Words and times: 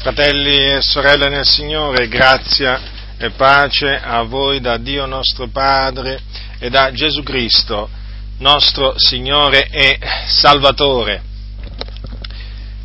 Fratelli 0.00 0.74
e 0.74 0.80
sorelle 0.80 1.28
nel 1.28 1.44
Signore, 1.44 2.06
grazia 2.06 2.80
e 3.18 3.30
pace 3.30 4.00
a 4.00 4.22
voi 4.22 4.60
da 4.60 4.76
Dio 4.76 5.06
nostro 5.06 5.48
Padre 5.48 6.20
e 6.60 6.70
da 6.70 6.92
Gesù 6.92 7.24
Cristo, 7.24 7.90
nostro 8.38 8.94
Signore 8.96 9.68
e 9.68 9.98
Salvatore. 10.28 11.20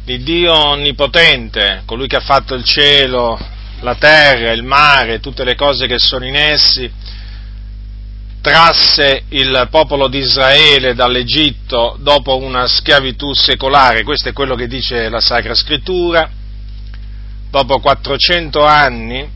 Il 0.06 0.24
Dio 0.24 0.54
Onnipotente, 0.70 1.84
colui 1.86 2.08
che 2.08 2.16
ha 2.16 2.22
fatto 2.22 2.56
il 2.56 2.64
cielo, 2.64 3.40
la 3.82 3.94
terra, 3.94 4.52
il 4.52 4.64
mare, 4.64 5.20
tutte 5.20 5.44
le 5.44 5.54
cose 5.54 5.86
che 5.86 6.00
sono 6.00 6.26
in 6.26 6.36
essi, 6.36 6.92
trasse 8.42 9.26
il 9.30 9.68
popolo 9.70 10.08
di 10.08 10.18
Israele 10.18 10.96
dall'Egitto 10.96 11.96
dopo 12.00 12.38
una 12.38 12.66
schiavitù 12.66 13.34
secolare, 13.34 14.02
questo 14.02 14.30
è 14.30 14.34
quello 14.34 14.56
che 14.56 14.66
dice 14.66 15.10
la 15.10 15.22
Sacra 15.22 15.54
Scrittura, 15.54 16.42
dopo 17.54 17.78
400 17.78 18.66
anni 18.66 19.30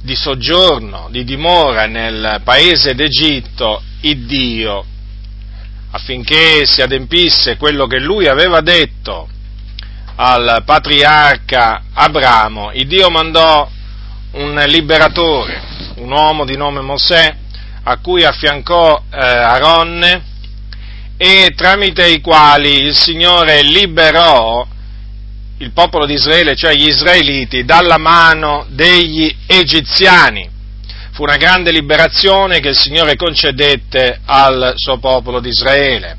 di 0.00 0.16
soggiorno, 0.16 1.08
di 1.10 1.24
dimora 1.24 1.84
nel 1.84 2.40
paese 2.42 2.94
d'Egitto, 2.94 3.82
il 4.00 4.24
Dio, 4.24 4.82
affinché 5.90 6.64
si 6.64 6.80
adempisse 6.80 7.58
quello 7.58 7.86
che 7.86 7.98
lui 7.98 8.28
aveva 8.28 8.62
detto 8.62 9.28
al 10.14 10.62
patriarca 10.64 11.82
Abramo, 11.92 12.70
il 12.72 12.86
Dio 12.86 13.10
mandò 13.10 13.68
un 14.32 14.64
liberatore, 14.66 15.60
un 15.96 16.10
uomo 16.10 16.46
di 16.46 16.56
nome 16.56 16.80
Mosè, 16.80 17.36
a 17.82 17.98
cui 17.98 18.24
affiancò 18.24 19.02
eh, 19.12 19.18
Aronne 19.18 20.24
e 21.18 21.52
tramite 21.54 22.08
i 22.08 22.22
quali 22.22 22.84
il 22.84 22.94
Signore 22.94 23.60
liberò 23.60 24.72
il 25.58 25.72
popolo 25.72 26.06
di 26.06 26.14
Israele, 26.14 26.56
cioè 26.56 26.74
gli 26.74 26.88
israeliti, 26.88 27.64
dalla 27.64 27.98
mano 27.98 28.66
degli 28.68 29.34
egiziani. 29.46 30.50
Fu 31.12 31.22
una 31.22 31.36
grande 31.36 31.70
liberazione 31.70 32.58
che 32.60 32.70
il 32.70 32.76
Signore 32.76 33.14
concedette 33.14 34.20
al 34.24 34.72
suo 34.76 34.98
popolo 34.98 35.38
di 35.40 35.48
Israele. 35.48 36.16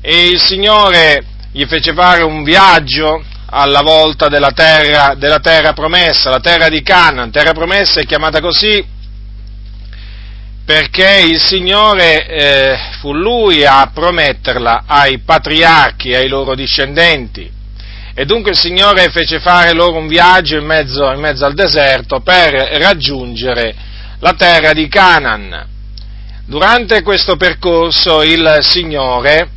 E 0.00 0.26
il 0.26 0.40
Signore 0.40 1.24
gli 1.52 1.64
fece 1.66 1.92
fare 1.92 2.22
un 2.22 2.42
viaggio 2.42 3.22
alla 3.48 3.82
volta 3.82 4.28
della 4.28 4.50
terra, 4.50 5.14
della 5.14 5.38
terra 5.38 5.72
promessa, 5.72 6.30
la 6.30 6.40
terra 6.40 6.68
di 6.68 6.82
Canaan. 6.82 7.30
Terra 7.30 7.52
promessa 7.52 8.00
è 8.00 8.04
chiamata 8.04 8.40
così 8.40 8.94
perché 10.64 11.24
il 11.30 11.40
Signore 11.40 12.26
eh, 12.26 12.78
fu 12.98 13.12
Lui 13.12 13.64
a 13.64 13.88
prometterla 13.94 14.82
ai 14.84 15.20
patriarchi, 15.20 16.12
ai 16.12 16.26
loro 16.26 16.56
discendenti. 16.56 17.55
E 18.18 18.24
dunque 18.24 18.52
il 18.52 18.56
Signore 18.56 19.10
fece 19.10 19.40
fare 19.40 19.74
loro 19.74 19.98
un 19.98 20.08
viaggio 20.08 20.56
in 20.56 20.64
mezzo, 20.64 21.12
in 21.12 21.20
mezzo 21.20 21.44
al 21.44 21.52
deserto 21.52 22.20
per 22.20 22.50
raggiungere 22.80 23.74
la 24.20 24.32
terra 24.32 24.72
di 24.72 24.88
Canaan. 24.88 25.66
Durante 26.46 27.02
questo 27.02 27.36
percorso 27.36 28.22
il 28.22 28.56
Signore 28.62 29.50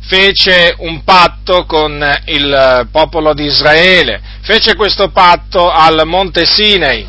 fece 0.00 0.74
un 0.78 1.04
patto 1.04 1.66
con 1.66 2.04
il 2.26 2.88
popolo 2.90 3.32
di 3.32 3.44
Israele, 3.44 4.20
fece 4.40 4.74
questo 4.74 5.10
patto 5.10 5.70
al 5.70 6.02
monte 6.04 6.46
Sinai 6.46 7.06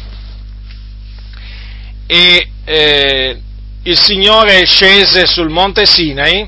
e 2.06 2.50
eh, 2.64 3.42
il 3.82 4.00
Signore 4.00 4.64
scese 4.68 5.26
sul 5.26 5.50
monte 5.50 5.88
Sinai 5.88 6.48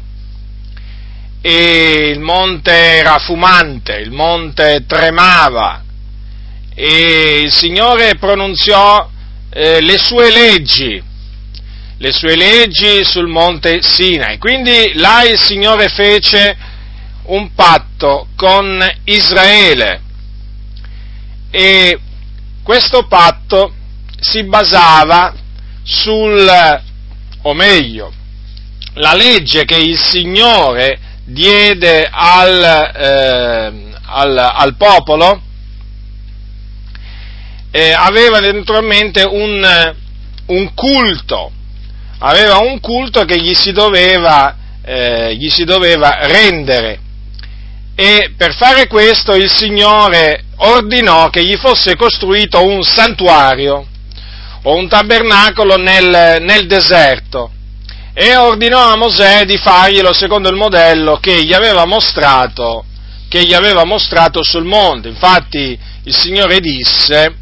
e 1.50 2.10
il 2.10 2.20
monte 2.20 2.74
era 2.74 3.20
fumante, 3.20 3.94
il 4.00 4.12
monte 4.12 4.84
tremava 4.86 5.82
e 6.76 7.40
il 7.46 7.54
Signore 7.54 8.16
pronunziò 8.16 9.10
eh, 9.52 9.80
le 9.80 9.98
sue 9.98 10.30
leggi, 10.30 11.02
le 12.00 12.12
sue 12.12 12.36
leggi 12.36 13.06
sul 13.06 13.28
monte 13.28 13.82
Sinai. 13.82 14.38
Quindi 14.40 14.92
là 14.96 15.24
il 15.24 15.40
Signore 15.40 15.88
fece 15.88 16.58
un 17.28 17.54
patto 17.54 18.28
con 18.36 18.86
Israele 19.06 20.02
e 21.50 21.98
questo 22.62 23.08
patto 23.08 23.74
si 24.20 24.44
basava 24.44 25.34
sul, 25.82 26.46
o 27.44 27.54
meglio, 27.54 28.12
la 28.96 29.14
legge 29.14 29.64
che 29.64 29.78
il 29.78 29.98
Signore 29.98 31.06
diede 31.28 32.08
al, 32.10 32.92
eh, 32.96 33.74
al, 34.06 34.38
al 34.38 34.76
popolo 34.78 35.42
eh, 37.70 37.92
aveva 37.92 38.40
naturalmente 38.40 39.24
un, 39.24 39.94
un, 40.46 40.74
culto, 40.74 41.52
aveva 42.20 42.60
un 42.60 42.80
culto 42.80 43.26
che 43.26 43.42
gli 43.42 43.54
si 43.54 43.74
doveva, 43.74 44.56
eh, 44.84 45.36
gli 45.36 45.50
si 45.50 45.66
doveva 45.66 46.28
rendere. 46.28 47.00
E 47.94 48.32
per 48.38 48.56
fare 48.56 48.88
questo 48.88 49.34
il 49.34 49.52
Signore 49.52 50.46
ordinò 50.58 51.30
che 51.30 51.44
gli 51.44 51.58
fosse 51.58 51.98
costruito 51.98 52.64
un 52.64 52.84
santuario 52.84 53.86
o 54.64 54.76
un 54.76 54.88
tabernacolo 54.88 55.76
nel, 55.78 56.38
nel 56.42 56.68
deserto 56.68 57.52
e 58.20 58.36
ordinò 58.36 58.80
a 58.80 58.96
Mosè 58.96 59.46
di 59.46 59.58
farglielo 59.58 60.12
secondo 60.12 60.50
il 60.50 60.56
modello 60.56 61.18
che 61.18 61.44
gli 61.44 61.54
aveva 61.54 61.86
mostrato, 61.86 62.84
gli 63.30 63.54
aveva 63.54 63.84
mostrato 63.84 64.42
sul 64.42 64.64
monte. 64.64 65.08
Infatti 65.08 65.78
il 66.02 66.16
Signore 66.16 66.60
disse, 66.60 67.36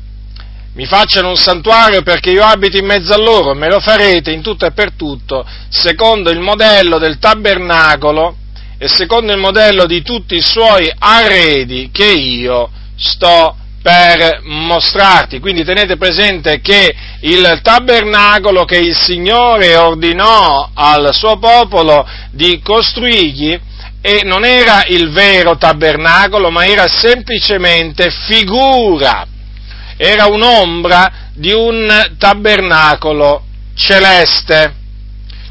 mi 0.73 0.85
facciano 0.85 1.29
un 1.29 1.37
santuario 1.37 2.01
perché 2.01 2.31
io 2.31 2.43
abiti 2.43 2.79
in 2.79 2.85
mezzo 2.85 3.13
a 3.13 3.17
loro, 3.17 3.55
me 3.55 3.69
lo 3.69 3.79
farete 3.79 4.31
in 4.31 4.41
tutto 4.41 4.65
e 4.65 4.71
per 4.71 4.91
tutto, 4.91 5.47
secondo 5.69 6.29
il 6.29 6.41
modello 6.41 6.97
del 6.97 7.19
tabernacolo 7.19 8.35
e 8.77 8.89
secondo 8.89 9.31
il 9.31 9.39
modello 9.39 9.85
di 9.85 10.01
tutti 10.01 10.35
i 10.35 10.41
suoi 10.41 10.93
arredi 10.99 11.89
che 11.93 12.11
io 12.11 12.69
sto 12.97 13.55
per 13.85 14.39
mostrarti. 14.41 15.39
Quindi 15.39 15.63
tenete 15.63 15.95
presente 15.95 16.59
che 16.59 16.95
il 17.19 17.59
tabernacolo 17.61 18.65
che 18.65 18.79
il 18.79 18.95
Signore 18.95 19.75
ordinò 19.75 20.71
al 20.73 21.13
suo 21.13 21.37
popolo 21.37 22.03
di 22.31 22.59
costruirgli 22.63 23.59
e 24.01 24.21
non 24.23 24.43
era 24.43 24.85
il 24.87 25.11
vero 25.11 25.55
tabernacolo, 25.57 26.49
ma 26.49 26.65
era 26.65 26.87
semplicemente 26.87 28.09
figura, 28.09 29.27
era 29.97 30.25
un'ombra 30.25 31.29
di 31.35 31.51
un 31.51 32.15
tabernacolo 32.17 33.43
celeste. 33.75 34.73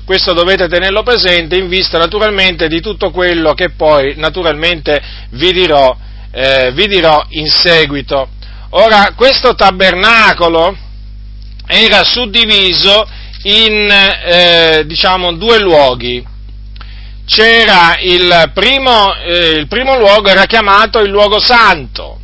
Questo 0.04 0.32
dovete 0.32 0.66
tenerlo 0.66 1.04
presente 1.04 1.54
in 1.54 1.68
vista 1.68 1.98
naturalmente 1.98 2.66
di 2.66 2.80
tutto 2.80 3.12
quello 3.12 3.54
che 3.54 3.70
poi 3.70 4.14
naturalmente 4.16 5.00
vi 5.30 5.52
dirò 5.52 5.96
eh, 6.34 6.72
vi 6.72 6.88
dirò 6.88 7.24
in 7.30 7.48
seguito. 7.48 8.28
Ora, 8.70 9.12
questo 9.14 9.54
tabernacolo 9.54 10.76
era 11.66 12.02
suddiviso 12.02 13.08
in, 13.44 13.88
eh, 13.90 14.82
diciamo, 14.84 15.34
due 15.34 15.60
luoghi. 15.60 16.26
C'era 17.26 17.96
il 18.00 18.50
primo, 18.52 19.14
eh, 19.14 19.50
il 19.50 19.68
primo 19.68 19.96
luogo, 19.96 20.28
era 20.28 20.44
chiamato 20.44 20.98
il 20.98 21.10
luogo 21.10 21.38
santo, 21.38 22.20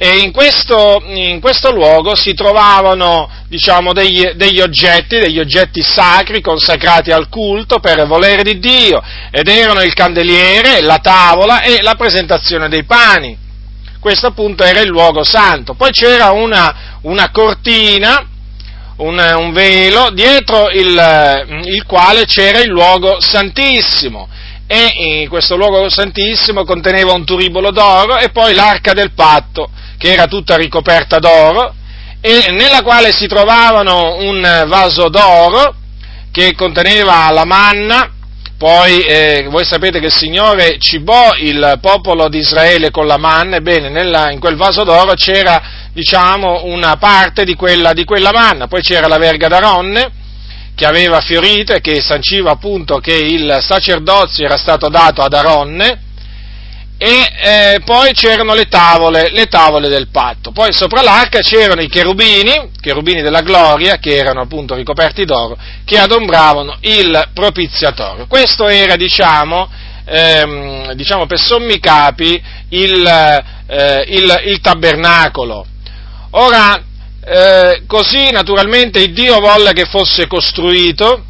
e 0.00 0.18
in 0.18 0.30
questo, 0.30 1.02
in 1.06 1.40
questo, 1.40 1.72
luogo 1.72 2.14
si 2.14 2.32
trovavano 2.32 3.28
diciamo, 3.48 3.92
degli, 3.92 4.24
degli, 4.36 4.60
oggetti, 4.60 5.18
degli 5.18 5.40
oggetti 5.40 5.82
sacri 5.82 6.40
consacrati 6.40 7.10
al 7.10 7.28
culto 7.28 7.80
per 7.80 8.06
volere 8.06 8.44
di 8.44 8.60
Dio, 8.60 9.02
ed 9.32 9.48
erano 9.48 9.82
il 9.82 9.94
candeliere, 9.94 10.82
la 10.82 10.98
tavola 10.98 11.62
e 11.62 11.82
la 11.82 11.96
presentazione 11.96 12.68
dei 12.68 12.84
pani. 12.84 13.36
Questo 13.98 14.28
appunto 14.28 14.62
era 14.62 14.78
il 14.78 14.88
luogo 14.88 15.24
santo. 15.24 15.74
Poi 15.74 15.90
c'era 15.90 16.30
una, 16.30 17.00
una 17.02 17.32
cortina, 17.32 18.24
un, 18.98 19.18
un, 19.18 19.52
velo, 19.52 20.10
dietro 20.12 20.70
il, 20.70 21.62
il 21.64 21.84
quale 21.86 22.24
c'era 22.24 22.60
il 22.60 22.70
luogo 22.70 23.20
santissimo 23.20 24.28
e 24.70 25.26
questo 25.30 25.56
luogo 25.56 25.88
santissimo 25.88 26.62
conteneva 26.62 27.14
un 27.14 27.24
turibolo 27.24 27.70
d'oro 27.70 28.18
e 28.18 28.28
poi 28.28 28.52
l'arca 28.52 28.92
del 28.92 29.12
patto 29.12 29.70
che 29.98 30.12
era 30.12 30.26
tutta 30.26 30.56
ricoperta 30.56 31.18
d'oro 31.18 31.74
e 32.20 32.50
nella 32.50 32.82
quale 32.82 33.12
si 33.12 33.26
trovavano 33.26 34.16
un 34.20 34.64
vaso 34.66 35.08
d'oro 35.08 35.74
che 36.32 36.54
conteneva 36.54 37.30
la 37.30 37.44
manna, 37.44 38.12
poi 38.56 39.00
eh, 39.00 39.46
voi 39.50 39.64
sapete 39.64 40.00
che 40.00 40.06
il 40.06 40.12
Signore 40.12 40.78
cibò 40.78 41.34
il 41.36 41.78
popolo 41.80 42.28
di 42.28 42.38
Israele 42.38 42.90
con 42.90 43.06
la 43.06 43.16
manna, 43.16 43.56
ebbene 43.56 43.88
nella, 43.88 44.30
in 44.32 44.40
quel 44.40 44.56
vaso 44.56 44.82
d'oro 44.82 45.14
c'era 45.14 45.90
diciamo 45.92 46.64
una 46.64 46.96
parte 46.96 47.44
di 47.44 47.54
quella, 47.54 47.92
di 47.92 48.04
quella 48.04 48.32
manna, 48.32 48.66
poi 48.66 48.82
c'era 48.82 49.06
la 49.06 49.18
verga 49.18 49.48
d'Aronne 49.48 50.10
che 50.74 50.86
aveva 50.86 51.20
fiorito 51.20 51.72
e 51.72 51.80
che 51.80 52.00
sanciva 52.00 52.52
appunto 52.52 52.98
che 52.98 53.14
il 53.14 53.58
sacerdozio 53.60 54.44
era 54.44 54.56
stato 54.56 54.88
dato 54.88 55.22
ad 55.22 55.34
Aronne, 55.34 56.02
e 57.00 57.32
eh, 57.40 57.80
poi 57.84 58.12
c'erano 58.12 58.54
le 58.54 58.64
tavole, 58.64 59.30
le 59.30 59.46
tavole 59.46 59.88
del 59.88 60.08
patto. 60.08 60.50
Poi 60.50 60.72
sopra 60.72 61.00
l'arca 61.00 61.38
c'erano 61.38 61.80
i 61.80 61.88
cherubini, 61.88 62.70
cherubini 62.80 63.22
della 63.22 63.42
gloria, 63.42 63.98
che 63.98 64.16
erano 64.16 64.40
appunto 64.40 64.74
ricoperti 64.74 65.24
d'oro, 65.24 65.56
che 65.84 65.96
adombravano 65.96 66.78
il 66.80 67.30
propiziatorio. 67.32 68.26
Questo 68.26 68.66
era, 68.66 68.96
diciamo, 68.96 69.70
ehm, 70.04 70.92
diciamo 70.94 71.26
per 71.26 71.38
sommi 71.38 71.78
capi, 71.78 72.42
il, 72.70 73.06
eh, 73.06 74.04
il, 74.08 74.42
il 74.46 74.60
tabernacolo. 74.60 75.66
Ora, 76.30 76.82
eh, 77.24 77.82
così 77.86 78.30
naturalmente 78.32 78.98
il 79.00 79.12
Dio 79.12 79.38
volle 79.38 79.72
che 79.72 79.84
fosse 79.84 80.26
costruito, 80.26 81.22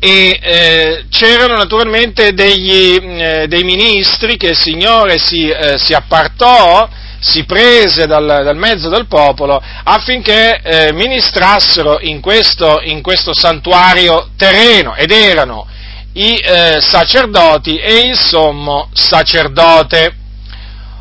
e 0.00 0.38
eh, 0.40 1.04
c'erano 1.10 1.56
naturalmente 1.56 2.32
degli, 2.32 3.00
eh, 3.02 3.46
dei 3.48 3.64
ministri 3.64 4.36
che 4.36 4.48
il 4.48 4.56
Signore 4.56 5.18
si, 5.18 5.48
eh, 5.48 5.76
si 5.78 5.92
appartò, 5.92 6.88
si 7.20 7.44
prese 7.44 8.06
dal, 8.06 8.24
dal, 8.24 8.56
mezzo 8.56 8.88
del 8.88 9.06
popolo 9.06 9.60
affinché 9.82 10.60
eh, 10.62 10.92
ministrassero 10.92 11.98
in 12.00 12.20
questo, 12.20 12.80
in 12.82 13.02
questo, 13.02 13.34
santuario 13.34 14.30
terreno 14.36 14.94
ed 14.94 15.10
erano 15.10 15.66
i 16.12 16.36
eh, 16.36 16.78
sacerdoti 16.80 17.78
e 17.78 18.08
il 18.08 18.16
sommo 18.16 18.90
sacerdote. 18.92 20.14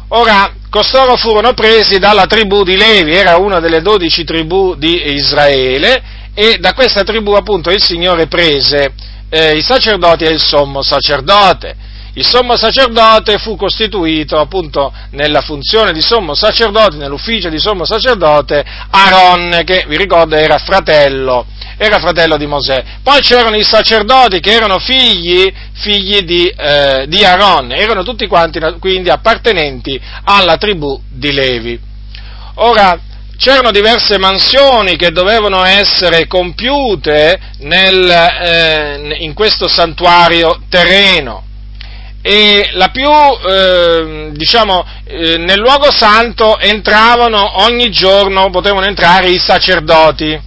Ora, 0.09 0.51
costoro 0.69 1.17
furono 1.17 1.53
presi 1.53 1.99
dalla 1.99 2.25
tribù 2.25 2.63
di 2.63 2.77
Levi, 2.77 3.13
era 3.13 3.37
una 3.37 3.59
delle 3.59 3.81
dodici 3.81 4.23
tribù 4.23 4.75
di 4.75 5.13
Israele, 5.13 6.01
e 6.39 6.59
da 6.59 6.75
questa 6.75 7.01
tribù 7.01 7.31
appunto 7.31 7.71
il 7.71 7.81
Signore 7.81 8.27
prese 8.27 8.93
eh, 9.27 9.57
i 9.57 9.63
sacerdoti 9.63 10.23
e 10.23 10.29
il 10.29 10.39
sommo 10.39 10.83
sacerdote. 10.83 11.75
Il 12.13 12.23
sommo 12.23 12.55
sacerdote 12.55 13.39
fu 13.39 13.55
costituito 13.55 14.37
appunto 14.37 14.93
nella 15.11 15.41
funzione 15.41 15.93
di 15.93 16.01
sommo 16.01 16.35
sacerdote, 16.35 16.97
nell'ufficio 16.97 17.49
di 17.49 17.57
sommo 17.57 17.85
sacerdote, 17.85 18.63
Aaron, 18.91 19.61
che 19.65 19.85
vi 19.87 19.97
ricordo 19.97 20.35
era 20.35 20.59
fratello, 20.59 21.47
era 21.75 21.97
fratello 21.97 22.37
di 22.37 22.45
Mosè. 22.45 22.83
Poi 23.01 23.19
c'erano 23.21 23.55
i 23.55 23.63
sacerdoti 23.63 24.39
che 24.39 24.51
erano 24.51 24.77
figli, 24.77 25.51
figli 25.73 26.19
di, 26.19 26.47
eh, 26.55 27.05
di 27.07 27.25
Aaron, 27.25 27.71
erano 27.71 28.03
tutti 28.03 28.27
quanti 28.27 28.59
quindi 28.79 29.09
appartenenti 29.09 29.99
alla 30.23 30.57
tribù 30.57 31.01
di 31.09 31.31
Levi. 31.31 31.79
Ora, 32.59 32.99
c'erano 33.37 33.71
diverse 33.71 34.17
mansioni 34.17 34.95
che 34.95 35.11
dovevano 35.11 35.63
essere 35.63 36.27
compiute 36.27 37.39
nel, 37.59 38.09
eh, 38.09 39.15
in 39.19 39.33
questo 39.33 39.67
santuario 39.67 40.61
terreno. 40.69 41.43
E 42.21 42.71
la 42.73 42.89
più, 42.89 43.09
eh, 43.09 44.31
diciamo, 44.33 44.85
eh, 45.05 45.37
nel 45.37 45.59
luogo 45.59 45.91
santo 45.91 46.59
entravano 46.59 47.63
ogni 47.63 47.89
giorno, 47.89 48.49
potevano 48.49 48.85
entrare 48.85 49.29
i 49.29 49.37
sacerdoti 49.37 50.37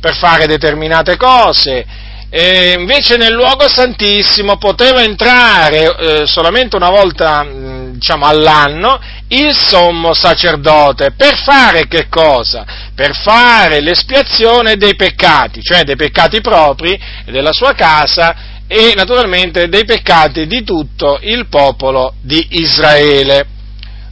per 0.00 0.14
fare 0.16 0.46
determinate 0.46 1.16
cose, 1.16 1.86
e 2.30 2.74
invece 2.76 3.16
nel 3.16 3.32
luogo 3.32 3.66
santissimo 3.68 4.58
poteva 4.58 5.02
entrare 5.02 5.96
eh, 5.96 6.26
solamente 6.26 6.76
una 6.76 6.90
volta 6.90 7.46
diciamo, 7.92 8.26
all'anno 8.26 9.00
il 9.28 9.54
sommo 9.54 10.12
sacerdote 10.12 11.12
per 11.12 11.36
fare 11.36 11.86
che 11.88 12.08
cosa? 12.08 12.66
Per 12.94 13.16
fare 13.16 13.80
l'espiazione 13.80 14.76
dei 14.76 14.94
peccati, 14.94 15.62
cioè 15.62 15.84
dei 15.84 15.96
peccati 15.96 16.40
propri 16.40 16.98
della 17.24 17.52
sua 17.52 17.72
casa 17.72 18.56
e 18.66 18.92
naturalmente 18.94 19.68
dei 19.68 19.86
peccati 19.86 20.46
di 20.46 20.62
tutto 20.64 21.18
il 21.22 21.46
popolo 21.48 22.14
di 22.20 22.46
Israele. 22.50 23.46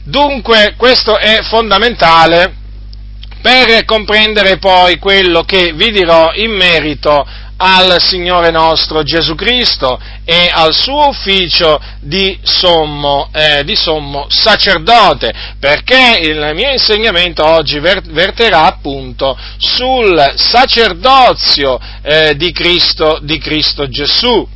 Dunque 0.03 0.73
questo 0.75 1.17
è 1.17 1.41
fondamentale 1.43 2.55
per 3.41 3.85
comprendere 3.85 4.57
poi 4.57 4.97
quello 4.97 5.43
che 5.43 5.73
vi 5.73 5.91
dirò 5.91 6.31
in 6.33 6.51
merito 6.51 7.25
al 7.57 7.97
Signore 7.99 8.51
nostro 8.51 9.03
Gesù 9.03 9.35
Cristo 9.35 9.99
e 10.23 10.49
al 10.51 10.73
suo 10.73 11.09
ufficio 11.09 11.81
di 11.99 12.37
sommo, 12.43 13.29
eh, 13.33 13.63
di 13.63 13.75
sommo 13.75 14.27
sacerdote, 14.29 15.33
perché 15.59 16.19
il 16.21 16.51
mio 16.53 16.71
insegnamento 16.71 17.45
oggi 17.45 17.79
verterà 17.79 18.65
appunto 18.65 19.37
sul 19.57 20.33
sacerdozio 20.35 21.79
eh, 22.03 22.35
di, 22.35 22.51
Cristo, 22.51 23.19
di 23.21 23.37
Cristo 23.39 23.87
Gesù. 23.89 24.47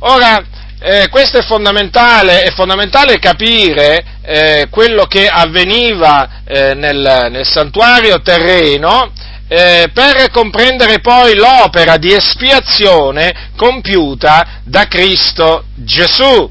Ora, 0.00 0.42
eh, 0.82 1.08
questo 1.10 1.36
è 1.36 1.42
fondamentale, 1.42 2.42
è 2.44 2.52
fondamentale 2.52 3.18
capire 3.18 4.02
eh, 4.22 4.68
quello 4.70 5.04
che 5.04 5.28
avveniva 5.28 6.40
eh, 6.46 6.72
nel, 6.72 7.28
nel, 7.30 7.46
santuario 7.46 8.22
terreno 8.22 9.12
eh, 9.52 9.90
per 9.92 10.30
comprendere 10.30 11.00
poi 11.00 11.34
l'opera 11.34 11.96
di 11.96 12.12
espiazione 12.12 13.50
compiuta 13.56 14.60
da 14.62 14.86
Cristo 14.86 15.64
Gesù. 15.74 16.48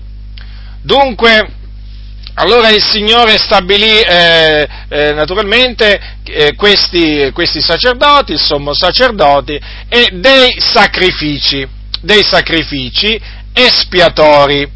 Dunque, 0.82 1.50
allora 2.34 2.68
il 2.68 2.84
Signore 2.84 3.38
stabilì 3.38 4.02
eh, 4.02 4.68
eh, 4.90 5.14
naturalmente 5.14 6.18
eh, 6.26 6.56
questi, 6.56 7.32
questi, 7.34 7.62
sacerdoti, 7.62 8.34
il 8.34 8.40
sommo 8.40 8.74
sacerdoti, 8.74 9.58
e 9.88 10.10
dei 10.16 10.60
sacrifici, 10.60 11.66
dei 12.02 12.24
sacrifici 12.24 13.18
espiatori 13.54 14.70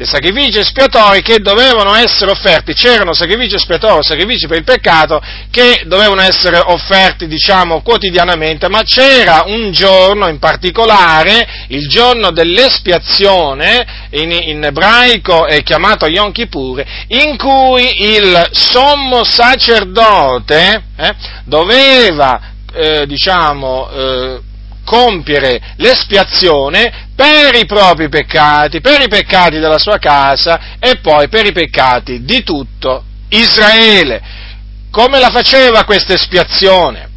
dei 0.00 0.08
sacrifici 0.08 0.56
espiatori 0.56 1.20
che 1.20 1.40
dovevano 1.40 1.94
essere 1.94 2.30
offerti, 2.30 2.72
c'erano 2.72 3.12
sacrifici 3.12 3.56
espiatori, 3.56 4.02
sacrifici 4.02 4.46
per 4.46 4.56
il 4.56 4.64
peccato 4.64 5.20
che 5.50 5.82
dovevano 5.84 6.22
essere 6.22 6.56
offerti, 6.56 7.26
diciamo, 7.26 7.82
quotidianamente, 7.82 8.70
ma 8.70 8.82
c'era 8.82 9.42
un 9.44 9.72
giorno 9.72 10.26
in 10.28 10.38
particolare, 10.38 11.66
il 11.68 11.86
giorno 11.86 12.30
dell'espiazione, 12.30 14.08
in, 14.12 14.32
in 14.32 14.64
ebraico 14.64 15.44
è 15.44 15.62
chiamato 15.62 16.06
Yom 16.06 16.32
Kippur, 16.32 16.82
in 17.08 17.36
cui 17.36 18.14
il 18.14 18.48
sommo 18.52 19.22
sacerdote 19.22 20.82
eh, 20.96 21.14
doveva, 21.44 22.40
eh, 22.72 23.04
diciamo, 23.06 23.90
eh, 23.90 24.40
compiere 24.90 25.60
l'espiazione 25.76 27.10
per 27.14 27.54
i 27.54 27.64
propri 27.64 28.08
peccati, 28.08 28.80
per 28.80 29.00
i 29.00 29.08
peccati 29.08 29.60
della 29.60 29.78
sua 29.78 29.98
casa 29.98 30.76
e 30.80 30.96
poi 30.96 31.28
per 31.28 31.46
i 31.46 31.52
peccati 31.52 32.24
di 32.24 32.42
tutto 32.42 33.04
Israele. 33.28 34.20
Come 34.90 35.20
la 35.20 35.30
faceva 35.30 35.84
questa 35.84 36.14
espiazione? 36.14 37.08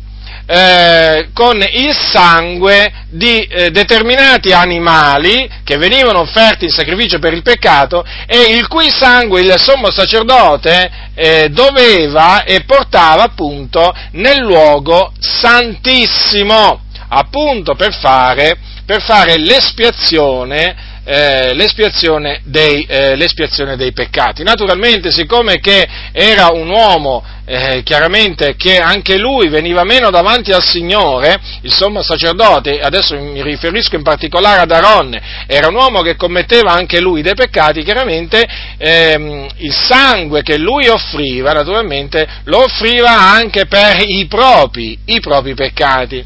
Eh, 0.46 1.30
con 1.34 1.58
il 1.58 1.96
sangue 1.96 2.92
di 3.10 3.42
eh, 3.44 3.72
determinati 3.72 4.52
animali 4.52 5.50
che 5.64 5.78
venivano 5.78 6.20
offerti 6.20 6.66
in 6.66 6.72
sacrificio 6.72 7.18
per 7.18 7.34
il 7.34 7.42
peccato 7.42 8.06
e 8.28 8.56
il 8.56 8.68
cui 8.68 8.92
sangue 8.92 9.42
il 9.42 9.56
sommo 9.58 9.90
sacerdote 9.90 10.92
eh, 11.16 11.48
doveva 11.50 12.44
e 12.44 12.66
portava 12.66 13.24
appunto 13.24 13.96
nel 14.12 14.40
luogo 14.42 15.14
santissimo 15.18 16.83
appunto 17.16 17.76
per 17.76 17.94
fare, 17.94 18.58
per 18.86 19.02
fare 19.02 19.38
l'espiazione, 19.38 20.76
eh, 21.06 21.54
l'espiazione, 21.54 22.42
dei, 22.46 22.84
eh, 22.84 23.16
l'espiazione, 23.16 23.76
dei, 23.76 23.92
peccati. 23.92 24.44
Naturalmente, 24.44 25.12
siccome 25.12 25.60
che 25.60 25.88
era 26.12 26.48
un 26.48 26.70
uomo 26.70 27.24
eh, 27.46 27.82
chiaramente 27.84 28.56
che 28.56 28.78
anche 28.78 29.18
lui 29.18 29.50
veniva 29.50 29.84
meno 29.84 30.10
davanti 30.10 30.52
al 30.52 30.64
Signore, 30.64 31.40
il 31.62 31.74
sommo 31.74 32.02
sacerdote, 32.02 32.80
adesso 32.80 33.16
mi 33.16 33.42
riferisco 33.42 33.96
in 33.96 34.04
particolare 34.04 34.62
ad 34.62 34.72
Aaron, 34.72 35.20
era 35.48 35.68
un 35.68 35.76
uomo 35.76 36.02
che 36.02 36.16
commetteva 36.16 36.72
anche 36.72 37.02
lui 37.02 37.22
dei 37.22 37.34
peccati, 37.36 37.84
chiaramente 37.84 38.46
ehm, 38.78 39.48
il 39.58 39.74
sangue 39.74 40.42
che 40.42 40.58
lui 40.58 40.88
offriva, 40.88 41.52
naturalmente, 41.52 42.28
lo 42.46 42.64
offriva 42.64 43.12
anche 43.12 43.66
per 43.66 43.98
i 44.06 44.26
propri, 44.28 44.98
i 45.06 45.20
propri 45.20 45.54
peccati. 45.54 46.26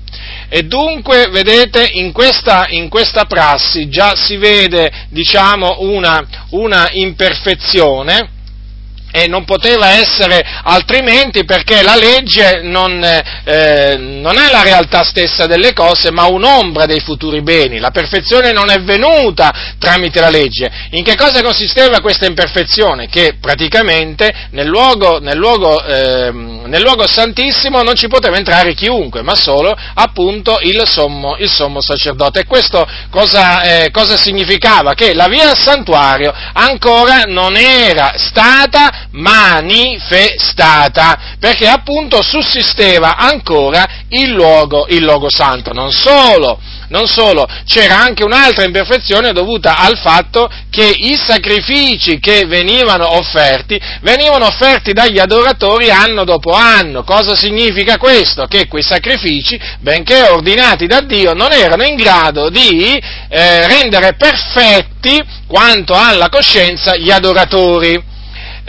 E 0.50 0.64
dunque, 0.64 1.28
vedete, 1.30 1.90
in 1.94 2.12
questa, 2.12 2.68
in 2.70 2.90
questa 2.90 3.26
prassi 3.26 3.90
già 3.90 4.16
si 4.16 4.38
vede, 4.38 4.92
diciamo, 5.10 5.78
una, 5.80 6.26
una 6.52 6.88
imperfezione, 6.92 8.36
e 9.18 9.28
non 9.28 9.46
poteva 9.46 9.90
essere 9.94 10.46
altrimenti 10.64 11.44
perché 11.44 11.82
la 11.82 11.96
legge 11.96 12.62
non, 12.62 13.04
eh, 13.04 13.98
non, 13.98 14.38
è 14.38 14.52
la 14.52 14.62
realtà 14.62 15.04
stessa 15.04 15.48
delle 15.48 15.74
cose, 15.74 16.12
ma 16.12 16.26
un'ombra 16.28 16.86
dei 16.86 17.00
futuri 17.00 17.42
beni. 17.42 17.80
La 17.80 17.90
perfezione 17.90 18.52
non 18.52 18.70
è 18.70 18.78
venuta 18.80 19.76
tramite 19.80 20.20
la 20.20 20.30
legge. 20.30 20.70
In 20.92 21.04
che 21.04 21.16
cosa 21.16 21.42
consisteva 21.42 22.00
questa 22.00 22.28
imperfezione? 22.28 23.08
Che 23.08 23.38
praticamente 23.42 24.32
nel 24.52 24.68
luogo, 24.68 25.20
nel 25.20 25.38
luogo, 25.38 25.84
eh, 25.84 26.32
nel 26.32 26.82
luogo 26.82 27.08
santissimo 27.08 27.82
non 27.82 27.96
ci 27.96 28.08
poteva 28.08 28.38
entrare 28.38 28.76
chiunque, 28.76 29.24
ma 29.24 29.36
solo 29.36 29.76
appunto 29.96 30.60
il 30.62 30.84
sommo, 30.86 31.38
il 31.38 31.50
sommo 31.50 31.82
sacerdote. 31.82 32.42
E 32.42 32.46
questo 32.46 32.88
cosa, 33.10 33.64
eh, 33.64 33.90
cosa 33.92 34.16
significava? 34.16 34.94
Che 34.94 35.16
la 35.16 35.28
via 35.28 35.50
al 35.50 35.58
santuario 35.58 36.32
ancora 36.54 37.24
non 37.26 37.56
era 37.56 38.14
stata 38.18 39.07
manifestata, 39.12 41.36
perché 41.40 41.68
appunto 41.68 42.22
sussisteva 42.22 43.18
ancora 43.18 43.86
il 44.10 44.32
luogo, 44.32 44.86
il 44.90 45.04
luogo 45.04 45.30
santo. 45.30 45.74
Non 45.74 45.92
solo, 45.92 46.60
non 46.90 47.08
solo, 47.08 47.48
c'era 47.66 48.00
anche 48.00 48.24
un'altra 48.24 48.64
imperfezione 48.64 49.34
dovuta 49.34 49.78
al 49.78 49.98
fatto 49.98 50.50
che 50.70 50.86
i 50.86 51.16
sacrifici 51.16 52.20
che 52.20 52.46
venivano 52.46 53.16
offerti, 53.16 53.80
venivano 54.02 54.46
offerti 54.46 54.94
dagli 54.94 55.20
adoratori 55.20 55.90
anno 55.90 56.24
dopo 56.24 56.52
anno. 56.52 57.04
Cosa 57.04 57.36
significa 57.36 57.98
questo? 57.98 58.46
Che 58.46 58.68
quei 58.68 58.84
sacrifici, 58.84 59.60
benché 59.80 60.30
ordinati 60.30 60.88
da 60.88 61.02
Dio, 61.02 61.34
non 61.34 61.52
erano 61.52 61.84
in 61.84 61.96
grado 61.96 62.50
di 62.50 63.02
eh, 63.30 63.68
rendere 63.68 64.14
perfetti 64.14 65.22
quanto 65.48 65.94
alla 65.94 66.30
coscienza 66.30 66.96
gli 66.96 67.12
adoratori. 67.12 68.16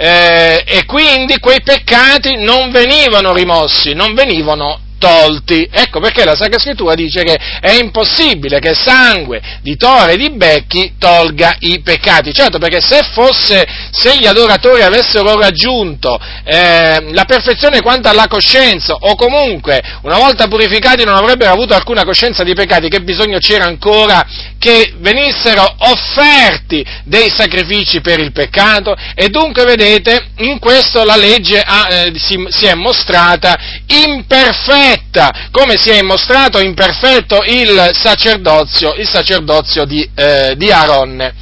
Eh, 0.01 0.63
e 0.65 0.85
quindi 0.85 1.41
quei 1.41 1.61
peccati 1.61 2.37
non 2.37 2.71
venivano 2.71 3.33
rimossi, 3.33 3.95
non 3.95 4.15
venivano 4.15 4.79
tolti. 4.99 5.69
Ecco 5.71 6.01
perché 6.01 6.25
la 6.25 6.35
Sacra 6.35 6.59
Scrittura 6.59 6.95
dice 6.95 7.23
che 7.23 7.39
è 7.61 7.73
impossibile 7.73 8.59
che 8.59 8.75
sangue 8.75 9.41
di 9.63 9.77
tore 9.77 10.13
e 10.13 10.17
di 10.17 10.31
becchi 10.31 10.95
tolga 10.99 11.57
i 11.61 11.81
peccati. 11.81 12.33
Certo, 12.33 12.59
perché 12.59 12.81
se 12.81 13.03
fosse, 13.13 13.67
se 13.91 14.17
gli 14.19 14.27
adoratori 14.27 14.83
avessero 14.83 15.39
raggiunto 15.39 16.19
eh, 16.45 17.13
la 17.13 17.25
perfezione 17.25 17.81
quanto 17.81 18.09
alla 18.09 18.27
coscienza, 18.27 18.95
o 18.95 19.15
comunque 19.15 19.81
una 20.03 20.17
volta 20.17 20.49
purificati 20.49 21.05
non 21.05 21.15
avrebbero 21.15 21.53
avuto 21.53 21.75
alcuna 21.75 22.05
coscienza 22.05 22.43
di 22.43 22.55
peccati, 22.55 22.89
che 22.89 23.01
bisogno 23.01 23.39
c'era 23.39 23.65
ancora 23.65 24.27
che 24.59 24.95
venissero 24.99 25.77
offerti 25.79 26.85
dei 27.05 27.31
sacrifici 27.31 28.01
per 28.01 28.19
il 28.21 28.33
peccato? 28.33 28.97
E 29.15 29.29
dunque 29.29 29.65
vedete, 29.65 30.31
in 30.39 30.59
questo 30.59 31.05
la 31.05 31.17
legge 31.17 31.61
ha, 31.61 31.87
eh, 31.89 32.13
si, 32.17 32.45
si 32.49 32.67
è 32.67 32.75
mostrata 32.75 33.57
imperfetta 33.87 34.88
perfetta, 34.89 35.49
come 35.51 35.77
si 35.77 35.91
è 35.91 36.01
mostrato 36.03 36.59
imperfetto 36.61 37.43
il 37.45 37.91
sacerdozio, 37.93 38.95
il 38.95 39.07
sacerdozio 39.07 39.85
di, 39.85 40.09
eh, 40.15 40.55
di 40.57 40.71
Aaron. 40.71 41.35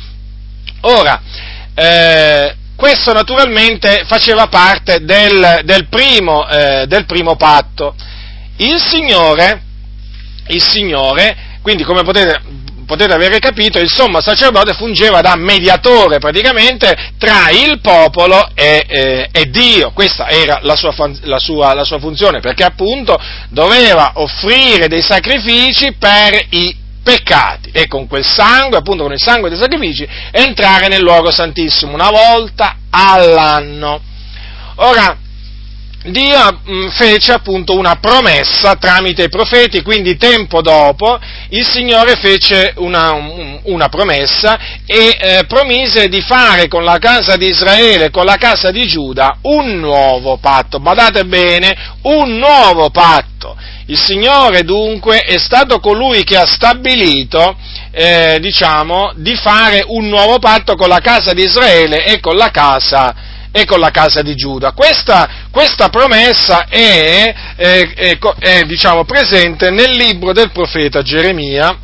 Ora, 0.81 1.21
eh, 1.75 2.57
questo 2.75 3.12
naturalmente 3.12 4.05
faceva 4.07 4.49
parte 4.49 5.05
del, 5.05 5.61
del, 5.65 5.87
primo, 5.88 6.49
eh, 6.49 6.87
del 6.87 7.07
primo, 7.07 7.37
patto. 7.37 7.95
Il 8.57 8.81
Signore, 8.81 9.62
il 10.49 10.62
Signore, 10.62 11.37
quindi 11.62 11.85
come 11.85 12.03
potete, 12.03 12.41
potete 12.87 13.12
avere 13.12 13.38
capito, 13.38 13.78
il 13.78 13.90
sommo 13.93 14.21
sacerdote 14.21 14.73
fungeva 14.75 15.21
da 15.21 15.35
mediatore 15.37 16.19
praticamente 16.19 17.12
tra 17.19 17.50
il 17.50 17.81
popolo 17.81 18.49
e, 18.55 18.85
eh, 18.88 19.28
e 19.33 19.50
Dio. 19.50 19.90
Questa 19.93 20.28
era 20.28 20.61
la 20.62 20.76
sua, 20.76 20.95
la, 21.23 21.38
sua, 21.38 21.75
la 21.75 21.85
sua 21.85 21.99
funzione, 21.99 22.40
perché 22.40 22.64
appunto 22.64 23.21
doveva 23.50 24.12
offrire 24.14 24.88
dei 24.88 25.02
sacrifici 25.02 25.95
per 25.99 26.47
i 26.50 26.85
peccati 27.02 27.71
e 27.73 27.87
con 27.87 28.07
quel 28.07 28.25
sangue, 28.25 28.78
appunto 28.78 29.02
con 29.02 29.12
il 29.12 29.21
sangue 29.21 29.49
dei 29.49 29.59
sacrifici, 29.59 30.09
entrare 30.31 30.88
nel 30.88 31.02
luogo 31.02 31.31
santissimo 31.31 31.93
una 31.93 32.11
volta 32.11 32.78
all'anno. 32.90 34.00
Ora, 34.76 35.16
Dio 36.07 36.61
mm, 36.69 36.89
fece 36.91 37.33
appunto 37.33 37.77
una 37.77 37.97
promessa 37.97 38.77
tramite 38.77 39.25
i 39.25 39.29
profeti, 39.29 39.83
quindi 39.83 40.17
tempo 40.17 40.61
dopo 40.61 41.19
il 41.49 41.67
Signore 41.67 42.15
fece 42.17 42.75
una, 42.77 43.13
una 43.65 43.89
promessa 43.89 44.85
e 44.87 45.17
eh, 45.19 45.45
promise 45.49 46.09
di 46.09 46.21
fare 46.21 46.69
con 46.69 46.85
la 46.85 46.99
casa 46.99 47.37
di 47.37 47.49
Israele, 47.49 48.11
con 48.11 48.25
la 48.25 48.37
casa 48.37 48.71
di 48.71 48.87
Giuda, 48.87 49.39
un 49.43 49.79
nuovo 49.79 50.37
patto. 50.37 50.79
Badate 50.79 51.25
bene, 51.25 51.75
un 52.03 52.37
nuovo 52.37 52.91
patto. 52.91 53.57
Il 53.87 54.01
Signore 54.01 54.63
dunque 54.63 55.21
è 55.21 55.39
stato 55.39 55.81
colui 55.81 56.23
che 56.25 56.37
ha 56.37 56.47
stabilito, 56.47 57.57
eh, 57.91 58.39
diciamo, 58.41 59.13
di 59.17 59.35
fare 59.35 59.85
un 59.87 60.09
nuovo 60.09 60.39
patto 60.39 60.75
con 60.77 60.89
la 60.89 61.01
casa 61.01 61.33
di 61.33 61.43
Israele 61.43 62.05
e 62.05 62.21
con 62.21 62.37
la 62.37 62.51
casa 62.51 63.15
di 63.15 63.36
e 63.57 63.65
con 63.65 63.81
la 63.81 63.91
casa 63.91 64.21
di 64.21 64.35
Giuda. 64.35 64.73
Questa, 64.73 65.47
questa 65.51 65.89
promessa 65.89 66.67
è, 66.69 67.35
è, 67.57 67.95
è, 67.95 68.19
è 68.39 68.63
diciamo, 68.65 69.07
presente 69.07 69.71
nel 69.71 69.97
libro 69.97 70.35
del 70.35 70.51
profeta 70.51 71.01
Geremia, 71.01 71.79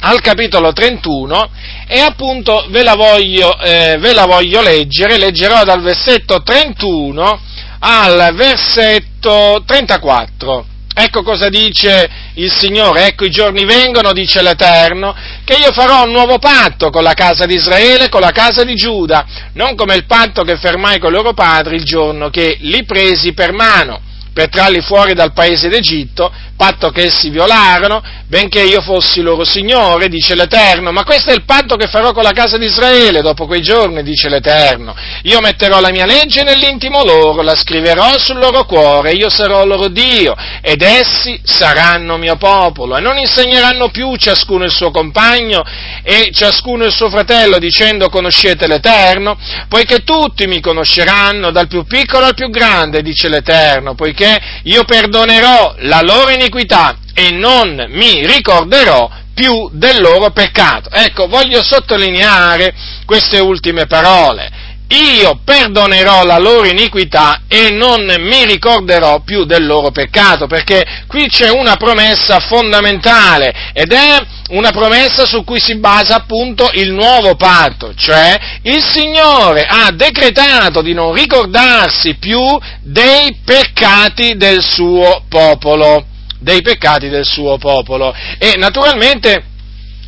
al 0.00 0.20
capitolo 0.20 0.72
31 0.72 1.48
e 1.86 2.00
appunto 2.00 2.66
ve 2.70 2.82
la, 2.82 2.96
voglio, 2.96 3.56
eh, 3.60 3.96
ve 4.00 4.12
la 4.12 4.26
voglio 4.26 4.60
leggere, 4.60 5.16
leggerò 5.16 5.62
dal 5.62 5.80
versetto 5.80 6.42
31 6.42 7.40
al 7.78 8.34
versetto 8.34 9.62
34. 9.64 10.66
Ecco 10.98 11.22
cosa 11.22 11.50
dice 11.50 12.08
il 12.36 12.50
Signore, 12.50 13.08
ecco 13.08 13.26
i 13.26 13.30
giorni 13.30 13.66
vengono, 13.66 14.14
dice 14.14 14.40
l'Eterno, 14.40 15.14
che 15.44 15.52
io 15.52 15.70
farò 15.70 16.04
un 16.04 16.10
nuovo 16.10 16.38
patto 16.38 16.88
con 16.88 17.02
la 17.02 17.12
casa 17.12 17.44
di 17.44 17.54
Israele, 17.54 18.08
con 18.08 18.22
la 18.22 18.30
casa 18.30 18.64
di 18.64 18.74
Giuda, 18.74 19.26
non 19.52 19.74
come 19.74 19.94
il 19.94 20.06
patto 20.06 20.42
che 20.42 20.56
fermai 20.56 20.98
con 20.98 21.12
loro 21.12 21.34
padri 21.34 21.76
il 21.76 21.84
giorno 21.84 22.30
che 22.30 22.56
li 22.60 22.86
presi 22.86 23.34
per 23.34 23.52
mano 23.52 24.00
per 24.32 24.48
trarli 24.48 24.80
fuori 24.80 25.12
dal 25.12 25.34
paese 25.34 25.68
d'Egitto, 25.68 26.32
patto 26.56 26.90
che 26.90 27.04
essi 27.04 27.28
violarono, 27.28 28.02
benché 28.26 28.62
io 28.62 28.80
fossi 28.80 29.20
loro 29.20 29.44
Signore, 29.44 30.08
dice 30.08 30.34
l'Eterno, 30.34 30.90
ma 30.90 31.04
questo 31.04 31.30
è 31.30 31.34
il 31.34 31.44
patto 31.44 31.76
che 31.76 31.86
farò 31.86 32.12
con 32.12 32.22
la 32.22 32.32
casa 32.32 32.56
di 32.56 32.64
Israele 32.64 33.20
dopo 33.20 33.46
quei 33.46 33.60
giorni, 33.62 34.02
dice 34.02 34.28
l'Eterno. 34.28 34.94
Io 35.22 35.40
metterò 35.40 35.78
la 35.80 35.90
mia 35.90 36.06
legge 36.06 36.42
nell'intimo 36.42 37.04
loro, 37.04 37.42
la 37.42 37.54
scriverò 37.54 38.18
sul 38.18 38.38
loro 38.38 38.64
cuore, 38.64 39.12
io 39.12 39.28
sarò 39.28 39.64
loro 39.64 39.88
Dio, 39.88 40.34
ed 40.62 40.82
essi 40.82 41.38
saranno 41.44 42.16
mio 42.16 42.36
popolo, 42.36 42.96
e 42.96 43.00
non 43.00 43.18
insegneranno 43.18 43.90
più 43.90 44.16
ciascuno 44.16 44.64
il 44.64 44.72
suo 44.72 44.90
compagno 44.90 45.62
e 46.02 46.30
ciascuno 46.32 46.84
il 46.84 46.92
suo 46.92 47.10
fratello, 47.10 47.58
dicendo 47.58 48.08
conoscete 48.08 48.66
l'Eterno, 48.66 49.38
poiché 49.68 50.04
tutti 50.04 50.46
mi 50.46 50.60
conosceranno, 50.60 51.50
dal 51.50 51.68
più 51.68 51.84
piccolo 51.84 52.24
al 52.24 52.34
più 52.34 52.48
grande, 52.48 53.02
dice 53.02 53.28
l'Eterno, 53.28 53.94
poiché 53.94 54.40
io 54.64 54.84
perdonerò 54.84 55.74
la 55.80 56.00
loro 56.00 56.30
iniquità 56.30 56.44
iniquità 56.46 56.96
e 57.12 57.30
non 57.32 57.86
mi 57.90 58.26
ricorderò 58.26 59.10
più 59.34 59.68
del 59.72 60.00
loro 60.00 60.30
peccato. 60.30 60.90
Ecco, 60.90 61.26
voglio 61.26 61.62
sottolineare 61.62 62.74
queste 63.04 63.38
ultime 63.38 63.86
parole. 63.86 64.64
Io 64.88 65.40
perdonerò 65.44 66.24
la 66.24 66.38
loro 66.38 66.64
iniquità 66.64 67.42
e 67.48 67.70
non 67.70 68.04
mi 68.20 68.44
ricorderò 68.44 69.20
più 69.20 69.44
del 69.44 69.66
loro 69.66 69.90
peccato, 69.90 70.46
perché 70.46 71.02
qui 71.08 71.26
c'è 71.26 71.50
una 71.50 71.74
promessa 71.74 72.38
fondamentale 72.38 73.72
ed 73.72 73.92
è 73.92 74.24
una 74.50 74.70
promessa 74.70 75.26
su 75.26 75.42
cui 75.42 75.58
si 75.60 75.76
basa 75.78 76.14
appunto 76.14 76.70
il 76.74 76.92
nuovo 76.92 77.34
patto, 77.34 77.94
cioè 77.96 78.38
il 78.62 78.80
Signore 78.80 79.66
ha 79.68 79.90
decretato 79.90 80.82
di 80.82 80.94
non 80.94 81.12
ricordarsi 81.12 82.14
più 82.14 82.56
dei 82.80 83.38
peccati 83.44 84.36
del 84.36 84.62
suo 84.62 85.24
popolo 85.28 86.14
dei 86.38 86.62
peccati 86.62 87.08
del 87.08 87.24
suo 87.24 87.58
popolo. 87.58 88.14
E 88.38 88.54
naturalmente 88.56 89.54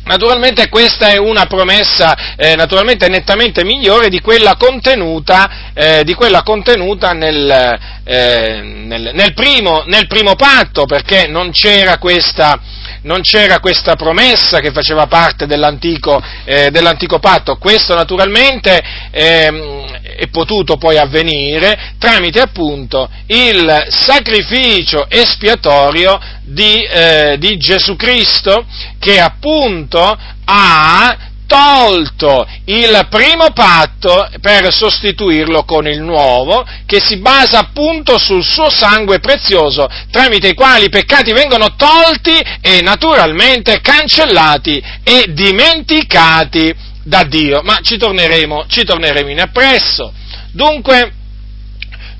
Naturalmente 0.09 0.69
questa 0.69 1.09
è 1.09 1.17
una 1.17 1.45
promessa 1.45 2.35
eh, 2.35 2.55
nettamente 2.55 3.63
migliore 3.63 4.09
di 4.09 4.19
quella 4.21 4.55
contenuta, 4.55 5.71
eh, 5.71 6.03
di 6.03 6.15
quella 6.15 6.41
contenuta 6.41 7.11
nel, 7.11 7.77
eh, 8.03 8.61
nel, 8.63 9.11
nel, 9.13 9.33
primo, 9.35 9.83
nel, 9.85 10.07
primo, 10.07 10.33
patto, 10.33 10.85
perché 10.85 11.27
non 11.27 11.51
c'era, 11.51 11.99
questa, 11.99 12.59
non 13.03 13.21
c'era 13.21 13.59
questa 13.59 13.95
promessa 13.95 14.59
che 14.59 14.71
faceva 14.71 15.07
parte 15.07 15.45
dell'antico, 15.45 16.21
eh, 16.45 16.69
dell'antico 16.71 17.19
patto. 17.19 17.57
Questo 17.57 17.95
naturalmente 17.95 18.81
ehm, 19.11 19.87
è 20.17 20.27
potuto 20.27 20.77
poi 20.77 20.97
avvenire 20.97 21.93
tramite 21.97 22.41
appunto 22.41 23.09
il 23.27 23.85
sacrificio 23.89 25.09
espiatorio 25.09 26.19
di, 26.41 26.83
eh, 26.83 27.35
di 27.37 27.57
Gesù 27.57 27.95
Cristo 27.95 28.65
che 28.99 29.19
appunto 29.19 30.17
ha 30.45 31.28
tolto 31.49 32.47
il 32.65 33.07
primo 33.09 33.49
patto 33.51 34.29
per 34.39 34.71
sostituirlo 34.71 35.63
con 35.63 35.87
il 35.87 35.99
nuovo, 35.99 36.63
che 36.85 37.01
si 37.03 37.17
basa 37.17 37.57
appunto 37.57 38.19
sul 38.19 38.43
suo 38.43 38.69
sangue 38.69 39.19
prezioso, 39.19 39.89
tramite 40.11 40.49
i 40.49 40.53
quali 40.53 40.85
i 40.85 40.89
peccati 40.89 41.33
vengono 41.33 41.75
tolti 41.75 42.39
e 42.61 42.81
naturalmente 42.81 43.81
cancellati 43.81 44.81
e 45.03 45.25
dimenticati 45.29 46.71
da 47.03 47.23
Dio. 47.23 47.61
Ma 47.63 47.79
ci 47.81 47.97
torneremo, 47.97 48.65
ci 48.67 48.83
torneremo 48.83 49.29
in 49.29 49.41
appresso. 49.41 50.13
Dunque, 50.51 51.13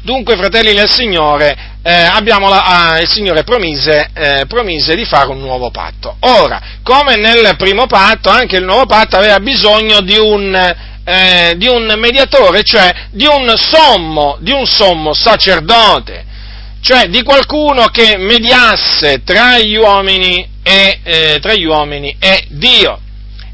dunque 0.01 0.37
fratelli 0.37 0.73
nel 0.73 0.89
Signore, 0.89 1.77
eh, 1.81 2.03
la, 2.03 2.63
ah, 2.63 2.99
il 2.99 3.07
Signore 3.07 3.43
promise, 3.43 4.09
eh, 4.13 4.45
promise, 4.47 4.95
di 4.95 5.05
fare 5.05 5.29
un 5.29 5.39
nuovo 5.39 5.71
patto. 5.71 6.15
Ora, 6.21 6.61
come 6.83 7.15
nel 7.15 7.55
primo 7.57 7.85
patto, 7.87 8.29
anche 8.29 8.57
il 8.57 8.63
nuovo 8.63 8.85
patto 8.85 9.17
aveva 9.17 9.39
bisogno 9.39 10.01
di 10.01 10.17
un, 10.17 10.75
eh, 11.03 11.53
di 11.57 11.67
un 11.67 11.93
mediatore, 11.97 12.63
cioè 12.63 12.93
di 13.11 13.25
un 13.25 13.53
sommo, 13.57 14.37
di 14.41 14.51
un 14.51 14.65
sommo 14.65 15.13
sacerdote, 15.13 16.25
cioè 16.81 17.07
di 17.07 17.23
qualcuno 17.23 17.87
che 17.87 18.17
mediasse 18.17 19.23
tra 19.23 19.59
gli 19.59 19.75
uomini 19.75 20.47
e, 20.63 20.99
eh, 21.03 21.39
tra 21.41 21.53
gli 21.53 21.65
uomini 21.65 22.15
e 22.19 22.45
Dio. 22.49 22.99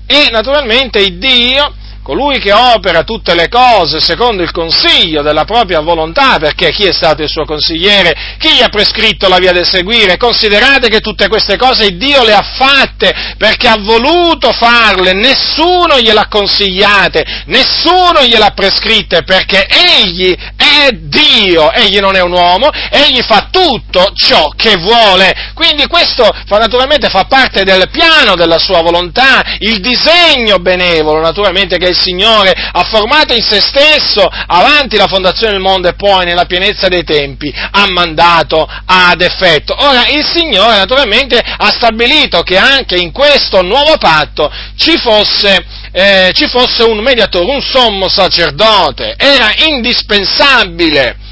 E 0.07 0.29
naturalmente 0.29 1.17
Dio 1.17 1.73
colui 2.05 2.37
che 2.37 2.51
opera 2.51 3.01
tutte 3.01 3.33
le 3.33 3.49
cose 3.49 3.99
secondo 3.99 4.43
il 4.43 4.51
consiglio 4.51 5.23
della 5.23 5.43
propria 5.43 5.79
volontà, 5.79 6.37
perché 6.37 6.69
chi 6.69 6.85
è 6.85 6.93
stato 6.93 7.23
il 7.23 7.29
suo 7.29 7.45
consigliere, 7.45 8.35
chi 8.37 8.49
gli 8.49 8.61
ha 8.61 8.69
prescritto 8.69 9.27
la 9.27 9.39
via 9.39 9.51
da 9.51 9.63
seguire, 9.63 10.15
considerate 10.15 10.87
che 10.87 10.99
tutte 10.99 11.27
queste 11.27 11.57
cose 11.57 11.97
Dio 11.97 12.23
le 12.23 12.35
ha 12.35 12.43
fatte 12.43 13.33
perché 13.39 13.67
ha 13.67 13.77
voluto 13.79 14.51
farle, 14.51 15.13
nessuno 15.13 15.99
gliele 15.99 16.19
ha 16.19 16.27
consigliate, 16.27 17.25
nessuno 17.47 18.21
gliele 18.21 18.45
ha 18.45 18.51
prescritte, 18.51 19.23
perché 19.23 19.65
Egli 19.65 20.31
è 20.55 20.89
Dio, 20.91 21.71
Egli 21.71 21.97
non 21.97 22.15
è 22.15 22.21
un 22.21 22.33
uomo, 22.33 22.69
Egli 22.91 23.21
fa 23.23 23.47
tutto 23.49 24.11
ciò 24.13 24.49
che 24.55 24.75
vuole, 24.77 25.53
quindi 25.55 25.87
questo 25.87 26.29
fa, 26.45 26.59
naturalmente 26.59 27.09
fa 27.09 27.25
parte 27.25 27.63
del 27.63 27.89
piano 27.89 28.35
della 28.35 28.59
sua 28.59 28.83
volontà, 28.83 29.41
il 29.57 29.79
disegno 29.79 30.59
benevolo 30.59 31.19
naturalmente 31.19 31.79
che 31.79 31.93
il 31.95 32.01
Signore 32.01 32.51
ha 32.51 32.83
formato 32.83 33.33
in 33.33 33.41
se 33.41 33.61
stesso 33.61 34.27
avanti 34.27 34.97
la 34.97 35.07
fondazione 35.07 35.53
del 35.53 35.61
mondo 35.61 35.87
e 35.87 35.95
poi 35.95 36.25
nella 36.25 36.45
pienezza 36.45 36.87
dei 36.89 37.03
tempi 37.03 37.53
ha 37.55 37.85
mandato 37.89 38.67
ad 38.85 39.21
effetto. 39.21 39.75
Ora 39.77 40.07
il 40.07 40.25
Signore 40.25 40.77
naturalmente 40.77 41.39
ha 41.39 41.71
stabilito 41.71 42.41
che 42.41 42.57
anche 42.57 42.97
in 42.97 43.11
questo 43.11 43.61
nuovo 43.61 43.97
patto 43.97 44.51
ci 44.77 44.97
fosse, 44.97 45.65
eh, 45.91 46.31
ci 46.33 46.47
fosse 46.47 46.83
un 46.83 46.99
mediatore, 46.99 47.45
un 47.45 47.61
sommo 47.61 48.09
sacerdote, 48.09 49.15
era 49.17 49.51
indispensabile 49.67 51.23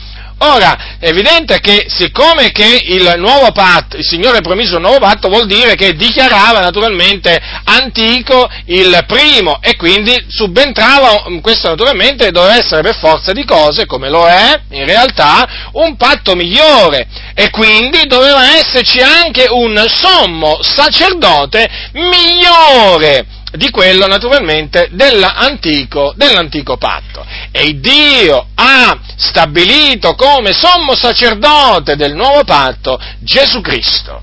Ora, 0.46 0.98
è 1.00 1.08
evidente 1.08 1.62
che 1.62 1.86
siccome 1.88 2.52
che 2.52 2.82
il 2.84 3.14
nuovo 3.16 3.54
patto, 3.54 3.96
il 3.96 4.06
Signore 4.06 4.40
ha 4.40 4.42
promesso 4.42 4.76
un 4.76 4.82
nuovo 4.82 5.00
patto, 5.00 5.30
vuol 5.30 5.46
dire 5.46 5.76
che 5.76 5.94
dichiarava 5.94 6.60
naturalmente 6.60 7.42
antico 7.64 8.50
il 8.66 9.06
primo 9.08 9.60
e 9.62 9.78
quindi 9.78 10.26
subentrava, 10.28 11.24
questo 11.42 11.70
naturalmente 11.70 12.32
doveva 12.32 12.58
essere 12.58 12.82
per 12.82 12.98
forza 12.98 13.32
di 13.32 13.46
cose, 13.46 13.86
come 13.86 14.10
lo 14.10 14.28
è 14.28 14.60
in 14.72 14.86
realtà, 14.86 15.70
un 15.74 15.96
patto 15.96 16.36
migliore. 16.36 17.08
E 17.34 17.50
quindi 17.50 18.06
doveva 18.06 18.58
esserci 18.58 19.00
anche 19.00 19.46
un 19.50 19.82
sommo 19.88 20.60
sacerdote 20.62 21.70
migliore 21.94 23.33
di 23.56 23.70
quello 23.70 24.08
naturalmente 24.08 24.90
dell'antico, 24.92 26.14
dell'antico 26.16 26.78
patto. 26.78 27.26
E 27.52 27.80
Dio 27.80 28.48
ha 28.56 29.00
stabilito 29.16 30.16
come 30.16 30.54
sommo 30.54 30.96
sacerdote 30.96 31.96
del 31.96 32.14
nuovo 32.14 32.44
patto 32.44 33.00
Gesù 33.20 33.62
Cristo, 33.62 34.22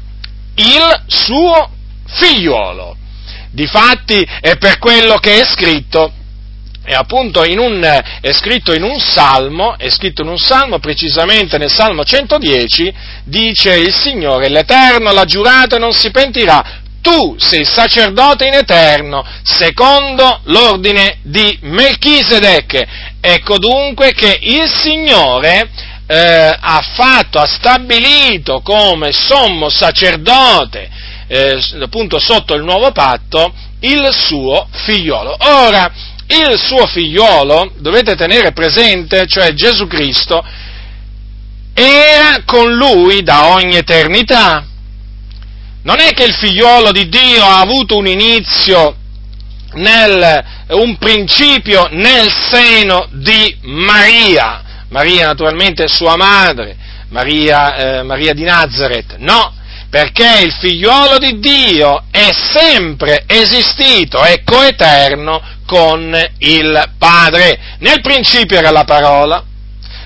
il 0.57 1.03
suo 1.07 1.71
figliuolo. 2.07 2.97
Difatti 3.53 4.27
è 4.41 4.57
per 4.57 4.79
quello 4.79 5.17
che 5.17 5.41
è 5.41 5.45
scritto 5.45 6.13
è 6.83 6.95
appunto 6.95 7.45
in 7.45 7.59
un, 7.59 8.03
è 8.21 8.33
scritto 8.33 8.75
in 8.75 8.83
un 8.83 8.99
salmo, 8.99 9.79
è 9.79 9.89
scritto 9.91 10.23
in 10.23 10.29
un 10.29 10.39
salmo, 10.39 10.81
precisamente 10.81 11.57
nel 11.57 11.71
salmo 11.71 12.05
110, 12.05 12.93
dice 13.25 13.77
il 13.77 13.95
Signore, 13.95 14.49
l'Eterno 14.49 15.13
l'ha 15.13 15.25
giurato 15.25 15.77
e 15.77 15.79
non 15.79 15.93
si 15.93 16.11
pentirà, 16.11 16.81
tu 17.11 17.35
sei 17.39 17.65
sacerdote 17.65 18.47
in 18.47 18.55
eterno, 18.55 19.27
secondo 19.43 20.43
l'ordine 20.45 21.19
di 21.23 21.59
Melchisedec. 21.63 22.87
Ecco 23.21 23.59
dunque 23.59 24.13
che 24.13 24.39
il 24.41 24.71
Signore 24.71 25.69
eh, 26.07 26.57
ha 26.59 26.81
fatto, 26.95 27.41
ha 27.41 27.47
stabilito 27.47 28.61
come 28.61 29.11
sommo 29.11 29.69
sacerdote, 29.69 30.89
eh, 31.27 31.59
appunto 31.83 32.21
sotto 32.21 32.55
il 32.55 32.63
nuovo 32.63 32.93
patto, 32.93 33.53
il 33.81 34.09
suo 34.13 34.69
figliolo. 34.71 35.37
Ora, 35.41 35.91
il 36.29 36.57
suo 36.65 36.87
figliolo, 36.87 37.73
dovete 37.79 38.15
tenere 38.15 38.53
presente, 38.53 39.27
cioè 39.27 39.53
Gesù 39.53 39.89
Cristo, 39.89 40.45
era 41.75 42.43
con 42.45 42.73
lui 42.73 43.23
da 43.23 43.49
ogni 43.49 43.77
eternità 43.77 44.65
non 45.83 45.99
è 46.01 46.13
che 46.13 46.25
il 46.25 46.35
figliolo 46.35 46.93
di 46.93 47.09
Dio 47.09 47.43
ha 47.43 47.61
avuto 47.61 47.97
un 47.97 48.07
inizio, 48.07 48.97
nel, 49.73 50.45
un 50.69 50.97
principio 50.99 51.89
nel 51.93 52.29
seno 52.51 53.09
di 53.13 53.57
Maria, 53.63 54.63
Maria 54.89 55.27
naturalmente 55.27 55.89
sua 55.89 56.17
madre, 56.17 56.77
Maria, 57.11 57.77
eh, 57.77 58.03
Maria 58.03 58.35
di 58.35 58.43
Nazareth, 58.43 59.17
no, 59.19 59.55
perché 59.89 60.43
il 60.45 60.53
figliolo 60.53 61.19
di 61.19 61.39
Dio 61.39 62.05
è 62.11 62.31
sempre 62.33 63.25
esistito, 63.27 64.23
è 64.23 64.43
coeterno 64.45 65.43
con 65.67 66.17
il 66.39 66.91
Padre. 66.99 67.77
Nel 67.79 68.01
principio 68.01 68.57
era 68.57 68.71
la 68.71 68.85
parola, 68.85 69.43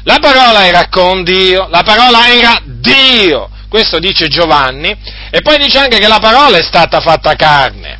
la 0.04 0.18
parola 0.20 0.66
era 0.66 0.88
con 0.88 1.22
Dio, 1.22 1.68
la 1.68 1.82
parola 1.82 2.34
era 2.34 2.58
Dio, 2.64 3.50
questo 3.74 3.98
dice 3.98 4.28
Giovanni, 4.28 4.96
e 5.30 5.40
poi 5.42 5.58
dice 5.58 5.78
anche 5.78 5.98
che 5.98 6.06
la 6.06 6.20
parola 6.20 6.58
è 6.58 6.62
stata 6.62 7.00
fatta 7.00 7.34
carne. 7.34 7.98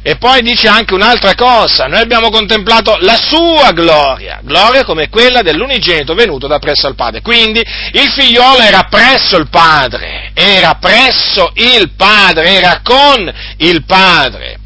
E 0.00 0.16
poi 0.16 0.40
dice 0.40 0.68
anche 0.68 0.94
un'altra 0.94 1.34
cosa, 1.34 1.84
noi 1.84 2.00
abbiamo 2.00 2.30
contemplato 2.30 2.96
la 3.00 3.18
sua 3.20 3.72
gloria, 3.72 4.40
gloria 4.42 4.84
come 4.84 5.10
quella 5.10 5.42
dell'unigenito 5.42 6.14
venuto 6.14 6.46
da 6.46 6.58
presso 6.58 6.86
al 6.86 6.94
Padre. 6.94 7.20
Quindi 7.20 7.60
il 7.60 8.10
figliolo 8.10 8.60
era 8.60 8.84
presso 8.84 9.36
il 9.36 9.50
Padre, 9.50 10.30
era 10.32 10.76
presso 10.80 11.50
il 11.56 11.90
Padre, 11.94 12.54
era 12.54 12.80
con 12.82 13.30
il 13.58 13.84
Padre. 13.84 14.58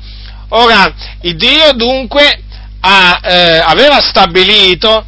Ora, 0.51 0.95
Dio 1.23 1.73
dunque 1.73 2.41
ha, 2.83 3.21
eh, 3.21 3.59
aveva 3.65 4.01
stabilito 4.01 5.05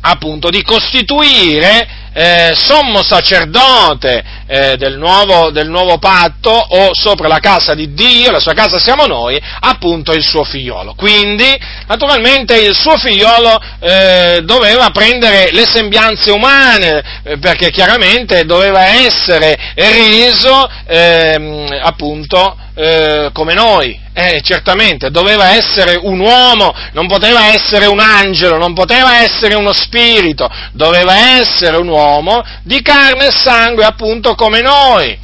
appunto 0.00 0.48
di 0.48 0.62
costituire 0.62 1.97
eh, 2.18 2.52
sommo 2.56 3.04
sacerdote 3.04 4.24
eh, 4.48 4.76
del, 4.76 4.98
nuovo, 4.98 5.50
del, 5.50 5.68
nuovo, 5.68 5.98
patto 5.98 6.50
o 6.50 6.90
sopra 6.92 7.28
la 7.28 7.38
casa 7.38 7.74
di 7.74 7.92
Dio, 7.92 8.32
la 8.32 8.40
sua 8.40 8.54
casa 8.54 8.76
siamo 8.76 9.06
noi, 9.06 9.40
appunto 9.60 10.12
il 10.12 10.26
suo 10.26 10.42
figliolo. 10.42 10.94
Quindi, 10.94 11.56
naturalmente, 11.86 12.56
il 12.56 12.74
suo 12.74 12.96
figliolo 12.96 13.60
eh, 13.78 14.40
doveva 14.42 14.90
prendere 14.90 15.50
le 15.52 15.64
sembianze 15.64 16.32
umane, 16.32 17.20
eh, 17.22 17.38
perché 17.38 17.70
chiaramente 17.70 18.44
doveva 18.44 18.84
essere 18.84 19.56
reso, 19.76 20.68
ehm, 20.88 21.78
appunto, 21.80 22.56
eh, 22.80 23.30
come 23.32 23.54
noi, 23.54 23.98
eh, 24.12 24.40
certamente, 24.40 25.10
doveva 25.10 25.50
essere 25.50 25.98
un 26.00 26.20
uomo, 26.20 26.72
non 26.92 27.08
poteva 27.08 27.52
essere 27.52 27.86
un 27.86 27.98
angelo, 27.98 28.56
non 28.56 28.72
poteva 28.72 29.20
essere 29.20 29.56
uno 29.56 29.72
spirito, 29.72 30.48
doveva 30.70 31.40
essere 31.40 31.76
un 31.76 31.88
uomo 31.88 32.40
di 32.62 32.80
carne 32.80 33.26
e 33.26 33.32
sangue 33.32 33.84
appunto 33.84 34.36
come 34.36 34.60
noi. 34.60 35.18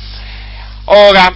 Ora, 0.87 1.33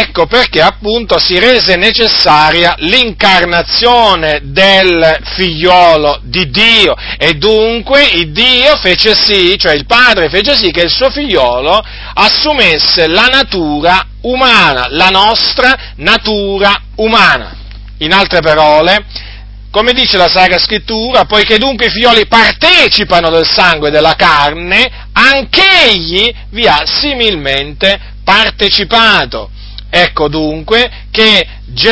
ecco 0.00 0.26
perché 0.26 0.60
appunto 0.60 1.18
si 1.18 1.38
rese 1.38 1.76
necessaria 1.76 2.74
l'incarnazione 2.78 4.40
del 4.42 5.18
figliolo 5.34 6.20
di 6.24 6.50
Dio 6.50 6.94
e 7.16 7.34
dunque 7.34 8.04
il 8.04 8.32
Dio 8.32 8.76
fece 8.76 9.14
sì, 9.14 9.56
cioè 9.58 9.74
il 9.74 9.86
Padre 9.86 10.28
fece 10.28 10.56
sì 10.56 10.70
che 10.70 10.82
il 10.82 10.90
suo 10.90 11.10
figliolo 11.10 11.80
assumesse 12.14 13.06
la 13.06 13.26
natura 13.26 14.06
umana, 14.22 14.86
la 14.90 15.08
nostra 15.08 15.92
natura 15.96 16.74
umana. 16.96 17.56
In 17.98 18.12
altre 18.12 18.40
parole, 18.40 19.06
come 19.70 19.92
dice 19.92 20.16
la 20.16 20.28
Sacra 20.28 20.58
Scrittura, 20.58 21.24
poiché 21.24 21.58
dunque 21.58 21.86
i 21.86 21.90
figlioli 21.90 22.26
partecipano 22.26 23.30
del 23.30 23.46
sangue 23.46 23.88
e 23.88 23.90
della 23.92 24.14
carne, 24.14 25.08
anch'egli 25.12 26.32
vi 26.50 26.66
ha 26.66 26.82
similmente 26.84 27.98
partecipato. 28.24 29.50
Ecco 29.96 30.26
dunque 30.26 30.90
che 31.12 31.46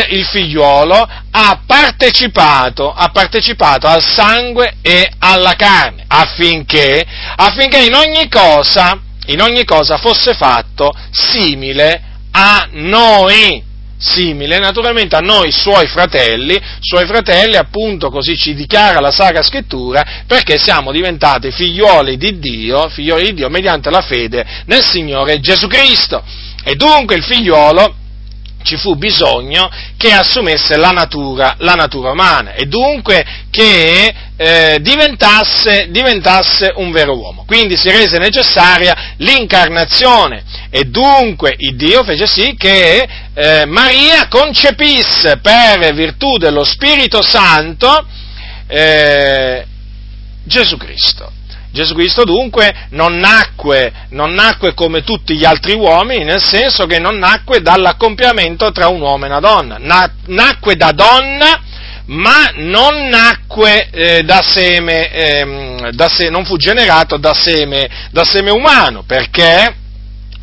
il 0.08 0.24
figliolo 0.24 1.08
ha 1.30 1.62
partecipato, 1.64 2.92
ha 2.92 3.10
partecipato 3.10 3.86
al 3.86 4.02
sangue 4.02 4.74
e 4.82 5.08
alla 5.20 5.54
carne, 5.54 6.02
affinché, 6.08 7.04
affinché 7.36 7.78
in 7.84 7.94
ogni 7.94 8.28
cosa, 8.28 9.00
in 9.26 9.40
ogni 9.40 9.64
cosa 9.64 9.98
fosse 9.98 10.34
fatto 10.34 10.92
simile 11.12 12.02
a 12.32 12.66
noi, 12.72 13.62
simile 13.98 14.58
naturalmente 14.58 15.14
a 15.14 15.20
noi 15.20 15.52
suoi 15.52 15.86
fratelli, 15.86 16.60
suoi 16.80 17.06
fratelli 17.06 17.54
appunto 17.54 18.10
così 18.10 18.36
ci 18.36 18.52
dichiara 18.54 18.98
la 18.98 19.12
Sacra 19.12 19.42
Scrittura, 19.42 20.24
perché 20.26 20.58
siamo 20.58 20.90
diventati 20.90 21.52
figlioli 21.52 22.16
di 22.16 22.40
Dio, 22.40 22.88
figlioli 22.88 23.26
di 23.26 23.34
Dio 23.34 23.48
mediante 23.48 23.90
la 23.90 24.02
fede 24.02 24.44
nel 24.66 24.84
Signore 24.84 25.38
Gesù 25.38 25.68
Cristo. 25.68 26.41
E 26.64 26.74
dunque 26.76 27.16
il 27.16 27.24
figliolo 27.24 27.96
ci 28.62 28.76
fu 28.76 28.94
bisogno 28.94 29.68
che 29.96 30.12
assumesse 30.12 30.76
la 30.76 30.90
natura, 30.90 31.56
la 31.58 31.74
natura 31.74 32.10
umana 32.10 32.52
e 32.54 32.66
dunque 32.66 33.24
che 33.50 34.14
eh, 34.36 34.78
diventasse, 34.80 35.88
diventasse, 35.90 36.72
un 36.76 36.90
vero 36.90 37.16
uomo. 37.16 37.44
Quindi 37.44 37.76
si 37.76 37.90
rese 37.90 38.18
necessaria 38.18 39.14
l'incarnazione 39.18 40.44
e 40.70 40.84
dunque 40.84 41.54
il 41.58 41.76
Dio 41.76 42.02
fece 42.04 42.26
sì 42.26 42.54
che 42.56 43.08
eh, 43.34 43.64
Maria 43.66 44.28
concepisse 44.28 45.38
per 45.38 45.92
virtù 45.94 46.36
dello 46.36 46.64
Spirito 46.64 47.22
Santo 47.22 48.06
eh, 48.66 49.64
Gesù 50.44 50.76
Cristo. 50.76 51.40
Gesù 51.72 51.94
Cristo 51.94 52.24
dunque 52.24 52.86
non 52.90 53.18
nacque, 53.18 53.92
non 54.10 54.34
nacque, 54.34 54.74
come 54.74 55.02
tutti 55.02 55.34
gli 55.36 55.44
altri 55.44 55.72
uomini, 55.72 56.22
nel 56.22 56.42
senso 56.42 56.84
che 56.86 56.98
non 56.98 57.18
nacque 57.18 57.62
dall'accompiamento 57.62 58.70
tra 58.72 58.88
un 58.88 59.00
uomo 59.00 59.24
e 59.24 59.28
una 59.28 59.40
donna, 59.40 59.76
Na, 59.78 60.10
nacque 60.26 60.76
da 60.76 60.92
donna, 60.92 61.60
ma 62.06 62.50
non 62.56 63.08
nacque 63.08 63.88
eh, 63.90 64.22
da, 64.22 64.42
seme, 64.42 65.10
eh, 65.10 65.90
da 65.92 66.08
se, 66.08 66.28
non 66.28 66.44
fu 66.44 66.56
generato 66.56 67.16
da 67.16 67.32
seme, 67.32 67.88
da 68.10 68.24
seme 68.24 68.50
umano, 68.50 69.02
perché 69.06 69.76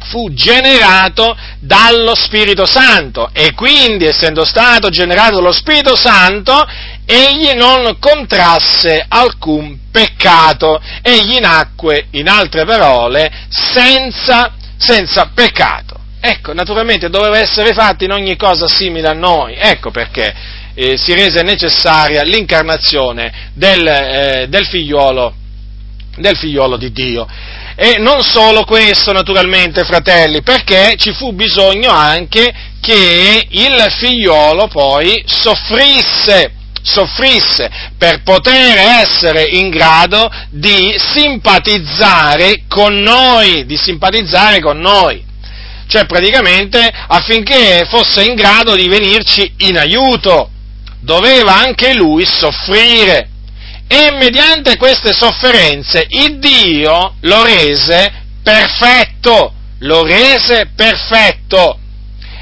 fu 0.10 0.34
generato 0.34 1.38
dallo 1.60 2.16
Spirito 2.16 2.66
Santo. 2.66 3.30
E 3.34 3.54
quindi 3.54 4.06
essendo 4.06 4.46
stato 4.46 4.90
generato 4.90 5.36
dallo 5.36 5.52
Spirito 5.52 5.96
Santo 5.96 6.66
egli 7.12 7.54
non 7.56 7.98
contrasse 8.00 9.04
alcun 9.08 9.80
peccato, 9.92 10.80
egli 11.02 11.40
nacque, 11.40 12.06
in 12.12 12.30
altre 12.30 12.66
parole, 12.66 13.32
senza, 13.50 14.54
senza 14.78 15.32
peccato. 15.34 15.98
Ecco, 16.22 16.54
naturalmente 16.54 17.10
doveva 17.10 17.40
essere 17.40 17.74
fatto 17.74 18.04
in 18.04 18.12
ogni 18.12 18.36
cosa 18.36 18.68
simile 18.68 19.08
a 19.08 19.14
noi, 19.14 19.56
ecco 19.58 19.90
perché 19.90 20.36
eh, 20.76 20.98
si 20.98 21.14
rese 21.16 21.42
necessaria 21.42 22.22
l'incarnazione 22.22 23.50
del, 23.56 23.88
eh, 23.88 24.46
del, 24.48 24.68
figliolo, 24.68 25.34
del 26.18 26.38
figliolo 26.38 26.78
di 26.78 26.92
Dio. 26.92 27.28
E 27.76 27.96
non 27.98 28.22
solo 28.22 28.66
questo, 28.66 29.14
naturalmente, 29.14 29.84
fratelli, 29.84 30.44
perché 30.44 30.94
ci 30.98 31.12
fu 31.14 31.34
bisogno 31.34 31.90
anche 31.90 32.54
che 32.80 33.48
il 33.50 33.86
figliolo 33.98 34.68
poi 34.68 35.24
soffrisse 35.26 36.58
soffrisse 36.90 37.70
per 37.98 38.24
poter 38.24 38.78
essere 38.78 39.44
in 39.44 39.70
grado 39.70 40.30
di 40.50 40.96
simpatizzare 41.14 42.64
con 42.68 42.96
noi, 43.00 43.66
di 43.66 43.78
simpatizzare 43.78 44.60
con 44.60 44.80
noi. 44.80 45.24
Cioè 45.88 46.06
praticamente 46.06 46.80
affinché 47.08 47.86
fosse 47.90 48.24
in 48.24 48.36
grado 48.36 48.76
di 48.76 48.88
venirci 48.88 49.54
in 49.60 49.78
aiuto, 49.78 50.50
doveva 51.00 51.56
anche 51.56 51.94
lui 51.94 52.26
soffrire. 52.26 53.30
E 53.88 54.12
mediante 54.12 54.78
queste 54.78 55.14
sofferenze 55.14 56.06
il 56.10 56.38
Dio 56.38 57.16
lo 57.22 57.44
rese 57.44 58.12
perfetto, 58.44 59.54
lo 59.80 60.04
rese 60.04 60.70
perfetto. 60.76 61.79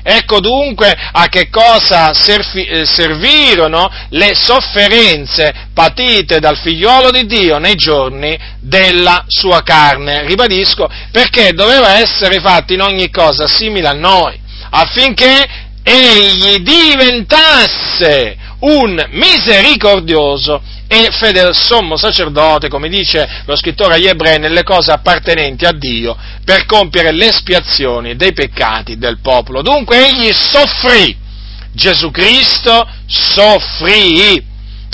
Ecco 0.09 0.39
dunque 0.39 0.95
a 1.11 1.27
che 1.27 1.49
cosa 1.49 2.11
eh, 2.11 2.85
servirono 2.85 3.91
le 4.11 4.35
sofferenze 4.35 5.67
patite 5.73 6.39
dal 6.39 6.57
figliolo 6.57 7.11
di 7.11 7.25
Dio 7.25 7.57
nei 7.57 7.75
giorni 7.75 8.39
della 8.61 9.25
sua 9.27 9.63
carne. 9.63 10.25
Ribadisco, 10.25 10.89
perché 11.11 11.51
doveva 11.51 11.97
essere 11.97 12.39
fatto 12.39 12.71
in 12.71 12.79
ogni 12.79 13.09
cosa 13.09 13.49
simile 13.49 13.89
a 13.89 13.93
noi, 13.93 14.39
affinché 14.69 15.45
egli 15.83 16.59
diventasse 16.59 18.37
un 18.59 19.05
misericordioso 19.11 20.61
e 20.87 21.09
fedel 21.11 21.53
sommo 21.53 21.97
sacerdote, 21.97 22.69
come 22.69 22.89
dice 22.89 23.43
lo 23.45 23.55
scrittore 23.55 23.95
agli 23.95 24.07
ebrei, 24.07 24.39
nelle 24.39 24.63
cose 24.63 24.91
appartenenti 24.91 25.65
a 25.65 25.71
Dio, 25.73 26.17
per 26.43 26.65
compiere 26.65 27.11
l'espiazione 27.11 28.15
dei 28.15 28.33
peccati 28.33 28.97
del 28.97 29.19
popolo. 29.19 29.61
Dunque 29.61 30.07
egli 30.07 30.31
soffrì, 30.33 31.15
Gesù 31.73 32.09
Cristo 32.09 32.87
soffrì 33.05 34.43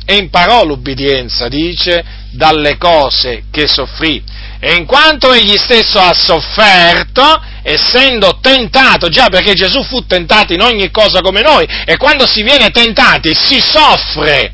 e 0.06 0.15
imparò 0.15 0.65
l'ubbidienza, 0.65 1.47
dice, 1.47 2.04
dalle 2.32 2.78
cose 2.78 3.43
che 3.52 3.67
soffrì. 3.67 4.21
E 4.65 4.76
in 4.76 4.86
quanto 4.86 5.34
egli 5.34 5.58
stesso 5.58 5.99
ha 5.99 6.13
sofferto, 6.13 7.43
essendo 7.63 8.39
tentato, 8.41 9.10
già 9.10 9.28
perché 9.28 9.54
Gesù 9.56 9.84
fu 9.84 10.06
tentato 10.06 10.54
in 10.54 10.62
ogni 10.62 10.89
cosa 10.89 11.19
come 11.19 11.41
noi, 11.41 11.67
e 11.86 11.97
quando 11.97 12.26
si 12.26 12.43
viene 12.43 12.69
tentati 12.69 13.36
si 13.36 13.60
soffre 13.60 14.54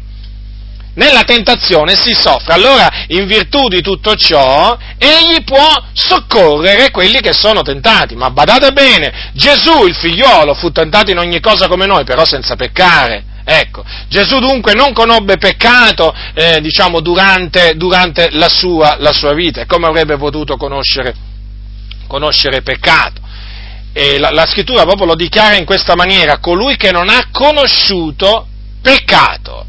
nella 0.96 1.24
tentazione 1.24 1.96
si 1.96 2.14
soffre. 2.14 2.54
Allora, 2.54 3.06
in 3.10 3.28
virtù 3.28 3.68
di 3.68 3.82
tutto 3.82 4.16
ciò, 4.16 4.76
egli 4.98 5.44
può 5.44 5.72
soccorrere 5.94 6.90
quelli 6.90 7.22
che 7.22 7.32
sono 7.32 7.62
tentati. 7.62 8.16
Ma 8.16 8.32
badate 8.32 8.72
bene, 8.72 9.32
Gesù, 9.34 9.86
il 9.86 9.96
figliolo, 9.96 10.56
fu 10.56 10.72
tentato 10.72 11.12
in 11.12 11.20
ogni 11.20 11.40
cosa 11.40 11.68
come 11.68 11.86
noi, 11.86 12.04
però 12.04 12.26
senza 12.26 12.56
peccare. 12.56 13.29
Ecco, 13.52 13.84
Gesù 14.10 14.38
dunque 14.38 14.76
non 14.76 14.94
conobbe 14.94 15.38
peccato, 15.38 16.14
eh, 16.36 16.62
diciamo, 16.62 17.00
durante, 17.00 17.74
durante 17.76 18.30
la, 18.34 18.48
sua, 18.48 18.98
la, 19.00 19.12
sua, 19.12 19.34
vita. 19.34 19.66
Come 19.66 19.88
avrebbe 19.88 20.18
potuto 20.18 20.56
conoscere, 20.56 21.16
conoscere 22.06 22.62
peccato? 22.62 23.22
La, 23.92 24.30
la 24.30 24.46
scrittura 24.46 24.84
proprio 24.84 25.08
lo 25.08 25.16
dichiara 25.16 25.56
in 25.56 25.66
questa 25.66 25.96
maniera, 25.96 26.38
colui 26.38 26.78
che 26.78 26.92
non 26.92 27.10
ha 27.10 27.30
conosciuto 27.32 28.48
peccato. 28.84 29.66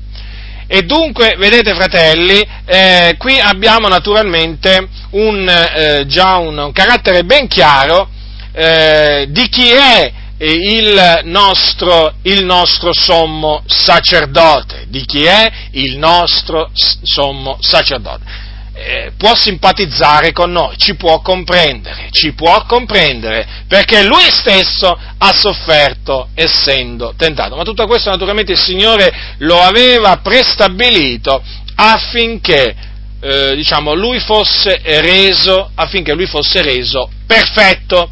E 0.66 0.82
dunque, 0.82 1.36
vedete 1.38 1.74
fratelli, 1.74 2.46
eh, 2.66 3.14
qui 3.16 3.40
abbiamo 3.40 3.88
naturalmente 3.88 4.88
un, 5.12 5.48
eh, 5.48 6.04
già 6.06 6.36
un, 6.36 6.56
un, 6.58 6.72
carattere 6.72 7.24
ben 7.24 7.48
chiaro 7.48 8.08
eh, 8.52 9.26
di 9.30 9.48
chi 9.48 9.70
è 9.70 10.12
il 10.46 11.20
nostro, 11.24 12.14
il 12.22 12.44
nostro, 12.44 12.92
sommo 12.92 13.62
sacerdote, 13.66 14.86
di 14.88 15.04
chi 15.04 15.24
è 15.24 15.50
il 15.72 15.98
nostro 15.98 16.70
sommo 17.02 17.58
sacerdote 17.60 18.48
eh, 18.82 19.12
può 19.16 19.34
simpatizzare 19.34 20.32
con 20.32 20.50
noi, 20.52 20.74
ci 20.78 20.94
può 20.94 21.20
comprendere, 21.20 22.08
ci 22.12 22.32
può 22.32 22.64
comprendere, 22.64 23.64
perché 23.68 24.02
lui 24.04 24.22
stesso 24.30 24.98
ha 25.18 25.32
sofferto 25.34 26.30
essendo 26.34 27.12
tentato. 27.14 27.56
Ma 27.56 27.62
tutto 27.62 27.86
questo 27.86 28.08
naturalmente 28.08 28.52
il 28.52 28.58
Signore 28.58 29.34
lo 29.38 29.60
aveva 29.60 30.16
prestabilito 30.22 31.42
affinché, 31.74 32.74
eh, 33.20 33.54
diciamo, 33.54 33.92
lui 33.92 34.18
fosse 34.18 34.80
reso, 34.82 35.70
affinché 35.74 36.14
lui 36.14 36.26
fosse 36.26 36.62
reso 36.62 37.10
perfetto. 37.26 38.10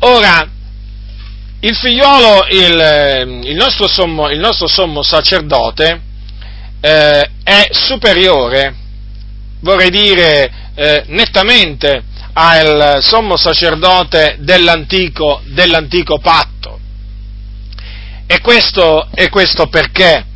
Ora, 0.00 0.46
il 1.66 1.74
figliolo, 1.74 2.46
il, 2.50 3.40
il, 3.44 3.54
nostro, 3.54 3.88
sommo, 3.88 4.28
il 4.28 4.38
nostro, 4.38 4.68
sommo, 4.68 5.02
sacerdote, 5.02 6.00
eh, 6.80 7.30
è 7.42 7.68
superiore 7.70 8.82
vorrei 9.64 9.88
dire 9.88 10.52
eh, 10.74 11.04
nettamente 11.06 12.04
al 12.34 12.98
sommo 13.00 13.36
sacerdote 13.36 14.36
dell'antico, 14.40 15.40
dell'antico 15.46 16.18
patto. 16.18 16.78
E 18.26 18.40
questo, 18.40 19.08
e 19.14 19.30
questo 19.30 19.68
perché? 19.68 20.26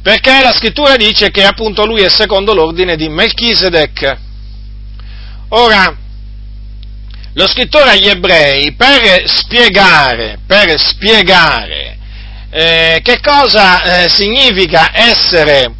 Perché 0.00 0.42
la 0.42 0.52
scrittura 0.52 0.96
dice 0.96 1.30
che 1.30 1.44
appunto 1.44 1.84
lui 1.84 2.02
è 2.02 2.08
secondo 2.08 2.54
l'ordine 2.54 2.96
di 2.96 3.08
Melchisedec. 3.08 4.16
Ora, 5.50 5.96
lo 7.38 7.46
scrittore 7.46 7.90
agli 7.90 8.08
ebrei, 8.08 8.72
per 8.72 9.22
spiegare, 9.26 10.40
per 10.44 10.76
spiegare 10.76 11.96
eh, 12.50 13.00
che 13.00 13.20
cosa 13.20 14.02
eh, 14.02 14.08
significa 14.08 14.90
essere 14.92 15.70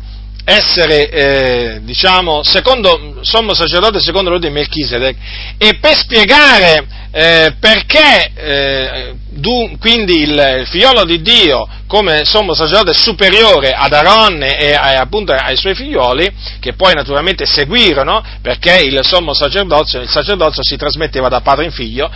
essere, 0.48 1.10
eh, 1.10 1.80
diciamo, 1.82 2.42
secondo, 2.42 3.18
sommo 3.20 3.52
sacerdote 3.52 4.00
secondo 4.00 4.30
l'ordine 4.30 4.52
di 4.52 4.58
Melchisedec 4.58 5.16
e 5.58 5.74
per 5.78 5.94
spiegare 5.94 6.86
eh, 7.10 7.54
perché 7.60 8.32
eh, 8.34 9.14
du, 9.28 9.76
quindi 9.78 10.22
il, 10.22 10.66
figliolo 10.70 11.04
di 11.04 11.20
Dio 11.20 11.68
come 11.86 12.24
sommo 12.24 12.54
sacerdote 12.54 12.98
superiore 12.98 13.72
ad 13.72 13.92
Aaron 13.92 14.42
e 14.42 14.72
a, 14.72 15.00
appunto 15.00 15.32
ai 15.32 15.56
suoi 15.56 15.74
figlioli, 15.74 16.32
che 16.60 16.72
poi 16.72 16.94
naturalmente 16.94 17.44
seguirono 17.44 18.24
perché 18.40 18.76
il 18.76 19.00
sommo 19.02 19.34
sacerdozio, 19.34 20.00
il 20.00 20.08
sacerdozio 20.08 20.62
si 20.64 20.76
trasmetteva 20.76 21.28
da 21.28 21.42
padre 21.42 21.66
in 21.66 21.72
figlio, 21.72 22.10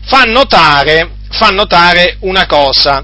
fa 0.00 0.22
notare 0.22 1.10
fa 1.28 1.50
notare 1.50 2.16
una 2.20 2.46
cosa, 2.46 3.02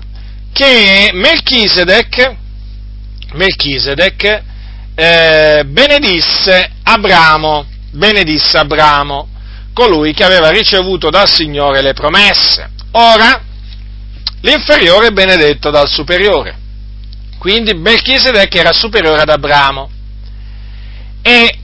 che 0.53 1.11
Melchisedec, 1.13 2.35
Melchisedec 3.35 4.51
eh, 4.95 5.65
benedisse 5.67 6.71
Abramo, 6.83 7.67
benedisse 7.91 8.59
Abramo, 8.59 9.29
colui 9.73 10.13
che 10.13 10.25
aveva 10.25 10.51
ricevuto 10.51 11.11
dal 11.11 11.29
Signore 11.29 11.83
le 11.83 11.95
promesse. 11.95 12.71
Ora, 12.93 13.43
l'inferiore 14.41 15.09
è 15.09 15.13
benedetto 15.13 15.71
dal 15.71 15.89
superiore. 15.89 16.59
Quindi 17.39 17.75
Melchisedec 17.75 18.55
era 18.55 18.73
superiore 18.73 19.23
ad 19.23 19.29
Abramo. 19.29 19.91
E 21.23 21.59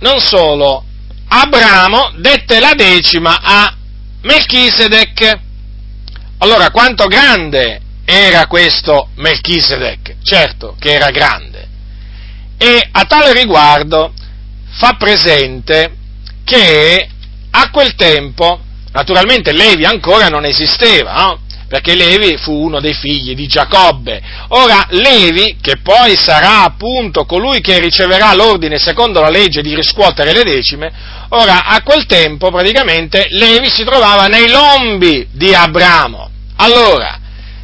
non 0.00 0.20
solo, 0.20 0.84
Abramo 1.28 2.12
dette 2.16 2.60
la 2.60 2.74
decima 2.74 3.40
a 3.40 3.74
Melchisedec. 4.22 5.38
Allora, 6.38 6.70
quanto 6.70 7.06
grande 7.06 7.80
era 8.04 8.46
questo 8.46 9.08
Melchisedec? 9.16 10.16
Certo 10.22 10.76
che 10.78 10.92
era 10.92 11.10
grande. 11.10 11.69
E 12.62 12.88
a 12.92 13.04
tale 13.06 13.32
riguardo 13.32 14.12
fa 14.72 14.92
presente 14.98 15.96
che 16.44 17.08
a 17.50 17.70
quel 17.70 17.94
tempo, 17.94 18.60
naturalmente 18.92 19.52
Levi 19.52 19.86
ancora 19.86 20.28
non 20.28 20.44
esisteva, 20.44 21.14
no? 21.14 21.40
perché 21.70 21.94
Levi 21.94 22.36
fu 22.36 22.52
uno 22.52 22.78
dei 22.80 22.92
figli 22.92 23.34
di 23.34 23.46
Giacobbe. 23.46 24.20
Ora, 24.48 24.88
Levi, 24.90 25.56
che 25.62 25.78
poi 25.78 26.16
sarà 26.16 26.64
appunto 26.64 27.24
colui 27.24 27.60
che 27.60 27.78
riceverà 27.78 28.34
l'ordine 28.34 28.76
secondo 28.76 29.20
la 29.20 29.30
legge 29.30 29.62
di 29.62 29.74
riscuotere 29.74 30.32
le 30.32 30.42
decime, 30.42 30.92
ora 31.28 31.64
a 31.64 31.80
quel 31.82 32.04
tempo 32.06 32.50
praticamente 32.50 33.26
Levi 33.30 33.70
si 33.70 33.84
trovava 33.84 34.26
nei 34.26 34.50
lombi 34.50 35.28
di 35.30 35.54
Abramo. 35.54 36.28
Allora, 36.56 37.20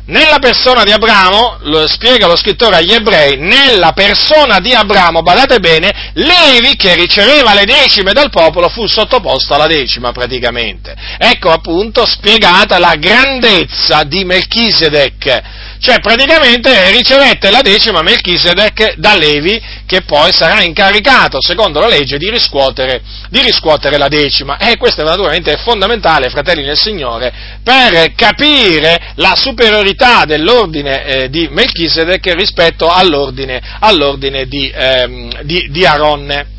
nella 0.06 0.38
persona 0.38 0.84
di 0.84 0.92
Abramo, 0.92 1.58
lo 1.62 1.86
spiega 1.86 2.26
lo 2.26 2.36
scrittore 2.36 2.76
agli 2.76 2.92
ebrei, 2.92 3.38
nella 3.38 3.92
persona 3.92 4.58
di 4.58 4.72
Abramo, 4.72 5.22
badate 5.22 5.58
bene, 5.58 6.12
Levi 6.14 6.76
che 6.76 6.94
riceveva 6.94 7.54
le 7.54 7.64
decime 7.64 8.12
dal 8.12 8.30
popolo 8.30 8.68
fu 8.68 8.86
sottoposto 8.86 9.54
alla 9.54 9.66
decima 9.66 10.12
praticamente. 10.12 10.94
Ecco 11.18 11.50
appunto 11.50 12.06
spiegata 12.06 12.78
la 12.78 12.94
grandezza 12.96 14.04
di 14.04 14.24
Melchisedec 14.24 15.42
cioè 15.78 16.00
praticamente 16.00 16.90
ricevette 16.90 17.50
la 17.50 17.60
decima 17.60 18.02
Melchisedec 18.02 18.94
da 18.96 19.16
Levi 19.16 19.60
che 19.86 20.02
poi 20.02 20.32
sarà 20.32 20.62
incaricato, 20.62 21.38
secondo 21.40 21.80
la 21.80 21.88
legge, 21.88 22.18
di 22.18 22.30
riscuotere, 22.30 23.02
di 23.28 23.40
riscuotere 23.42 23.98
la 23.98 24.08
decima. 24.08 24.58
E 24.58 24.76
questo 24.76 25.02
naturalmente 25.02 25.52
è 25.52 25.58
fondamentale, 25.58 26.30
fratelli 26.30 26.62
nel 26.62 26.78
Signore, 26.78 27.32
per 27.62 28.14
capire 28.14 29.12
la 29.16 29.34
superiorità 29.36 30.24
dell'ordine 30.24 31.04
eh, 31.04 31.30
di 31.30 31.48
Melchisedec 31.50 32.34
rispetto 32.34 32.88
all'ordine, 32.90 33.60
all'ordine 33.80 34.46
di, 34.46 34.70
ehm, 34.74 35.42
di, 35.42 35.68
di 35.70 35.84
Aronne. 35.84 36.54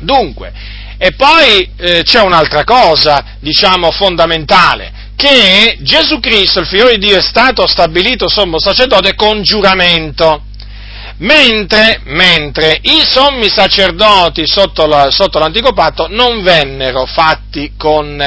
Dunque, 0.00 0.52
e 0.98 1.12
poi 1.12 1.68
eh, 1.76 2.02
c'è 2.04 2.20
un'altra 2.20 2.64
cosa, 2.64 3.36
diciamo, 3.40 3.90
fondamentale 3.90 5.01
che 5.16 5.78
Gesù 5.80 6.20
Cristo, 6.20 6.60
il 6.60 6.66
figlio 6.66 6.88
di 6.88 6.98
Dio, 6.98 7.18
è 7.18 7.22
stato 7.22 7.66
stabilito 7.66 8.28
sommo 8.28 8.58
sacerdote 8.58 9.14
con 9.14 9.42
giuramento. 9.42 10.44
Mentre, 11.18 12.00
mentre, 12.04 12.78
i 12.82 13.02
sommi 13.04 13.48
sacerdoti 13.48 14.46
sotto, 14.46 14.86
la, 14.86 15.10
sotto, 15.10 15.38
l'antico 15.38 15.72
patto 15.72 16.08
non 16.08 16.42
vennero 16.42 17.06
fatti 17.06 17.72
con, 17.76 18.20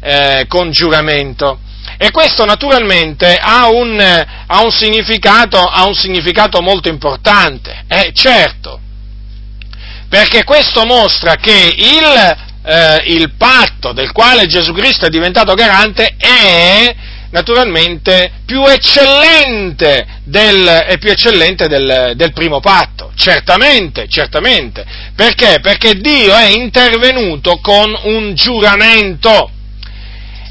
eh, 0.00 0.44
con 0.46 0.70
giuramento. 0.70 1.58
E 1.98 2.10
questo 2.10 2.44
naturalmente 2.44 3.36
ha 3.40 3.68
un, 3.68 3.98
ha 3.98 4.62
un, 4.62 4.70
significato, 4.70 5.58
ha 5.58 5.86
un 5.86 5.94
significato, 5.94 6.60
molto 6.60 6.88
importante. 6.88 7.84
Eh, 7.88 8.12
certo, 8.14 8.80
perché 10.08 10.44
questo 10.44 10.84
mostra 10.84 11.34
che 11.36 11.74
il 11.76 12.36
eh, 12.66 13.02
il 13.06 13.32
patto 13.36 13.92
del 13.92 14.10
quale 14.10 14.46
Gesù 14.46 14.72
Cristo 14.72 15.06
è 15.06 15.08
diventato 15.08 15.54
garante 15.54 16.16
è 16.18 16.94
naturalmente 17.30 18.32
più 18.44 18.64
eccellente 18.66 20.06
del, 20.24 20.96
più 20.98 21.10
eccellente 21.10 21.68
del, 21.68 22.14
del 22.16 22.32
primo 22.32 22.60
patto, 22.60 23.12
certamente, 23.14 24.06
certamente. 24.08 24.84
Perché? 25.14 25.58
Perché 25.60 25.94
Dio 25.94 26.34
è 26.34 26.48
intervenuto 26.48 27.58
con 27.60 27.96
un 28.04 28.34
giuramento. 28.34 29.50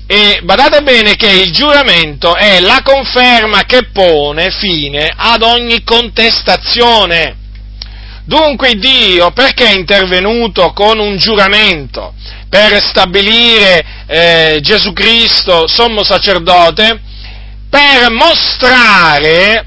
E 0.08 0.40
badate 0.44 0.84
bene 0.84 1.16
che 1.16 1.32
il 1.32 1.52
giuramento 1.52 2.36
è 2.36 2.60
la 2.60 2.82
conferma 2.84 3.64
che 3.64 3.88
pone 3.92 4.52
fine 4.52 5.12
ad 5.16 5.42
ogni 5.42 5.84
contestazione. 5.84 7.45
Dunque 8.26 8.74
Dio 8.76 9.32
perché 9.32 9.68
è 9.68 9.76
intervenuto 9.76 10.74
con 10.74 10.98
un 10.98 11.16
giuramento 11.18 12.14
per 12.50 12.84
stabilire 12.84 13.86
eh, 14.08 14.60
Gesù 14.62 14.94
Cristo 14.94 15.68
sommo 15.68 16.04
sacerdote? 16.04 17.02
Per 17.70 18.10
mostrare, 18.12 19.66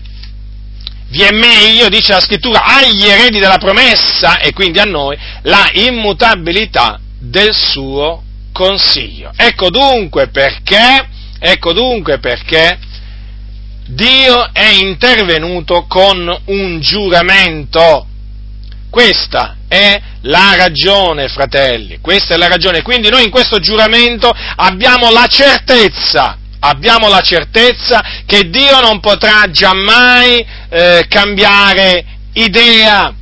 vi 1.08 1.22
è 1.22 1.30
meglio, 1.30 1.88
dice 1.88 2.12
la 2.12 2.20
scrittura, 2.20 2.64
agli 2.64 3.06
eredi 3.06 3.38
della 3.38 3.58
promessa 3.58 4.38
e 4.38 4.52
quindi 4.52 4.80
a 4.80 4.84
noi, 4.84 5.16
la 5.42 5.68
immutabilità 5.74 6.98
del 7.18 7.54
suo 7.54 8.22
consiglio. 8.52 9.30
Ecco 9.36 9.70
dunque 9.70 10.28
perché, 10.28 11.08
ecco 11.38 11.72
dunque 11.72 12.18
perché 12.18 12.78
Dio 13.86 14.52
è 14.52 14.68
intervenuto 14.80 15.84
con 15.86 16.42
un 16.46 16.80
giuramento 16.80 18.06
questa 18.90 19.56
è 19.68 20.00
la 20.22 20.54
ragione, 20.56 21.28
fratelli, 21.28 21.98
questa 22.00 22.34
è 22.34 22.36
la 22.36 22.48
ragione. 22.48 22.82
Quindi 22.82 23.08
noi 23.08 23.24
in 23.24 23.30
questo 23.30 23.58
giuramento 23.58 24.32
abbiamo 24.56 25.10
la 25.10 25.26
certezza, 25.26 26.38
abbiamo 26.60 27.08
la 27.08 27.20
certezza 27.20 28.02
che 28.26 28.48
Dio 28.48 28.80
non 28.80 29.00
potrà 29.00 29.50
giammai 29.50 30.44
eh, 30.70 31.06
cambiare 31.08 32.04
idea, 32.32 33.12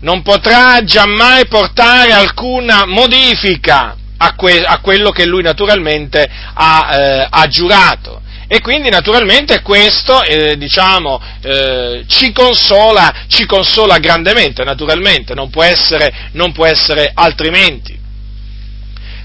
non 0.00 0.22
potrà 0.22 0.82
giammai 0.84 1.46
portare 1.46 2.12
alcuna 2.12 2.86
modifica 2.86 3.96
a, 4.16 4.34
que- 4.34 4.64
a 4.64 4.78
quello 4.80 5.10
che 5.10 5.26
lui 5.26 5.42
naturalmente 5.42 6.28
ha, 6.54 6.88
eh, 6.92 7.26
ha 7.28 7.46
giurato. 7.46 8.22
E 8.50 8.62
quindi 8.62 8.88
naturalmente 8.88 9.60
questo 9.60 10.22
eh, 10.22 10.56
diciamo, 10.56 11.20
eh, 11.42 12.04
ci, 12.08 12.32
consola, 12.32 13.26
ci, 13.28 13.44
consola, 13.44 13.98
grandemente, 13.98 14.64
naturalmente, 14.64 15.34
non 15.34 15.50
può 15.50 15.62
essere, 15.62 16.30
non 16.32 16.52
può 16.52 16.64
essere 16.64 17.10
altrimenti. 17.12 17.96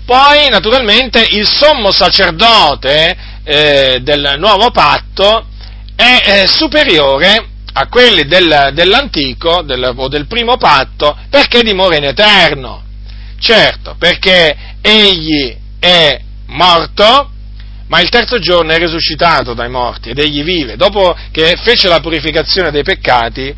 Poi 0.06 0.50
naturalmente 0.50 1.26
il 1.32 1.48
sommo 1.48 1.92
sacerdote 1.92 3.16
eh, 3.46 4.00
del 4.02 4.36
nuovo 4.38 4.72
patto 4.72 5.48
è 5.96 6.44
superiore 6.46 7.48
a 7.74 7.88
quelli 7.88 8.26
del, 8.26 8.72
dell'antico 8.74 9.62
del, 9.62 9.94
o 9.96 10.08
del 10.10 10.28
primo 10.28 10.58
patto 10.58 11.18
perché 11.30 11.62
dimora 11.64 11.96
in 11.96 12.04
eterno. 12.04 12.84
Certo, 13.40 13.96
perché 13.98 14.56
egli 14.82 15.56
è 15.80 16.20
morto, 16.48 17.32
ma 17.88 18.00
il 18.00 18.10
terzo 18.10 18.40
giorno 18.40 18.72
è 18.72 18.78
risuscitato 18.78 19.54
dai 19.54 19.70
morti 19.70 20.10
ed 20.10 20.20
egli 20.20 20.44
vive. 20.44 20.76
Dopo 20.76 21.16
che 21.32 21.56
fece 21.62 21.88
la 21.88 22.00
purificazione 22.00 22.72
dei 22.72 22.84
peccati, 22.84 23.54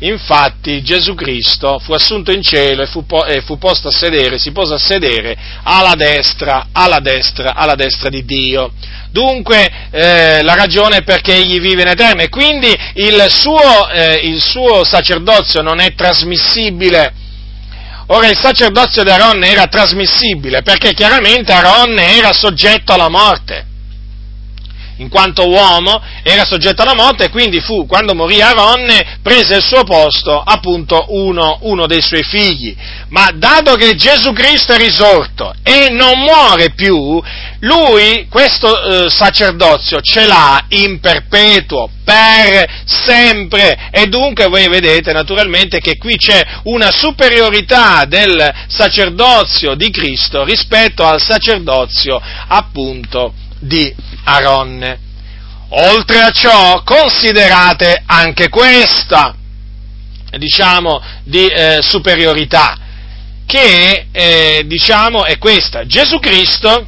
infatti 0.00 0.82
Gesù 0.82 1.14
Cristo 1.14 1.78
fu 1.78 1.92
assunto 1.92 2.30
in 2.30 2.42
cielo 2.42 2.82
e 2.82 2.86
fu, 2.86 3.04
po- 3.04 3.24
e 3.24 3.40
fu 3.40 3.58
posto 3.58 3.88
a 3.88 3.92
sedere, 3.92 4.38
si 4.38 4.52
pose 4.52 4.74
a 4.74 4.78
sedere 4.78 5.36
alla 5.62 5.94
destra, 5.94 6.68
alla 6.72 7.00
destra, 7.00 7.54
alla 7.54 7.74
destra 7.74 8.08
di 8.08 8.24
Dio. 8.24 8.72
Dunque 9.10 9.88
eh, 9.90 10.42
la 10.42 10.54
ragione 10.54 10.98
è 10.98 11.02
perché 11.02 11.34
egli 11.34 11.60
vive 11.60 11.82
in 11.82 11.88
eterno 11.88 12.22
e 12.22 12.28
quindi 12.28 12.74
il 12.94 13.26
suo, 13.30 13.88
eh, 13.88 14.20
il 14.24 14.40
suo 14.40 14.84
sacerdozio 14.84 15.62
non 15.62 15.80
è 15.80 15.94
trasmissibile. 15.94 17.14
Ora 18.10 18.28
il 18.28 18.38
sacerdozio 18.38 19.02
di 19.02 19.10
Aaron 19.10 19.42
era 19.44 19.66
trasmissibile 19.66 20.62
perché 20.62 20.94
chiaramente 20.94 21.52
Aaron 21.52 21.98
era 21.98 22.32
soggetto 22.32 22.92
alla 22.92 23.10
morte 23.10 23.67
in 24.98 25.08
quanto 25.08 25.48
uomo, 25.48 26.00
era 26.22 26.44
soggetto 26.44 26.82
alla 26.82 26.94
morte 26.94 27.24
e 27.24 27.30
quindi 27.30 27.60
fu, 27.60 27.86
quando 27.86 28.14
morì 28.14 28.40
Aronne, 28.40 29.18
prese 29.22 29.56
il 29.56 29.62
suo 29.62 29.84
posto 29.84 30.40
appunto 30.40 31.06
uno, 31.08 31.58
uno 31.62 31.86
dei 31.86 32.02
suoi 32.02 32.22
figli. 32.22 32.74
Ma 33.08 33.30
dato 33.34 33.74
che 33.74 33.94
Gesù 33.94 34.32
Cristo 34.32 34.72
è 34.72 34.78
risorto 34.78 35.54
e 35.62 35.88
non 35.90 36.18
muore 36.20 36.70
più, 36.70 37.22
lui 37.60 38.26
questo 38.28 39.06
eh, 39.06 39.10
sacerdozio 39.10 40.00
ce 40.00 40.26
l'ha 40.26 40.64
in 40.68 41.00
perpetuo, 41.00 41.90
per 42.04 42.66
sempre. 42.84 43.90
E 43.90 44.06
dunque 44.06 44.46
voi 44.46 44.68
vedete 44.68 45.12
naturalmente 45.12 45.80
che 45.80 45.98
qui 45.98 46.16
c'è 46.16 46.42
una 46.64 46.90
superiorità 46.90 48.04
del 48.06 48.54
sacerdozio 48.68 49.74
di 49.74 49.90
Cristo 49.90 50.44
rispetto 50.44 51.04
al 51.04 51.20
sacerdozio 51.20 52.20
appunto 52.48 53.34
di 53.58 53.94
Aronne. 54.24 55.06
Oltre 55.70 56.20
a 56.20 56.30
ciò, 56.30 56.82
considerate 56.82 58.02
anche 58.06 58.48
questa, 58.48 59.36
diciamo, 60.38 61.02
di 61.24 61.46
eh, 61.46 61.80
superiorità, 61.82 62.76
che, 63.44 64.06
eh, 64.10 64.62
diciamo, 64.66 65.24
è 65.24 65.38
questa. 65.38 65.86
Gesù 65.86 66.18
Cristo, 66.18 66.86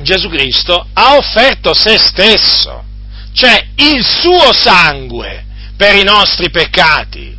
Gesù 0.00 0.28
Cristo 0.28 0.88
ha 0.92 1.16
offerto 1.16 1.74
se 1.74 1.98
stesso, 1.98 2.84
cioè 3.32 3.68
il 3.76 4.04
suo 4.04 4.52
sangue 4.52 5.44
per 5.76 5.94
i 5.94 6.02
nostri 6.02 6.50
peccati, 6.50 7.36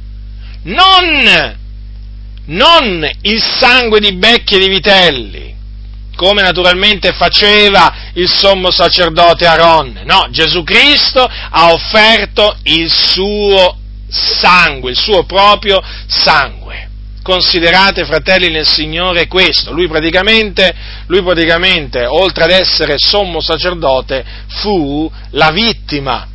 non, 0.63 1.57
non 2.45 3.09
il 3.21 3.41
sangue 3.41 3.99
di 3.99 4.13
becchi 4.13 4.55
e 4.55 4.59
di 4.59 4.69
vitelli, 4.69 5.55
come 6.17 6.41
naturalmente 6.41 7.13
faceva 7.13 7.93
il 8.13 8.27
sommo 8.27 8.71
sacerdote 8.71 9.45
Aaron. 9.45 10.01
No, 10.03 10.27
Gesù 10.31 10.63
Cristo 10.63 11.21
ha 11.21 11.71
offerto 11.71 12.57
il 12.63 12.91
suo 12.91 13.77
sangue, 14.09 14.91
il 14.91 14.97
suo 14.97 15.23
proprio 15.23 15.79
sangue. 16.07 16.89
Considerate, 17.21 18.05
fratelli 18.05 18.49
nel 18.49 18.65
Signore, 18.65 19.27
questo. 19.27 19.71
Lui 19.71 19.87
praticamente, 19.87 20.73
lui 21.05 21.21
praticamente, 21.21 22.05
oltre 22.05 22.45
ad 22.45 22.51
essere 22.51 22.95
sommo 22.97 23.39
sacerdote, 23.39 24.25
fu 24.47 25.11
la 25.31 25.51
vittima, 25.51 26.27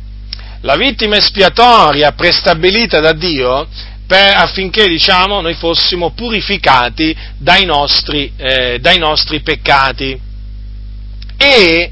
la 0.61 0.75
vittima 0.75 1.17
espiatoria 1.17 2.13
prestabilita 2.13 3.01
da 3.01 3.11
Dio 3.11 3.67
per, 4.05 4.35
affinché 4.35 4.87
diciamo, 4.87 5.41
noi 5.41 5.53
fossimo 5.53 6.11
purificati 6.11 7.15
dai 7.37 7.65
nostri, 7.65 8.31
eh, 8.37 8.79
dai 8.79 8.97
nostri 8.97 9.41
peccati. 9.41 10.19
E, 11.37 11.91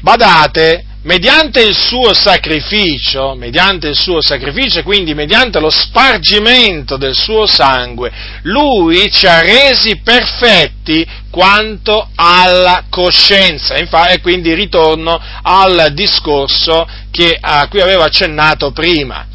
badate, 0.00 0.84
mediante 1.02 1.62
il 1.62 1.74
suo 1.74 2.12
sacrificio, 2.12 3.34
mediante 3.34 3.88
il 3.88 3.96
suo 3.96 4.20
sacrificio, 4.20 4.82
quindi 4.82 5.14
mediante 5.14 5.58
lo 5.58 5.70
spargimento 5.70 6.96
del 6.96 7.14
suo 7.14 7.46
sangue, 7.46 8.10
lui 8.42 9.10
ci 9.10 9.26
ha 9.26 9.40
resi 9.40 9.98
perfetti 10.02 11.06
quanto 11.30 12.08
alla 12.14 12.84
coscienza. 12.90 13.74
E 13.74 14.20
quindi 14.20 14.54
ritorno 14.54 15.18
al 15.42 15.92
discorso 15.94 16.86
che, 17.10 17.36
a 17.40 17.66
cui 17.68 17.80
avevo 17.80 18.02
accennato 18.02 18.72
prima. 18.72 19.26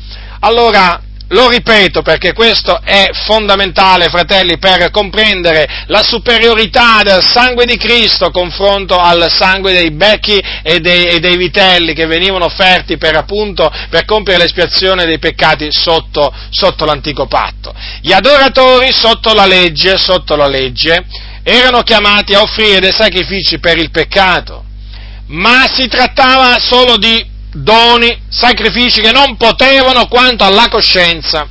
Allora, 0.41 1.02
lo 1.30 1.50
ripeto 1.50 2.04
perché 2.04 2.34
questo 2.34 2.80
è 2.84 3.10
fondamentale, 3.26 4.10
fratelli, 4.10 4.60
per 4.60 4.92
comprendere 4.92 5.86
la 5.88 6.04
superiorità 6.04 7.02
del 7.04 7.24
sangue 7.24 7.66
di 7.66 7.78
Cristo 7.78 8.30
confronto 8.30 8.98
al 9.00 9.26
sangue 9.32 9.74
dei 9.74 9.92
becchi 9.92 10.38
e 10.62 10.80
dei, 10.80 11.06
e 11.06 11.20
dei 11.20 11.36
vitelli 11.36 11.94
che 11.94 12.06
venivano 12.06 12.46
offerti 12.46 12.98
per, 12.98 13.16
appunto, 13.16 13.72
per 13.90 14.06
compiere 14.06 14.44
l'espiazione 14.44 15.06
dei 15.06 15.18
peccati 15.18 15.68
sotto, 15.72 16.32
sotto 16.50 16.86
l'antico 16.86 17.26
patto. 17.26 17.74
Gli 18.02 18.12
adoratori 18.12 18.92
sotto 18.92 19.34
la 19.34 19.48
legge, 19.48 19.98
sotto 19.98 20.36
la 20.36 20.48
legge, 20.48 21.06
erano 21.42 21.82
chiamati 21.82 22.34
a 22.34 22.42
offrire 22.42 22.80
dei 22.80 22.92
sacrifici 22.92 23.60
per 23.60 23.78
il 23.78 23.90
peccato, 23.90 24.64
ma 25.28 25.68
si 25.72 25.88
trattava 25.88 26.58
solo 26.60 26.98
di 26.98 27.34
doni, 27.56 28.22
sacrifici 28.30 29.02
che 29.02 29.12
non 29.12 29.38
potevano, 29.38 30.08
quanto 30.08 30.44
alla 30.44 30.68
coscienza, 30.70 31.48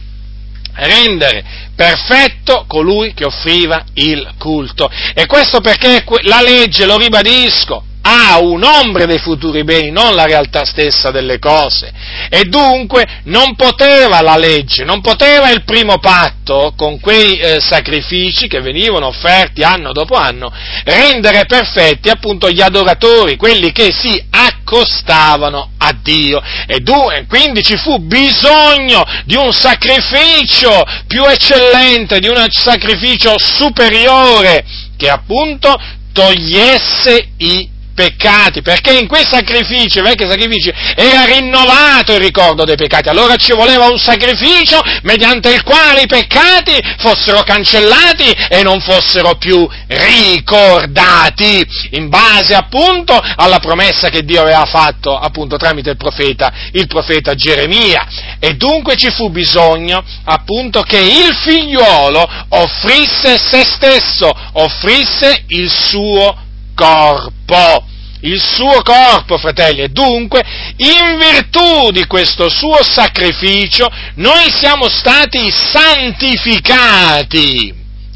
rendere 0.75 1.45
perfetto 1.75 2.65
colui 2.67 3.15
che 3.15 3.25
offriva 3.25 3.85
il 3.95 4.35
culto. 4.39 4.91
E 5.15 5.27
questo 5.27 5.61
perché 5.61 6.05
la 6.23 6.41
legge, 6.41 6.87
lo 6.87 6.97
ribadisco, 6.97 7.85
ha 8.07 8.39
un'ombra 8.39 9.07
dei 9.07 9.19
futuri 9.19 9.65
beni, 9.65 9.91
non 9.91 10.15
la 10.15 10.27
realtà 10.27 10.67
stessa 10.67 11.11
delle 11.11 11.39
cose. 11.39 11.91
E 12.29 12.45
dunque 12.45 13.21
non 13.25 13.55
poteva 13.57 14.21
la 14.21 14.37
legge, 14.37 14.85
non 14.85 15.01
poteva 15.01 15.51
il 15.51 15.65
primo 15.65 15.99
patto 15.99 16.75
con 16.77 17.01
quei 17.01 17.39
eh, 17.39 17.61
sacrifici 17.61 18.47
che 18.47 18.61
venivano 18.61 19.07
offerti 19.07 19.63
anno 19.63 19.93
dopo 19.93 20.17
anno, 20.17 20.53
rendere 20.85 21.47
perfetti 21.47 22.11
appunto 22.11 22.51
gli 22.51 22.61
adoratori, 22.61 23.37
quelli 23.37 23.73
che 23.73 23.91
si 23.91 24.23
accostavano 24.31 25.71
a 25.79 25.97
Dio. 26.03 26.43
E 26.67 26.81
dunque, 26.81 27.25
quindi 27.27 27.63
ci 27.63 27.79
fu 27.79 28.01
bisogno 28.01 29.03
di 29.25 29.37
un 29.37 29.51
sacrificio 29.55 30.83
più 31.07 31.25
eccellente, 31.25 32.19
di 32.19 32.29
un 32.29 32.47
sacrificio 32.51 33.37
superiore, 33.39 34.63
che 34.99 35.09
appunto 35.09 35.75
togliesse 36.13 37.29
i 37.39 37.73
peccati, 37.95 38.61
perché 38.63 38.93
in 38.93 39.07
quei 39.07 39.25
sacrifici, 39.31 40.01
vecchi 40.01 40.27
sacrifici, 40.29 40.73
era 40.95 41.25
rinnovato 41.25 42.13
il 42.13 42.21
ricordo 42.21 42.65
dei 42.65 42.77
peccati, 42.77 43.09
allora 43.09 43.37
ci 43.37 43.53
voleva 43.53 43.87
un 43.87 43.99
sacrificio 43.99 44.83
mediante 45.03 45.53
il 45.53 45.63
quale 45.63 46.03
i 46.03 46.07
peccati 46.07 46.79
fossero 46.99 47.43
cancellati 47.43 48.31
e 48.49 48.63
non 48.63 48.81
fossero 48.81 49.37
più 49.37 49.67
ricordati, 49.87 51.67
in 51.91 52.09
base 52.09 52.55
appunto 52.55 53.21
alla 53.37 53.61
promessa 53.61 54.09
che 54.09 54.25
Dio 54.25 54.43
aveva 54.43 54.65
fatto 54.67 55.17
appunto 55.17 55.57
tramite 55.57 55.91
il 55.91 55.97
profeta, 55.97 56.53
il 56.73 56.87
profeta 56.87 57.35
Geremia. 57.35 58.07
E 58.39 58.55
dunque 58.55 58.97
ci 58.97 59.11
fu 59.11 59.31
bisogno 59.31 60.05
appunto 60.25 60.83
che 60.83 60.99
il 60.99 61.35
figliuolo 61.35 62.29
offrisse 62.49 63.39
se 63.39 63.65
stesso, 63.65 64.33
offrisse 64.53 65.45
il 65.49 65.71
suo 65.71 66.43
corpo, 66.75 67.87
il 68.21 68.41
suo 68.41 68.83
corpo, 68.83 69.39
fratelli, 69.39 69.83
e 69.83 69.89
dunque, 69.89 70.43
in 70.77 71.19
virtù 71.19 71.91
di 71.91 72.07
questo 72.07 72.49
suo 72.49 72.83
sacrificio, 72.83 73.91
noi 74.17 74.51
siamo 74.51 74.89
stati 74.89 75.51
santificati 75.51 76.63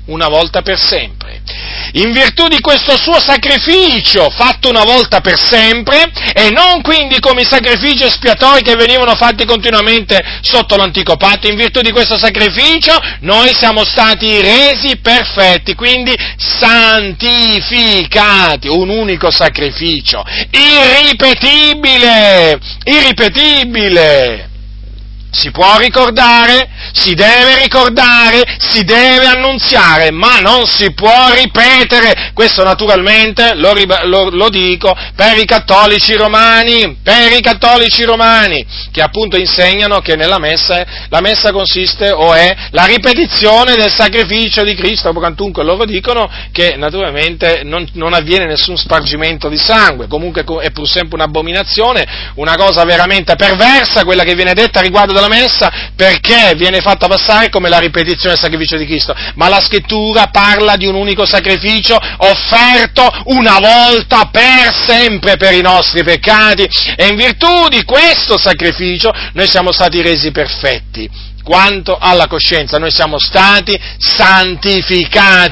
una 0.08 0.28
volta 0.28 0.62
per 0.62 0.78
sempre. 0.78 1.42
In 1.92 2.12
virtù 2.12 2.48
di 2.48 2.60
questo 2.60 2.98
suo 2.98 3.18
sacrificio 3.18 4.28
fatto 4.30 4.68
una 4.68 4.84
volta 4.84 5.22
per 5.22 5.38
sempre 5.38 6.12
e 6.34 6.50
non 6.50 6.82
quindi 6.82 7.18
come 7.20 7.40
i 7.42 7.46
sacrifici 7.46 8.04
espiatori 8.04 8.60
che 8.62 8.76
venivano 8.76 9.14
fatti 9.14 9.46
continuamente 9.46 10.18
sotto 10.42 10.76
l'antico 10.76 11.16
patto, 11.16 11.48
in 11.48 11.56
virtù 11.56 11.80
di 11.80 11.90
questo 11.90 12.18
sacrificio 12.18 12.94
noi 13.20 13.54
siamo 13.54 13.84
stati 13.84 14.42
resi 14.42 14.98
perfetti, 14.98 15.74
quindi 15.74 16.14
santificati, 16.36 18.68
un 18.68 18.90
unico 18.90 19.30
sacrificio, 19.30 20.22
irripetibile, 20.50 22.60
irripetibile 22.84 24.48
si 25.38 25.50
può 25.52 25.78
ricordare, 25.78 26.68
si 26.92 27.14
deve 27.14 27.62
ricordare, 27.62 28.42
si 28.58 28.82
deve 28.84 29.26
annunziare, 29.26 30.10
ma 30.10 30.40
non 30.40 30.66
si 30.66 30.92
può 30.92 31.32
ripetere. 31.32 32.32
Questo 32.34 32.64
naturalmente 32.64 33.54
lo, 33.54 33.72
lo, 34.04 34.30
lo, 34.30 34.48
dico 34.48 34.94
per 35.14 35.38
i 35.38 35.44
cattolici 35.44 36.14
romani, 36.14 36.98
per 37.02 37.32
i 37.32 37.40
cattolici 37.40 38.02
romani, 38.02 38.66
che 38.90 39.00
appunto 39.00 39.36
insegnano 39.36 40.00
che 40.00 40.16
nella 40.16 40.38
messa 40.38 40.84
la 41.08 41.20
messa 41.20 41.52
consiste 41.52 42.10
o 42.10 42.34
è 42.34 42.54
la 42.70 42.84
ripetizione 42.84 43.76
del 43.76 43.92
sacrificio 43.92 44.64
di 44.64 44.74
Cristo, 44.74 45.12
quantunque 45.12 45.64
loro 45.64 45.84
dicono 45.84 46.30
che 46.52 46.76
naturalmente 46.76 47.62
non, 47.64 47.86
non 47.94 48.12
avviene 48.12 48.46
nessun 48.46 48.76
spargimento 48.76 49.48
di 49.48 49.58
sangue, 49.58 50.06
comunque 50.06 50.44
è 50.62 50.70
pur 50.70 50.88
sempre 50.88 51.16
un'abominazione, 51.16 52.32
una 52.34 52.56
cosa 52.56 52.84
veramente 52.84 53.36
perversa 53.36 54.04
quella 54.04 54.24
che 54.24 54.34
viene 54.34 54.54
detta 54.54 54.80
riguardo 54.80 55.12
della 55.28 55.42
messa 55.42 55.70
perché 55.94 56.54
viene 56.56 56.80
fatta 56.80 57.06
passare 57.06 57.50
come 57.50 57.68
la 57.68 57.78
ripetizione 57.78 58.34
del 58.34 58.42
sacrificio 58.42 58.76
di 58.76 58.86
Cristo, 58.86 59.14
ma 59.34 59.48
la 59.48 59.60
scrittura 59.60 60.28
parla 60.28 60.76
di 60.76 60.86
un 60.86 60.94
unico 60.94 61.26
sacrificio 61.26 62.00
offerto 62.18 63.08
una 63.26 63.58
volta 63.60 64.30
per 64.32 64.74
sempre 64.86 65.36
per 65.36 65.52
i 65.52 65.60
nostri 65.60 66.02
peccati 66.02 66.66
e 66.96 67.06
in 67.06 67.16
virtù 67.16 67.68
di 67.68 67.84
questo 67.84 68.38
sacrificio 68.38 69.12
noi 69.34 69.46
siamo 69.46 69.70
stati 69.72 70.00
resi 70.00 70.30
perfetti. 70.30 71.10
Quanto 71.42 71.96
alla 71.98 72.26
coscienza, 72.26 72.78
noi 72.78 72.90
siamo 72.90 73.18
stati 73.18 73.78
santificati. 73.96 75.46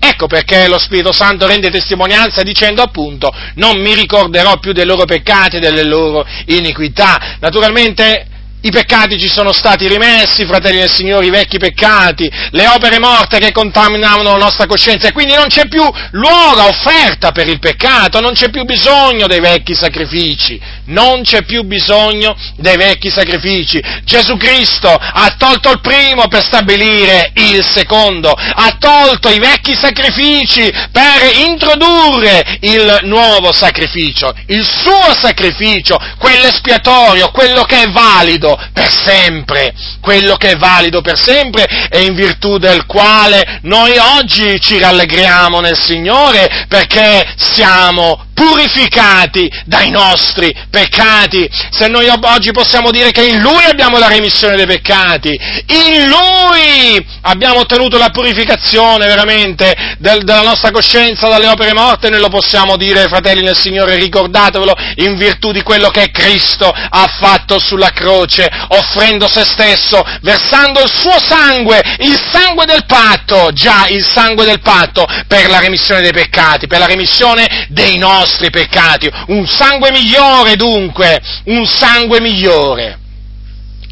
Ecco 0.00 0.28
perché 0.28 0.68
lo 0.68 0.78
Spirito 0.78 1.10
Santo 1.10 1.48
rende 1.48 1.70
testimonianza 1.70 2.44
dicendo 2.44 2.82
appunto 2.82 3.34
non 3.54 3.80
mi 3.80 3.94
ricorderò 3.94 4.58
più 4.58 4.70
dei 4.72 4.84
loro 4.84 5.04
peccati 5.04 5.56
e 5.56 5.60
delle 5.60 5.82
loro 5.82 6.24
iniquità. 6.46 7.36
Naturalmente 7.40 8.27
i 8.60 8.70
peccati 8.70 9.18
ci 9.20 9.28
sono 9.28 9.52
stati 9.52 9.86
rimessi, 9.86 10.44
fratelli 10.44 10.78
del 10.80 10.90
Signore, 10.90 11.26
i 11.26 11.30
vecchi 11.30 11.58
peccati, 11.58 12.28
le 12.50 12.66
opere 12.66 12.98
morte 12.98 13.38
che 13.38 13.52
contaminavano 13.52 14.32
la 14.32 14.44
nostra 14.44 14.66
coscienza 14.66 15.06
e 15.06 15.12
quindi 15.12 15.34
non 15.34 15.46
c'è 15.46 15.68
più 15.68 15.82
luogo, 16.10 16.66
offerta 16.66 17.30
per 17.30 17.46
il 17.46 17.60
peccato, 17.60 18.20
non 18.20 18.32
c'è 18.32 18.50
più 18.50 18.64
bisogno 18.64 19.28
dei 19.28 19.38
vecchi 19.38 19.74
sacrifici, 19.74 20.60
non 20.86 21.22
c'è 21.22 21.44
più 21.44 21.62
bisogno 21.62 22.36
dei 22.56 22.76
vecchi 22.76 23.10
sacrifici. 23.10 23.80
Gesù 24.02 24.36
Cristo 24.36 24.88
ha 24.90 25.34
tolto 25.38 25.70
il 25.70 25.80
primo 25.80 26.26
per 26.26 26.42
stabilire 26.42 27.30
il 27.34 27.64
secondo, 27.64 28.30
ha 28.30 28.76
tolto 28.78 29.28
i 29.28 29.38
vecchi 29.38 29.76
sacrifici 29.76 30.68
per 30.90 31.46
introdurre 31.46 32.58
il 32.62 33.00
nuovo 33.02 33.52
sacrificio, 33.52 34.34
il 34.46 34.64
suo 34.64 35.14
sacrificio, 35.14 35.96
quello 36.18 36.46
espiatorio, 36.46 37.30
quello 37.30 37.62
che 37.62 37.82
è 37.82 37.90
valido 37.90 38.47
valido 38.48 38.58
per 38.72 38.90
sempre, 38.90 39.74
quello 40.00 40.36
che 40.36 40.52
è 40.52 40.56
valido 40.56 41.00
per 41.00 41.20
sempre 41.20 41.66
e 41.90 42.02
in 42.02 42.14
virtù 42.14 42.58
del 42.58 42.86
quale 42.86 43.60
noi 43.62 43.96
oggi 43.98 44.58
ci 44.60 44.78
rallegriamo 44.78 45.60
nel 45.60 45.76
Signore 45.76 46.66
perché 46.68 47.34
siamo 47.36 48.26
purificati 48.38 49.50
dai 49.64 49.90
nostri 49.90 50.54
peccati. 50.70 51.50
Se 51.70 51.88
noi 51.88 52.08
oggi 52.08 52.52
possiamo 52.52 52.92
dire 52.92 53.10
che 53.10 53.26
in 53.26 53.40
Lui 53.40 53.64
abbiamo 53.64 53.98
la 53.98 54.06
remissione 54.06 54.54
dei 54.54 54.66
peccati, 54.66 55.30
in 55.66 56.06
Lui 56.06 57.04
abbiamo 57.22 57.58
ottenuto 57.58 57.98
la 57.98 58.10
purificazione 58.10 59.06
veramente 59.06 59.96
del, 59.98 60.22
della 60.22 60.42
nostra 60.42 60.70
coscienza 60.70 61.28
dalle 61.28 61.48
opere 61.48 61.74
morte, 61.74 62.10
noi 62.10 62.20
lo 62.20 62.28
possiamo 62.28 62.76
dire, 62.76 63.08
fratelli 63.08 63.42
nel 63.42 63.58
Signore, 63.58 63.96
ricordatevelo, 63.96 64.72
in 64.96 65.16
virtù 65.16 65.50
di 65.50 65.62
quello 65.62 65.88
che 65.88 66.10
Cristo 66.12 66.70
ha 66.70 67.06
fatto 67.18 67.58
sulla 67.58 67.90
croce, 67.90 68.37
offrendo 68.68 69.28
se 69.28 69.44
stesso, 69.44 70.04
versando 70.22 70.82
il 70.82 70.92
suo 70.92 71.18
sangue, 71.18 71.80
il 72.00 72.20
sangue 72.30 72.66
del 72.66 72.84
patto, 72.86 73.50
già 73.52 73.86
il 73.88 74.04
sangue 74.04 74.44
del 74.44 74.60
patto, 74.60 75.06
per 75.26 75.48
la 75.48 75.60
remissione 75.60 76.02
dei 76.02 76.12
peccati, 76.12 76.66
per 76.66 76.78
la 76.78 76.86
remissione 76.86 77.66
dei 77.68 77.96
nostri 77.96 78.50
peccati, 78.50 79.10
un 79.28 79.46
sangue 79.46 79.90
migliore 79.90 80.56
dunque, 80.56 81.20
un 81.44 81.66
sangue 81.66 82.20
migliore. 82.20 83.06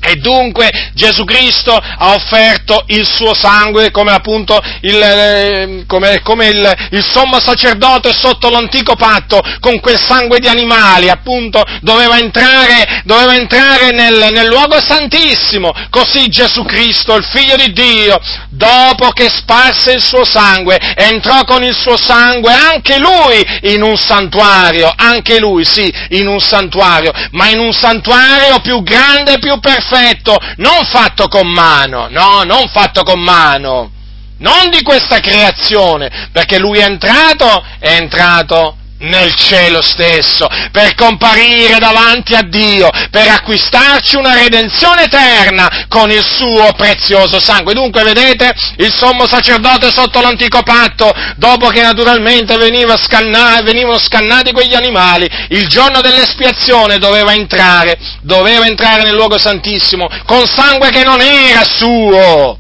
E 0.07 0.15
dunque 0.17 0.71
Gesù 0.95 1.25
Cristo 1.25 1.75
ha 1.75 2.15
offerto 2.15 2.85
il 2.87 3.05
suo 3.05 3.35
sangue 3.35 3.91
come 3.91 4.13
appunto 4.13 4.57
il, 4.83 5.03
eh, 5.03 5.85
come, 5.89 6.23
come 6.23 6.47
il, 6.47 6.77
il, 6.93 7.05
sommo 7.05 7.41
sacerdote 7.41 8.13
sotto 8.15 8.49
l'antico 8.49 8.95
patto, 8.95 9.43
con 9.59 9.81
quel 9.81 9.99
sangue 9.99 10.39
di 10.39 10.47
animali, 10.47 11.09
appunto 11.09 11.61
doveva 11.81 12.19
entrare, 12.19 13.03
doveva 13.05 13.35
entrare 13.35 13.91
nel, 13.91 14.29
nel 14.33 14.47
luogo 14.47 14.81
santissimo. 14.81 15.73
Così 15.91 16.29
Gesù 16.29 16.63
Cristo, 16.63 17.17
il 17.17 17.25
figlio 17.25 17.57
di 17.57 17.73
Dio, 17.73 18.21
dopo 18.51 19.11
che 19.11 19.29
sparse 19.29 19.95
il 19.95 20.03
suo 20.03 20.25
sangue, 20.25 20.79
entrò 20.95 21.43
con 21.43 21.65
il 21.65 21.75
suo 21.75 21.97
sangue 21.97 22.53
anche 22.53 22.99
lui 22.99 23.45
in 23.73 23.83
un 23.83 23.97
santuario, 23.97 24.93
anche 24.95 25.41
lui 25.41 25.65
sì, 25.65 25.93
in 26.11 26.29
un 26.29 26.39
santuario, 26.39 27.11
ma 27.33 27.49
in 27.49 27.59
un 27.59 27.73
santuario 27.73 28.61
più 28.61 28.85
grande 28.85 29.35
e 29.35 29.39
più 29.41 29.59
perfetto 29.59 29.95
perfetto, 29.97 30.37
non 30.57 30.85
fatto 30.85 31.29
con 31.29 31.49
mano, 31.49 32.09
no, 32.11 32.43
non 32.45 32.69
fatto 32.69 33.03
con 33.03 33.21
mano, 33.21 33.91
non 34.39 34.69
di 34.71 34.83
questa 34.83 35.21
creazione, 35.21 36.29
perché 36.33 36.59
lui 36.59 36.79
è 36.79 36.85
entrato, 36.85 37.65
è 37.79 37.93
entrato 37.93 38.77
nel 38.99 39.35
cielo 39.35 39.83
stesso, 39.83 40.49
per 40.73 40.95
comparire 40.95 41.79
davanti 41.79 42.35
a 42.35 42.43
Dio, 42.43 42.91
per 43.11 43.29
acquistarci 43.29 44.17
una 44.17 44.35
redenzione 44.35 45.05
eterna 45.05 45.87
con 45.89 46.11
il 46.11 46.25
suo 46.25 46.73
prezioso 46.77 47.41
sangue. 47.41 47.75
Dunque, 47.75 48.03
vedete, 48.03 48.55
il 48.79 48.95
sommo 48.95 49.27
sacerdote 49.27 49.91
sotto 49.93 50.21
l'antico 50.21 50.63
patto, 50.63 51.13
dopo 51.37 51.69
che 51.69 51.83
naturalmente 51.83 52.57
scanna, 52.97 53.61
venivano 53.63 53.99
scannati 53.99 54.53
quegli 54.53 54.75
animali, 54.75 55.29
il 55.51 55.67
giorno 55.69 56.01
dell'espiazione 56.01 56.99
doveva 56.99 57.33
entrare, 57.33 57.99
doveva 58.23 58.67
entrare 58.67 59.03
nel 59.03 59.15
luogo 59.15 59.39
santissimo 59.39 60.09
con 60.25 60.47
sangue 60.47 60.91
che 60.91 61.05
non 61.05 61.21
era 61.21 61.65
suo 61.65 62.59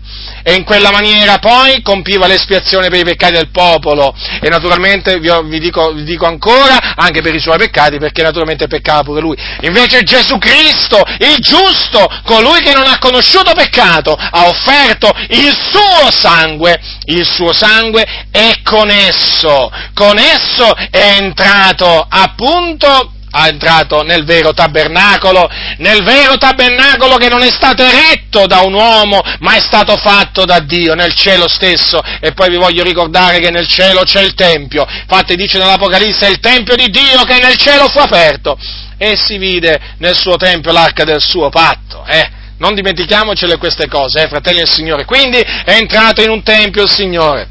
e 0.49 0.55
in 0.55 0.63
quella 0.63 0.93
maniera 0.93 1.41
poi 1.41 1.83
compiva 1.83 2.29
l'espiazione 2.29 2.89
per 2.89 3.01
i 3.01 3.05
peccati 3.05 3.33
del 3.33 3.51
popolo. 3.51 4.15
E 4.41 4.49
naturalmente 4.49 5.19
vi, 5.19 5.29
vi, 5.47 5.59
dico, 5.59 5.93
vi 5.93 6.05
dico 6.05 6.25
ancora 6.25 6.95
anche 6.95 7.21
per 7.21 7.35
i 7.35 7.41
suoi 7.41 7.59
peccati 7.59 7.99
perché 7.99 8.23
naturalmente 8.23 8.69
peccava 8.69 9.03
pure 9.03 9.21
lui. 9.21 9.37
Invece 9.63 10.05
Gesù 10.05 10.39
Cristo, 10.39 11.03
il 11.19 11.39
giusto, 11.39 12.09
colui 12.23 12.61
che 12.61 12.75
non 12.75 12.87
ha 12.87 12.97
conosciuto 13.01 13.55
peccato, 13.55 14.13
ha 14.13 14.47
offerto 14.47 15.11
il 15.31 15.53
suo 15.53 16.13
sangue, 16.13 16.81
il 17.07 17.27
suo 17.27 17.53
sangue 17.53 18.07
e 18.31 18.61
con 18.63 18.89
esso, 18.89 19.69
con 19.95 20.17
esso 20.17 20.73
è 20.93 21.17
entrato 21.19 22.07
appunto 22.09 23.15
ha 23.37 23.49
entrato 23.49 24.03
nel 24.03 24.25
vero 24.25 24.55
tabernacolo, 24.55 25.47
nel 25.79 26.03
vero 26.03 26.39
tabernacolo 26.39 27.17
che 27.17 27.29
non 27.29 27.43
è 27.43 27.51
stato 27.51 27.83
eretto 27.85 28.47
da 28.47 28.61
un 28.61 28.73
uomo, 28.73 29.21
ma 29.41 29.55
è 29.57 29.61
stato 29.61 29.95
fatto 29.97 30.47
da 30.47 30.61
Dio, 30.61 30.95
nel 30.95 31.13
cielo 31.13 31.47
stesso. 31.47 32.01
E 32.21 32.33
poi 32.33 32.49
vi 32.49 32.57
voglio 32.57 32.83
ricordare 32.83 33.39
che 33.39 33.51
nel 33.51 33.69
cielo 33.69 34.03
c'è 34.05 34.23
il 34.23 34.33
Tempio. 34.33 34.87
Infatti 34.89 35.37
dice 35.37 35.59
nell'Apocalisse 35.59 36.27
il 36.29 36.41
Tempio 36.41 36.77
di 36.77 36.89
Dio 36.89 37.23
che 37.25 37.39
nel 37.39 37.57
cielo 37.57 37.89
fu 37.89 37.99
aperto 37.99 38.59
e 38.97 39.17
si 39.23 39.37
vide 39.37 39.79
nel 39.99 40.17
suo 40.17 40.37
Tempio 40.37 40.73
l'arca 40.73 41.05
del 41.05 41.21
suo 41.21 41.51
patto. 41.51 42.05
Eh? 42.07 42.31
Non 42.59 42.75
dimentichiamocele 42.75 43.59
queste 43.59 43.87
cose, 43.87 44.23
eh, 44.23 44.29
fratelli 44.29 44.59
del 44.59 44.71
Signore. 44.71 45.05
Quindi 45.05 45.37
è 45.39 45.73
entrato 45.73 46.23
in 46.23 46.31
un 46.31 46.43
Tempio 46.43 46.85
il 46.85 46.91
Signore 46.91 47.49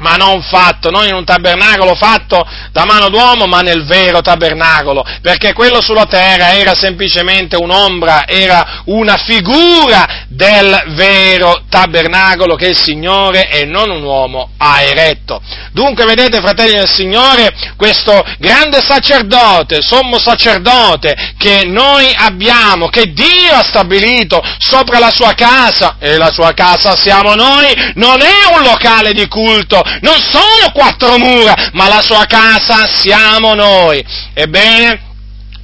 ma 0.00 0.16
non 0.16 0.42
fatto, 0.42 0.90
non 0.90 1.06
in 1.06 1.14
un 1.14 1.24
tabernacolo 1.24 1.94
fatto 1.94 2.44
da 2.72 2.84
mano 2.84 3.08
d'uomo, 3.08 3.46
ma 3.46 3.60
nel 3.60 3.84
vero 3.84 4.20
tabernacolo, 4.20 5.04
perché 5.20 5.52
quello 5.52 5.80
sulla 5.80 6.06
terra 6.06 6.54
era 6.54 6.74
semplicemente 6.74 7.56
un'ombra, 7.56 8.26
era 8.26 8.82
una 8.86 9.16
figura 9.16 10.24
del 10.28 10.84
vero 10.88 11.64
tabernacolo 11.68 12.54
che 12.56 12.68
il 12.68 12.76
Signore 12.76 13.48
e 13.48 13.64
non 13.64 13.90
un 13.90 14.02
uomo 14.02 14.50
ha 14.56 14.82
eretto. 14.82 15.40
Dunque, 15.72 16.04
vedete, 16.04 16.40
fratelli 16.40 16.74
del 16.74 16.88
Signore, 16.88 17.54
questo 17.76 18.24
grande 18.38 18.80
sacerdote, 18.80 19.82
sommo 19.82 20.18
sacerdote 20.18 21.34
che 21.36 21.64
noi 21.64 22.12
abbiamo, 22.16 22.88
che 22.88 23.12
Dio 23.12 23.52
ha 23.52 23.62
stabilito 23.62 24.42
sopra 24.58 24.98
la 24.98 25.10
sua 25.10 25.34
casa, 25.34 25.96
e 25.98 26.16
la 26.16 26.30
sua 26.30 26.52
casa 26.52 26.96
siamo 26.96 27.34
noi, 27.34 27.92
non 27.94 28.20
è 28.22 28.54
un 28.54 28.62
locale 28.62 29.12
di 29.12 29.26
culto, 29.28 29.81
non 30.00 30.20
sono 30.20 30.70
quattro 30.72 31.18
mura, 31.18 31.70
ma 31.72 31.88
la 31.88 32.02
sua 32.02 32.24
casa 32.26 32.86
siamo 32.86 33.54
noi. 33.54 34.04
Ebbene, 34.34 35.10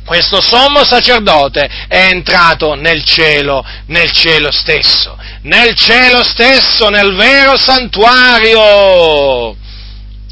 questo 0.05 0.41
sommo 0.41 0.85
sacerdote 0.85 1.69
è 1.87 2.09
entrato 2.11 2.75
nel 2.75 3.05
cielo, 3.05 3.63
nel 3.89 4.11
cielo 4.11 4.51
stesso, 4.51 5.17
nel 5.43 5.75
cielo 5.75 6.25
stesso, 6.25 6.89
nel 6.89 7.15
vero 7.15 7.59
santuario. 7.59 9.55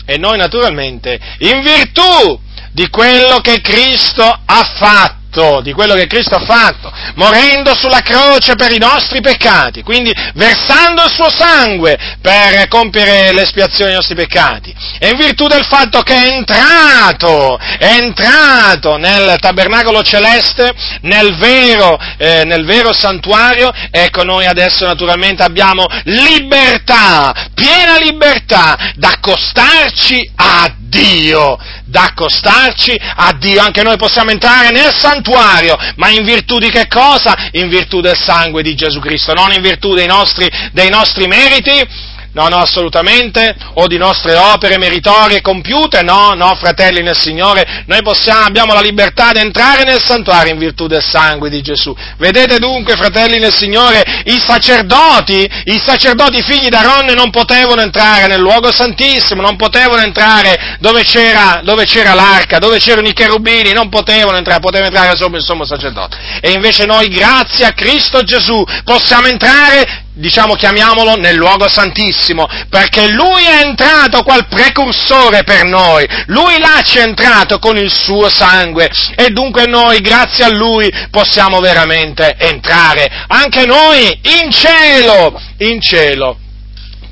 E 0.07 0.17
noi 0.17 0.39
naturalmente, 0.39 1.19
in 1.41 1.61
virtù 1.61 2.41
di 2.73 2.89
quello 2.89 3.41
che 3.41 3.61
Cristo 3.61 4.25
ha 4.25 4.65
fatto, 4.79 5.16
fatto, 5.37 5.61
di 5.61 5.73
quello 5.73 5.95
che 5.95 6.07
Cristo 6.07 6.37
ha 6.37 6.45
fatto, 6.45 6.91
morendo 7.15 7.75
sulla 7.75 8.01
croce 8.01 8.55
per 8.55 8.73
i 8.73 8.79
nostri 8.79 9.21
peccati, 9.21 9.83
quindi 9.83 10.13
versando 10.35 11.05
il 11.05 11.13
suo 11.13 11.29
sangue 11.29 11.99
per 12.21 12.67
compiere 12.69 13.33
l'espiazione 13.33 13.91
dei 13.91 13.97
nostri 13.97 14.15
peccati. 14.15 14.75
E 14.99 15.11
in 15.11 15.19
virtù 15.19 15.47
del 15.47 15.65
fatto 15.65 16.01
che 16.01 16.15
è 16.15 16.33
entrato, 16.33 17.59
è 17.59 17.99
entrato 18.01 18.97
nel 18.97 19.37
tabernacolo 19.39 20.03
celeste, 20.03 20.73
nel 21.03 21.37
vero, 21.37 21.99
eh, 22.17 22.45
nel 22.45 22.65
vero 22.65 22.93
santuario, 22.93 23.71
ecco 23.91 24.23
noi 24.23 24.47
adesso 24.47 24.87
naturalmente 24.87 25.43
abbiamo 25.43 25.87
libertà, 26.05 27.51
piena 27.55 27.99
libertà, 27.99 28.93
da 28.95 29.09
accostarci 29.09 30.33
a 30.37 30.75
Dio, 30.79 31.59
da 31.87 32.05
accostarci 32.05 32.95
a 32.99 33.33
Dio. 33.33 33.61
Anche 33.61 33.83
noi 33.83 33.97
possiamo 33.97 34.31
entrare 34.31 34.71
nel 34.71 34.93
santuario, 34.95 35.77
ma 35.97 36.11
in 36.11 36.25
virtù 36.25 36.59
di 36.59 36.71
che 36.71 36.87
cosa? 36.89 37.49
In 37.53 37.69
virtù 37.69 38.01
del 38.01 38.17
sangue 38.17 38.63
di 38.63 38.75
Gesù 38.75 39.01
Cristo, 39.01 39.33
non 39.33 39.53
in 39.53 39.63
virtù 39.63 39.95
dei 39.95 40.07
nostri, 40.07 40.49
dei 40.73 40.91
nostri 40.91 41.27
meriti, 41.27 42.15
No, 42.37 42.49
no, 42.49 42.59
assolutamente, 42.59 43.57
o 43.77 43.87
di 43.87 43.97
nostre 43.97 44.37
opere 44.37 44.77
meritorie 44.77 45.41
compiute, 45.41 46.03
no, 46.03 46.35
no, 46.35 46.55
fratelli 46.55 47.03
nel 47.03 47.17
Signore, 47.17 47.85
noi 47.87 48.03
possiamo, 48.03 48.45
abbiamo 48.45 48.75
la 48.75 48.83
libertà 48.83 49.33
di 49.33 49.39
entrare 49.39 49.85
nel 49.85 50.05
santuario 50.05 50.53
in 50.53 50.59
virtù 50.59 50.87
del 50.87 51.03
sangue 51.03 51.49
di 51.49 51.63
Gesù. 51.63 51.97
Vedete 52.19 52.59
dunque, 52.59 52.95
fratelli 52.95 53.39
nel 53.39 53.55
Signore, 53.55 54.05
i 54.27 54.39
sacerdoti, 54.39 55.51
i 55.65 55.81
sacerdoti 55.83 56.43
figli 56.43 56.69
d'Aaron 56.69 57.07
non 57.15 57.31
potevano 57.31 57.81
entrare 57.81 58.27
nel 58.27 58.41
luogo 58.41 58.71
santissimo, 58.71 59.41
non 59.41 59.57
potevano 59.57 60.03
entrare 60.03 60.77
dove 60.79 61.05
c'era, 61.05 61.63
dove 61.65 61.87
c'era 61.87 62.13
l'arca, 62.13 62.59
dove 62.59 62.77
c'erano 62.77 63.09
i 63.09 63.15
cherubini, 63.15 63.73
non 63.73 63.89
potevano 63.89 64.37
entrare, 64.37 64.61
potevano 64.61 64.91
entrare 64.91 65.17
solo 65.17 65.39
il 65.39 65.43
sommo 65.43 65.65
sacerdote. 65.65 66.19
E 66.43 66.51
invece 66.51 66.85
noi, 66.85 67.09
grazie 67.09 67.65
a 67.65 67.73
Cristo 67.73 68.23
Gesù, 68.25 68.63
possiamo 68.85 69.27
entrare 69.27 70.05
diciamo 70.17 70.55
chiamiamolo, 70.55 71.17
nel 71.17 71.37
luogo 71.37 71.69
santissimo, 71.69 72.49
perché 72.69 73.09
lui 73.09 73.45
è 73.45 73.63
entrato 73.63 74.23
qual 74.23 74.47
precursore 74.47 75.45
per 75.45 75.65
noi, 75.65 76.07
lui 76.27 76.59
là 76.59 76.81
ci 76.83 76.99
è 76.99 77.03
entrato 77.03 77.59
con 77.59 77.77
il 77.77 77.93
suo 77.93 78.29
sangue. 78.29 78.91
E 79.15 79.31
dunque 79.31 79.67
noi, 79.67 80.01
grazie 80.01 80.45
a 80.45 80.49
lui, 80.49 80.91
possiamo 81.11 81.61
veramente 81.61 82.35
entrare, 82.39 83.11
anche 83.29 83.67
noi, 83.67 84.19
in 84.43 84.51
cielo, 84.51 85.41
in 85.59 85.81
cielo 85.81 86.39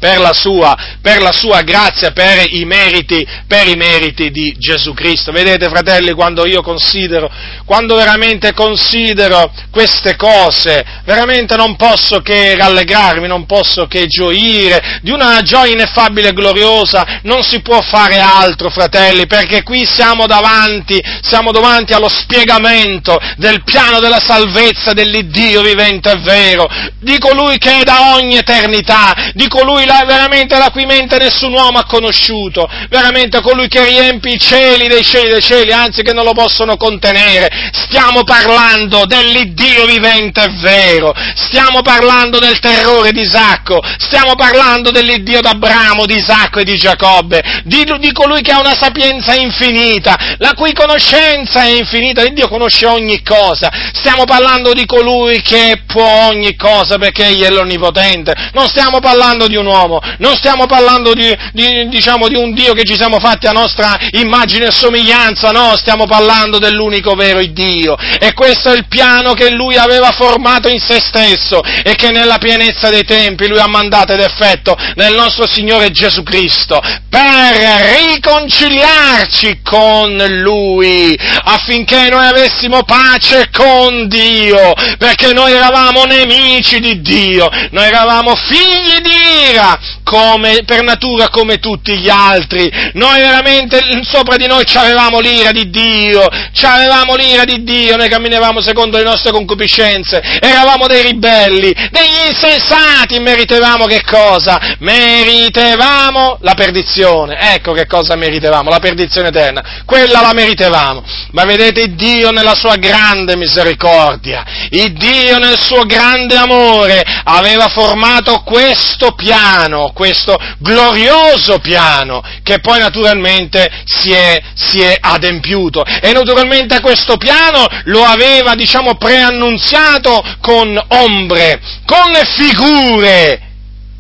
per 0.05 0.19
la 0.19 0.35
sua, 0.35 0.77
per 1.01 1.23
la 1.23 1.33
sua 1.33 1.63
grazia, 1.63 2.11
per 2.11 2.45
i, 2.51 2.67
meriti, 2.67 3.27
per 3.47 3.67
i 3.67 3.75
meriti 3.75 4.31
di 4.31 4.55
Gesù 4.59 4.93
Cristo. 4.93 5.33
Vedete, 5.33 5.71
fratelli, 5.71 6.13
quando 6.13 6.47
io 6.47 6.61
considero, 6.61 7.31
quando 7.65 7.95
veramente 7.97 8.53
considero 8.53 9.51
queste 9.71 10.15
cose, 10.17 10.85
veramente 11.07 11.57
non 11.57 11.77
posso 11.77 12.21
che 12.21 12.55
rallegrarmi, 12.55 13.27
non 13.27 13.47
posso 13.47 13.87
che 13.87 14.07
gioire, 14.07 15.01
di 15.01 15.11
una 15.11 15.41
gioia 15.41 15.73
ineffabile 15.73 16.29
e 16.29 16.33
gloriosa, 16.35 17.21
non 17.23 17.43
si 17.43 17.63
può 17.63 17.81
fare 17.81 18.19
altro, 18.19 18.69
fratelli, 18.69 19.27
perché 19.27 19.63
qui 19.63 19.87
siamo 19.87 20.27
davanti, 20.27 21.03
siamo 21.23 21.51
davanti 21.51 21.95
allo 21.95 22.11
spiegamento 22.11 23.19
del 23.39 23.65
piano 23.65 24.01
della 24.01 24.21
salvezza 24.21 24.93
dell'Iddio 24.93 25.63
vivente 25.63 26.11
e 26.11 26.19
vero, 26.19 26.69
di 27.01 27.17
colui 27.19 27.57
che 27.57 27.79
è 27.79 27.85
da 27.85 28.15
ogni 28.17 28.37
eternità, 28.37 29.31
di 29.33 29.49
colui 29.49 29.93
veramente 30.05 30.59
la 30.59 30.71
cui 30.71 30.87
mente 30.87 31.17
nessun 31.19 31.53
uomo 31.53 31.79
ha 31.79 31.87
conosciuto, 31.87 32.69
veramente 32.89 33.41
colui 33.41 33.69
che 33.69 33.85
riempie 33.85 34.35
i 34.35 34.39
cieli 34.39 34.89
dei 34.89 35.03
cieli 35.05 35.31
dei 35.31 35.43
cieli, 35.43 35.73
anzi 35.73 36.03
che 36.03 36.13
non 36.13 36.25
lo 36.25 36.33
possono 36.33 36.77
contenere. 36.77 37.49
Stiamo 37.73 38.25
parlando 38.25 39.05
dell'Iddio 39.07 39.87
vivente 39.87 40.43
e 40.43 40.51
vero, 40.61 41.13
stiamo 41.35 41.83
parlando 41.83 42.39
del 42.39 42.59
terrore 42.59 43.13
di 43.13 43.21
Isacco, 43.21 43.81
stiamo 43.99 44.35
parlando 44.35 44.91
dell'Iddio 44.91 45.41
d'Abramo, 45.41 46.07
di 46.07 46.17
Isacco 46.17 46.61
e 46.61 46.65
di 46.65 46.77
Giacobbe, 46.77 47.63
di, 47.65 47.85
di 47.99 48.13
colui 48.13 48.43
che 48.43 48.53
ha 48.53 48.59
una 48.59 48.75
sapienza 48.75 49.35
infinita, 49.35 50.17
la 50.39 50.55
cui 50.55 50.73
conoscenza 50.73 51.63
è 51.63 51.69
infinita, 51.69 52.23
il 52.23 52.33
Dio 52.33 52.49
conosce 52.49 52.87
ogni 52.87 53.23
cosa, 53.23 53.71
stiamo 53.93 54.25
parlando 54.25 54.73
di 54.73 54.87
colui 54.87 55.41
che 55.43 55.83
può 55.87 56.27
ogni 56.29 56.57
cosa 56.57 56.99
perché 56.99 57.27
Egli 57.27 57.43
è 57.43 57.51
l'Onnipotente, 57.51 58.35
non 58.53 58.67
stiamo 58.69 59.01
parlando 59.01 59.47
di 59.47 59.57
un 59.57 59.67
uomo, 59.67 59.84
uomo, 59.85 60.01
non 60.19 60.35
stiamo 60.35 60.67
parlando 60.67 61.15
di, 61.15 61.35
di, 61.53 61.89
diciamo, 61.89 62.29
di, 62.29 62.37
un 62.37 62.53
Dio 62.53 62.73
che 62.73 62.85
ci 62.85 62.97
siamo 62.97 63.19
fatti 63.19 63.47
a 63.47 63.53
nostra 63.53 63.97
immagine 64.13 64.67
e 64.67 64.73
somiglianza, 64.73 65.51
no, 65.51 65.77
stiamo 65.77 66.07
parlando 66.07 66.59
dell'unico 66.59 67.15
vero 67.15 67.43
Dio. 67.53 67.97
E 68.19 68.33
questo 68.33 68.71
è 68.71 68.77
il 68.77 68.87
piano 68.89 69.33
che 69.33 69.51
Lui 69.51 69.77
aveva 69.77 70.11
formato 70.13 70.69
in 70.69 70.81
se 70.81 71.01
stesso 71.01 71.61
e 71.63 71.95
che 71.95 72.11
nella 72.11 72.39
pienezza 72.39 72.91
dei 72.91 73.05
tempi 73.05 73.49
Lui 73.49 73.59
ha 73.59 73.69
mandato 73.69 74.13
ed 74.13 74.21
effetto 74.21 74.77
nel 74.95 75.15
nostro 75.15 75.47
Signore 75.47 75.91
Gesù 75.91 76.23
Cristo 76.23 76.81
per 77.09 78.09
riconciliarci 78.09 79.61
con 79.63 80.17
Lui 80.41 81.17
affinché 81.45 82.09
noi 82.09 82.27
avessimo 82.27 82.83
pace 82.83 83.49
con 83.53 84.09
Dio, 84.09 84.73
perché 84.99 85.33
noi 85.33 85.53
eravamo 85.53 86.05
nemici 86.05 86.81
di 86.81 87.01
Dio, 87.01 87.49
noi 87.71 87.87
eravamo 87.87 88.35
figli 88.35 89.01
di 89.01 89.51
ira, 89.51 89.64
come, 90.03 90.63
per 90.65 90.83
natura 90.83 91.29
come 91.29 91.59
tutti 91.59 91.97
gli 91.97 92.09
altri. 92.09 92.71
Noi 92.95 93.19
veramente 93.19 93.81
sopra 94.03 94.37
di 94.37 94.47
noi 94.47 94.65
avevamo 94.75 95.21
l'ira 95.21 95.51
di 95.51 95.71
Dio, 95.71 96.27
avevamo 96.63 97.15
l'ira 97.15 97.45
di 97.45 97.63
Dio, 97.63 97.97
noi 97.97 98.09
camminavamo 98.09 98.61
secondo 98.61 98.99
le 98.99 99.05
nostre 99.05 99.33
concupiscenze, 99.33 100.21
eravamo 100.41 100.87
dei 100.87 101.03
ribelli, 101.03 101.73
degli 101.91 102.29
insensati, 102.29 103.19
meritevamo 103.19 103.87
che 103.87 104.03
cosa? 104.03 104.77
Meritevamo 104.79 106.39
la 106.41 106.55
perdizione. 106.55 107.37
Ecco 107.55 107.73
che 107.73 107.87
cosa 107.87 108.17
meritevamo, 108.17 108.71
la 108.71 108.79
perdizione 108.79 109.29
eterna. 109.29 109.83
Quella 109.85 110.21
la 110.21 110.33
meritevamo. 110.33 111.03
Ma 111.33 111.45
vedete 111.45 111.95
Dio 111.95 112.31
nella 112.31 112.55
sua 112.55 112.77
grande 112.77 113.37
misericordia, 113.37 114.45
il 114.71 114.93
Dio 114.93 115.39
nel 115.39 115.59
suo 115.59 115.85
grande 115.85 116.37
amore 116.37 117.03
aveva 117.25 117.69
formato 117.69 118.43
questo 118.43 119.13
piano 119.13 119.54
piano, 119.55 119.93
questo 119.95 120.37
glorioso 120.59 121.59
piano, 121.61 122.23
che 122.43 122.59
poi 122.59 122.81
naturalmente 122.81 123.71
si 123.85 124.11
è, 124.11 124.41
si 124.55 124.81
è 124.81 124.97
adempiuto. 125.01 125.85
E 125.85 126.13
naturalmente 126.13 126.81
questo 126.81 127.17
piano 127.17 127.67
lo 127.85 128.03
aveva, 128.03 128.55
diciamo, 128.55 128.97
preannunziato 128.97 130.23
con 130.41 130.79
ombre, 130.89 131.61
con 131.87 132.13
figure, 132.37 133.41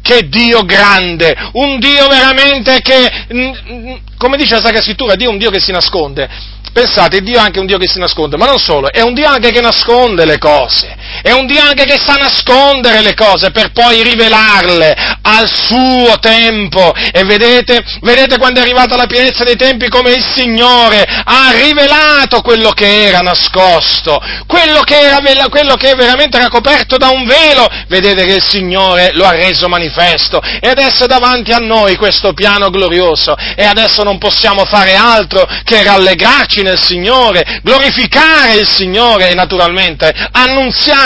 che 0.02 0.28
Dio 0.28 0.64
grande, 0.64 1.34
un 1.52 1.78
Dio 1.78 2.06
veramente 2.08 2.80
che, 2.82 3.26
mm, 3.32 3.52
mm, 3.70 3.94
come 4.18 4.36
dice 4.36 4.54
la 4.54 4.60
Sacra 4.60 4.82
Scrittura, 4.82 5.14
Dio 5.14 5.28
è 5.28 5.32
un 5.32 5.38
Dio 5.38 5.50
che 5.50 5.60
si 5.60 5.72
nasconde. 5.72 6.28
Pensate, 6.74 7.22
Dio 7.22 7.36
è 7.36 7.40
anche 7.40 7.60
un 7.60 7.66
Dio 7.66 7.78
che 7.78 7.88
si 7.88 8.00
nasconde, 8.00 8.36
ma 8.36 8.46
non 8.46 8.58
solo, 8.58 8.90
è 8.90 9.00
un 9.00 9.14
Dio 9.14 9.28
anche 9.28 9.52
che 9.52 9.60
nasconde 9.60 10.24
le 10.24 10.38
cose, 10.38 10.94
è 11.22 11.32
un 11.32 11.46
Dio 11.46 11.60
anche 11.60 11.84
che 11.84 11.98
sa 12.04 12.14
nascondere 12.14 13.02
le 13.02 13.14
cose 13.14 13.50
per 13.50 13.72
poi 13.72 14.02
rivelarle 14.02 14.94
al 15.22 15.48
suo 15.50 16.18
tempo. 16.20 16.92
E 17.12 17.24
vedete, 17.24 17.82
vedete 18.00 18.38
quando 18.38 18.60
è 18.60 18.62
arrivata 18.62 18.96
la 18.96 19.06
pienezza 19.06 19.44
dei 19.44 19.56
tempi 19.56 19.88
come 19.88 20.12
il 20.12 20.24
Signore 20.24 21.02
ha 21.02 21.50
rivelato 21.52 22.40
quello 22.40 22.70
che 22.70 23.06
era 23.06 23.18
nascosto, 23.18 24.20
quello 24.46 24.80
che, 24.80 24.98
era, 24.98 25.20
quello 25.48 25.74
che 25.76 25.94
veramente 25.94 26.36
era 26.36 26.48
coperto 26.48 26.96
da 26.96 27.08
un 27.08 27.24
velo, 27.24 27.68
vedete 27.88 28.24
che 28.24 28.34
il 28.34 28.42
Signore 28.42 29.10
lo 29.12 29.24
ha 29.24 29.32
reso 29.32 29.68
manifesto. 29.68 30.40
E 30.60 30.68
adesso 30.68 31.04
è 31.04 31.06
davanti 31.06 31.52
a 31.52 31.58
noi 31.58 31.96
questo 31.96 32.32
piano 32.32 32.70
glorioso. 32.70 33.34
E 33.56 33.64
adesso 33.64 34.02
non 34.02 34.18
possiamo 34.18 34.64
fare 34.64 34.94
altro 34.94 35.46
che 35.64 35.82
rallegrarci 35.82 36.62
nel 36.62 36.82
Signore, 36.82 37.60
glorificare 37.62 38.54
il 38.54 38.66
Signore 38.66 39.30
e 39.30 39.34
naturalmente 39.34 40.12
annunziare, 40.32 41.03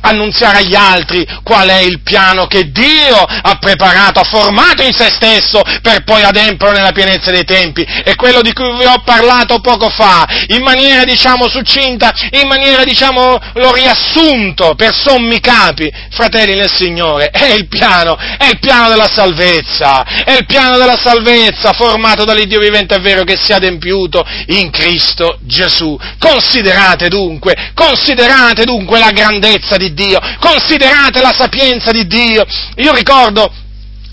annunziare 0.00 0.58
agli 0.58 0.74
altri 0.74 1.26
qual 1.42 1.68
è 1.68 1.78
il 1.78 2.00
piano 2.02 2.46
che 2.46 2.70
Dio 2.70 3.16
ha 3.16 3.56
preparato, 3.58 4.20
ha 4.20 4.24
formato 4.24 4.82
in 4.82 4.92
se 4.92 5.10
stesso 5.10 5.62
per 5.82 6.04
poi 6.04 6.22
ademperlo 6.22 6.76
nella 6.76 6.92
pienezza 6.92 7.30
dei 7.30 7.44
tempi. 7.44 7.82
E 7.82 8.14
quello 8.14 8.42
di 8.42 8.52
cui 8.52 8.76
vi 8.76 8.84
ho 8.84 9.02
parlato 9.04 9.60
poco 9.60 9.88
fa, 9.88 10.26
in 10.48 10.62
maniera 10.62 11.04
diciamo 11.04 11.48
succinta, 11.48 12.12
in 12.32 12.46
maniera 12.46 12.84
diciamo 12.84 13.38
l'ho 13.54 13.72
riassunto 13.72 14.74
per 14.74 14.94
sommi 14.94 15.40
capi, 15.40 15.90
fratelli 16.10 16.54
nel 16.54 16.70
Signore, 16.70 17.30
è 17.30 17.46
il 17.46 17.68
piano, 17.68 18.16
è 18.16 18.46
il 18.46 18.58
piano 18.58 18.88
della 18.88 19.08
salvezza, 19.08 20.04
è 20.24 20.32
il 20.32 20.46
piano 20.46 20.76
della 20.76 20.98
salvezza 21.02 21.72
formato 21.72 22.24
dall'Iddio 22.24 22.60
vivente 22.60 22.94
e 22.94 23.00
vero 23.00 23.24
che 23.24 23.36
si 23.36 23.52
è 23.52 23.54
adempiuto 23.54 24.24
in 24.48 24.70
Cristo 24.70 25.38
Gesù. 25.42 25.98
Considerate 26.18 27.08
dunque, 27.08 27.72
considerate 27.74 28.64
dunque 28.64 28.98
la 28.98 29.10
grandezza 29.10 29.29
di 29.38 29.94
Dio, 29.94 30.18
considerate 30.38 31.20
la 31.20 31.32
sapienza 31.32 31.90
di 31.90 32.06
Dio. 32.06 32.44
Io 32.76 32.92
ricordo 32.92 33.52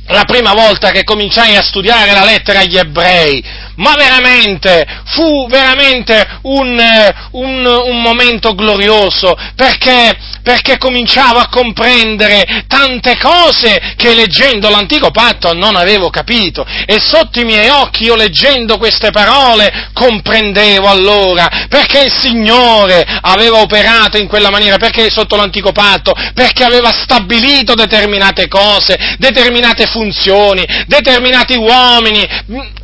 la 0.07 0.23
prima 0.23 0.53
volta 0.53 0.91
che 0.91 1.03
cominciai 1.03 1.55
a 1.55 1.61
studiare 1.61 2.11
la 2.11 2.23
lettera 2.23 2.59
agli 2.59 2.77
ebrei, 2.77 3.43
ma 3.77 3.95
veramente 3.95 4.85
fu 5.05 5.47
veramente 5.47 6.39
un, 6.43 6.79
eh, 6.79 7.15
un, 7.31 7.65
un 7.65 8.01
momento 8.01 8.53
glorioso 8.53 9.35
perché, 9.55 10.17
perché, 10.43 10.77
cominciavo 10.77 11.39
a 11.39 11.49
comprendere 11.49 12.65
tante 12.67 13.17
cose 13.17 13.93
che 13.95 14.13
leggendo 14.13 14.69
l'antico 14.69 15.11
patto 15.11 15.53
non 15.53 15.75
avevo 15.75 16.09
capito. 16.09 16.65
E 16.85 16.99
sotto 16.99 17.39
i 17.39 17.45
miei 17.45 17.69
occhi 17.69 18.03
io 18.03 18.15
leggendo 18.15 18.77
queste 18.77 19.11
parole 19.11 19.89
comprendevo 19.93 20.87
allora 20.87 21.65
perché 21.67 22.01
il 22.01 22.13
Signore 22.13 23.05
aveva 23.21 23.59
operato 23.59 24.17
in 24.17 24.27
quella 24.27 24.49
maniera, 24.49 24.77
perché 24.77 25.09
sotto 25.09 25.35
l'antico 25.35 25.71
patto, 25.71 26.13
perché 26.33 26.63
aveva 26.63 26.91
stabilito 26.91 27.73
determinate 27.73 28.47
cose, 28.47 29.15
determinate 29.17 29.85
funzioni, 29.87 30.65
determinati 30.87 31.55
uomini 31.55 32.75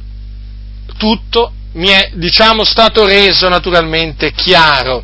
tutto 1.04 1.52
mi 1.74 1.90
è, 1.90 2.12
diciamo, 2.14 2.64
stato 2.64 3.06
reso 3.06 3.50
naturalmente 3.50 4.32
chiaro. 4.32 5.04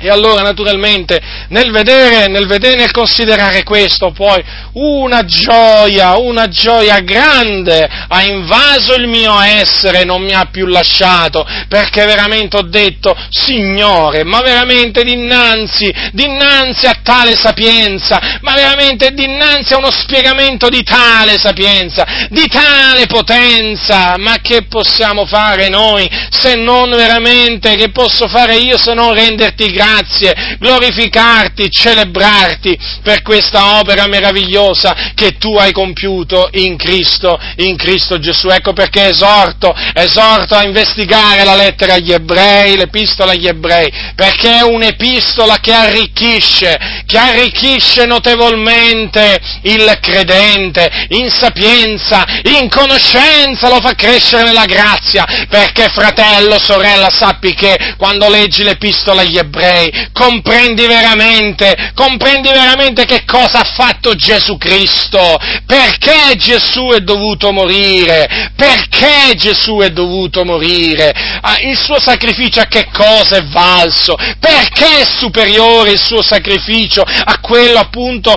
E 0.00 0.08
allora, 0.08 0.42
naturalmente, 0.42 1.20
nel 1.48 1.72
vedere, 1.72 2.28
nel 2.28 2.46
vedere, 2.46 2.76
nel 2.76 2.92
considerare 2.92 3.64
questo, 3.64 4.12
poi, 4.12 4.40
una 4.74 5.24
gioia, 5.24 6.16
una 6.16 6.46
gioia 6.46 7.00
grande 7.00 7.88
ha 8.06 8.22
invaso 8.22 8.94
il 8.94 9.08
mio 9.08 9.40
essere, 9.40 10.04
non 10.04 10.22
mi 10.22 10.32
ha 10.32 10.46
più 10.52 10.66
lasciato, 10.66 11.44
perché 11.66 12.04
veramente 12.04 12.58
ho 12.58 12.62
detto, 12.62 13.16
Signore, 13.28 14.22
ma 14.22 14.40
veramente 14.40 15.02
dinanzi, 15.02 15.92
dinanzi 16.12 16.86
a 16.86 17.00
tale 17.02 17.34
sapienza, 17.34 18.38
ma 18.42 18.54
veramente 18.54 19.10
dinanzi 19.10 19.74
a 19.74 19.78
uno 19.78 19.90
spiegamento 19.90 20.68
di 20.68 20.84
tale 20.84 21.38
sapienza, 21.38 22.06
di 22.30 22.46
tale 22.46 23.06
potenza, 23.06 24.14
ma 24.16 24.36
che 24.40 24.62
possiamo 24.66 25.26
fare 25.26 25.68
noi 25.68 26.08
se 26.30 26.54
non 26.54 26.90
veramente, 26.90 27.74
che 27.74 27.90
posso 27.90 28.28
fare 28.28 28.58
io 28.58 28.78
se 28.78 28.94
non 28.94 29.12
renderti 29.12 29.66
grazie? 29.72 29.86
Grazie, 29.88 30.56
glorificarti, 30.58 31.70
celebrarti 31.70 32.78
per 33.02 33.22
questa 33.22 33.78
opera 33.78 34.06
meravigliosa 34.06 35.12
che 35.14 35.38
tu 35.38 35.56
hai 35.56 35.72
compiuto 35.72 36.48
in 36.52 36.76
Cristo, 36.76 37.38
in 37.56 37.76
Cristo 37.76 38.18
Gesù. 38.18 38.48
Ecco 38.48 38.72
perché 38.72 39.08
esorto, 39.08 39.74
esorto 39.94 40.54
a 40.54 40.64
investigare 40.64 41.44
la 41.44 41.54
lettera 41.54 41.94
agli 41.94 42.12
ebrei, 42.12 42.76
l'epistola 42.76 43.32
agli 43.32 43.46
ebrei, 43.46 43.90
perché 44.14 44.58
è 44.58 44.62
un'epistola 44.62 45.58
che 45.60 45.72
arricchisce, 45.72 46.76
che 47.06 47.18
arricchisce 47.18 48.04
notevolmente 48.04 49.38
il 49.62 49.98
credente 50.00 51.06
in 51.10 51.30
sapienza, 51.30 52.24
in 52.44 52.68
conoscenza, 52.68 53.68
lo 53.68 53.80
fa 53.80 53.94
crescere 53.94 54.44
nella 54.44 54.66
grazia, 54.66 55.24
perché 55.48 55.88
fratello, 55.88 56.58
sorella, 56.58 57.10
sappi 57.10 57.54
che 57.54 57.94
quando 57.96 58.28
leggi 58.28 58.62
l'epistola 58.62 59.22
agli 59.22 59.38
ebrei, 59.38 59.77
ebrei, 59.78 60.10
comprendi 60.12 60.86
veramente, 60.86 61.92
comprendi 61.94 62.48
veramente 62.50 63.04
che 63.04 63.24
cosa 63.24 63.60
ha 63.60 63.64
fatto 63.64 64.14
Gesù 64.14 64.56
Cristo, 64.56 65.38
perché 65.66 66.36
Gesù 66.36 66.88
è 66.88 67.00
dovuto 67.00 67.52
morire, 67.52 68.52
perché 68.56 69.34
Gesù 69.36 69.78
è 69.78 69.90
dovuto 69.90 70.44
morire, 70.44 71.12
ah, 71.40 71.56
il 71.60 71.76
suo 71.76 72.00
sacrificio 72.00 72.60
a 72.60 72.66
che 72.66 72.88
cosa 72.92 73.36
è 73.36 73.44
valso, 73.44 74.16
perché 74.40 75.00
è 75.00 75.04
superiore 75.04 75.92
il 75.92 76.00
suo 76.00 76.22
sacrificio 76.22 77.02
a 77.02 77.38
quello 77.40 77.78
appunto, 77.78 78.32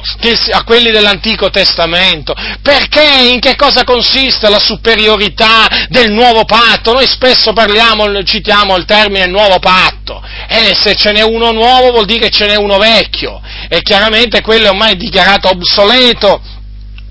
a 0.52 0.64
quelli 0.64 0.92
dell'Antico 0.92 1.50
Testamento, 1.50 2.34
perché 2.62 3.30
in 3.32 3.40
che 3.40 3.56
cosa 3.56 3.84
consiste 3.84 4.50
la 4.50 4.60
superiorità 4.60 5.68
del 5.90 6.12
nuovo 6.12 6.46
patto, 6.46 6.94
noi 6.94 7.08
spesso 7.08 7.54
parliamo, 7.54 8.24
citiamo 8.24 8.76
il 8.76 8.86
termine 8.86 9.26
nuovo 9.28 9.60
patto, 9.60 10.22
e 10.48 10.76
se 10.76 10.96
ce 10.96 11.12
n'è 11.12 11.22
uno 11.32 11.52
nuovo 11.52 11.92
vuol 11.92 12.06
dire 12.06 12.28
che 12.28 12.30
ce 12.30 12.48
n'è 12.48 12.56
uno 12.56 12.78
vecchio. 12.78 13.42
E 13.70 13.82
chiaramente 13.82 14.42
quello 14.42 14.66
è 14.66 14.70
ormai 14.70 14.96
dichiarato 14.96 15.50
obsoleto 15.50 16.42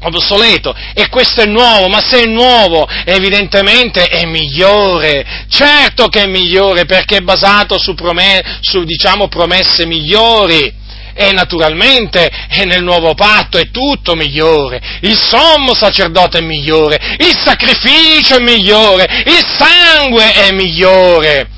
obsoleto. 0.02 0.74
E 0.94 1.08
questo 1.08 1.42
è 1.42 1.46
nuovo, 1.46 1.88
ma 1.88 2.00
se 2.00 2.22
è 2.22 2.26
nuovo 2.26 2.88
evidentemente 3.04 4.04
è 4.04 4.24
migliore, 4.24 5.46
certo 5.48 6.08
che 6.08 6.24
è 6.24 6.26
migliore 6.26 6.84
perché 6.84 7.18
è 7.18 7.20
basato 7.20 7.78
su, 7.78 7.94
promesse, 7.94 8.58
su 8.60 8.84
diciamo, 8.84 9.28
promesse 9.28 9.86
migliori. 9.86 10.78
E 11.12 11.32
naturalmente 11.32 12.30
e 12.48 12.64
nel 12.64 12.82
nuovo 12.82 13.14
patto 13.14 13.58
è 13.58 13.70
tutto 13.70 14.14
migliore, 14.14 14.80
il 15.00 15.18
sommo 15.18 15.74
sacerdote 15.74 16.38
è 16.38 16.40
migliore, 16.40 17.16
il 17.18 17.36
sacrificio 17.36 18.36
è 18.36 18.40
migliore, 18.40 19.24
il 19.26 19.44
sangue 19.58 20.32
è 20.32 20.52
migliore. 20.52 21.48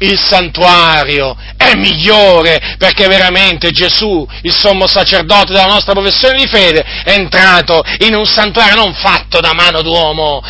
Il 0.00 0.16
santuario 0.16 1.36
è 1.70 1.76
migliore 1.76 2.76
perché 2.78 3.06
veramente 3.08 3.70
Gesù, 3.70 4.26
il 4.42 4.56
sommo 4.56 4.86
sacerdote 4.86 5.52
della 5.52 5.66
nostra 5.66 5.92
professione 5.92 6.38
di 6.38 6.48
fede, 6.48 6.84
è 7.04 7.12
entrato 7.12 7.82
in 8.00 8.14
un 8.14 8.26
santuario 8.26 8.76
non 8.76 8.94
fatto 8.94 9.40
da 9.40 9.52
mano 9.52 9.82
d'uomo, 9.82 10.42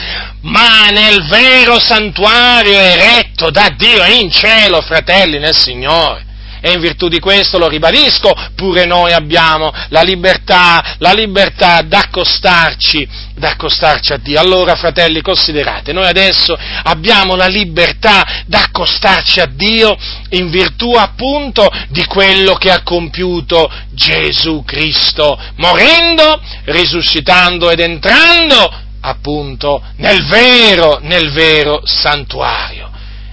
ma 0.43 0.89
nel 0.91 1.27
vero 1.27 1.79
santuario 1.79 2.79
eretto 2.79 3.51
da 3.51 3.69
Dio 3.77 4.05
in 4.05 4.31
cielo, 4.31 4.81
fratelli 4.81 5.39
nel 5.39 5.57
Signore. 5.57 6.27
E 6.61 6.73
in 6.73 6.81
virtù 6.81 7.09
di 7.09 7.21
questo, 7.21 7.59
lo 7.59 7.69
ribadisco, 7.69 8.33
pure 8.55 8.85
noi 8.85 9.13
abbiamo 9.13 9.73
la 9.89 10.03
libertà, 10.03 10.97
la 10.99 11.13
libertà 11.13 11.83
d'accostarci, 11.83 13.09
d'accostarci 13.35 14.13
a 14.13 14.17
Dio. 14.17 14.41
Allora, 14.41 14.75
fratelli, 14.75 15.21
considerate, 15.21 15.93
noi 15.93 16.07
adesso 16.07 16.57
abbiamo 16.83 17.37
la 17.37 17.47
libertà 17.47 18.45
d'accostarci 18.47 19.41
a 19.41 19.47
Dio 19.47 19.97
in 20.31 20.51
virtù 20.51 20.93
appunto 20.93 21.71
di 21.89 22.05
quello 22.07 22.55
che 22.55 22.71
ha 22.71 22.83
compiuto 22.83 23.71
Gesù 23.93 24.63
Cristo, 24.65 25.39
morendo, 25.57 26.41
risuscitando 26.65 27.71
ed 27.71 27.81
entrando 27.81 28.87
appunto 29.01 29.83
nel 29.97 30.25
vero, 30.27 30.99
nel 31.03 31.31
vero 31.31 31.83
santuario. 31.85 32.91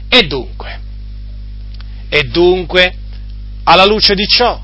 E 0.08 0.24
dunque, 0.24 0.80
e 2.10 2.24
dunque, 2.24 2.94
alla 3.66 3.86
luce 3.86 4.16
di 4.16 4.28
ciò, 4.28 4.62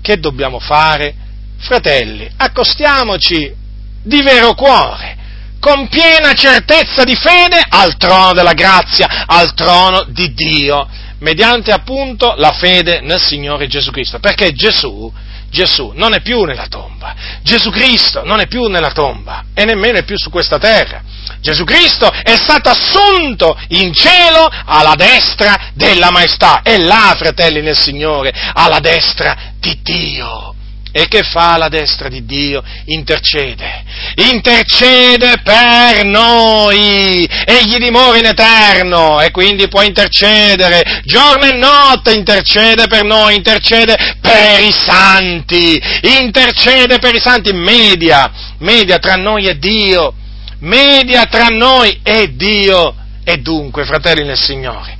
che 0.00 0.18
dobbiamo 0.18 0.58
fare? 0.58 1.14
Fratelli, 1.58 2.28
accostiamoci 2.36 3.54
di 4.02 4.22
vero 4.22 4.54
cuore, 4.54 5.16
con 5.60 5.88
piena 5.88 6.32
certezza 6.32 7.04
di 7.04 7.14
fede 7.14 7.62
al 7.68 7.96
trono 7.96 8.32
della 8.32 8.52
grazia, 8.52 9.24
al 9.26 9.54
trono 9.54 10.04
di 10.08 10.32
Dio, 10.34 10.88
mediante 11.18 11.70
appunto 11.70 12.34
la 12.36 12.50
fede 12.52 13.00
nel 13.00 13.20
Signore 13.20 13.68
Gesù 13.68 13.90
Cristo. 13.92 14.18
Perché 14.18 14.52
Gesù, 14.52 15.10
Gesù 15.50 15.92
non 15.94 16.14
è 16.14 16.20
più 16.20 16.42
nella 16.42 16.66
tomba, 16.66 17.14
Gesù 17.42 17.70
Cristo 17.70 18.24
non 18.24 18.40
è 18.40 18.48
più 18.48 18.66
nella 18.66 18.90
tomba 18.90 19.44
e 19.54 19.64
nemmeno 19.64 19.98
è 19.98 20.04
più 20.04 20.18
su 20.18 20.30
questa 20.30 20.58
terra. 20.58 21.02
Gesù 21.42 21.64
Cristo 21.64 22.08
è 22.08 22.36
stato 22.36 22.70
assunto 22.70 23.58
in 23.70 23.92
cielo 23.92 24.48
alla 24.64 24.94
destra 24.94 25.72
della 25.74 26.12
maestà. 26.12 26.62
E 26.62 26.78
là, 26.78 27.14
fratelli 27.18 27.60
nel 27.60 27.76
Signore, 27.76 28.32
alla 28.54 28.78
destra 28.78 29.36
di 29.58 29.76
Dio. 29.82 30.54
E 30.94 31.08
che 31.08 31.22
fa 31.22 31.54
alla 31.54 31.68
destra 31.68 32.08
di 32.08 32.24
Dio? 32.24 32.62
Intercede. 32.84 33.82
Intercede 34.30 35.40
per 35.42 36.04
noi. 36.04 37.26
Egli 37.44 37.78
dimora 37.78 38.18
in 38.18 38.26
eterno 38.26 39.20
e 39.20 39.32
quindi 39.32 39.66
può 39.68 39.82
intercedere. 39.82 41.00
Giorno 41.04 41.44
e 41.44 41.56
notte 41.56 42.12
intercede 42.12 42.86
per 42.86 43.02
noi, 43.04 43.34
intercede 43.34 43.96
per 44.20 44.60
i 44.60 44.70
santi. 44.70 45.82
Intercede 46.20 46.98
per 46.98 47.14
i 47.16 47.20
santi. 47.20 47.52
Media, 47.52 48.30
media 48.58 48.98
tra 48.98 49.16
noi 49.16 49.46
e 49.46 49.58
Dio 49.58 50.14
media 50.62 51.26
tra 51.26 51.46
noi 51.46 52.00
e 52.02 52.34
Dio. 52.34 52.96
E 53.24 53.36
dunque, 53.38 53.84
fratelli 53.84 54.24
nel 54.24 54.38
Signore, 54.38 54.96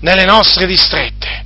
nelle 0.00 0.24
nostre 0.24 0.66
distrette, 0.66 1.44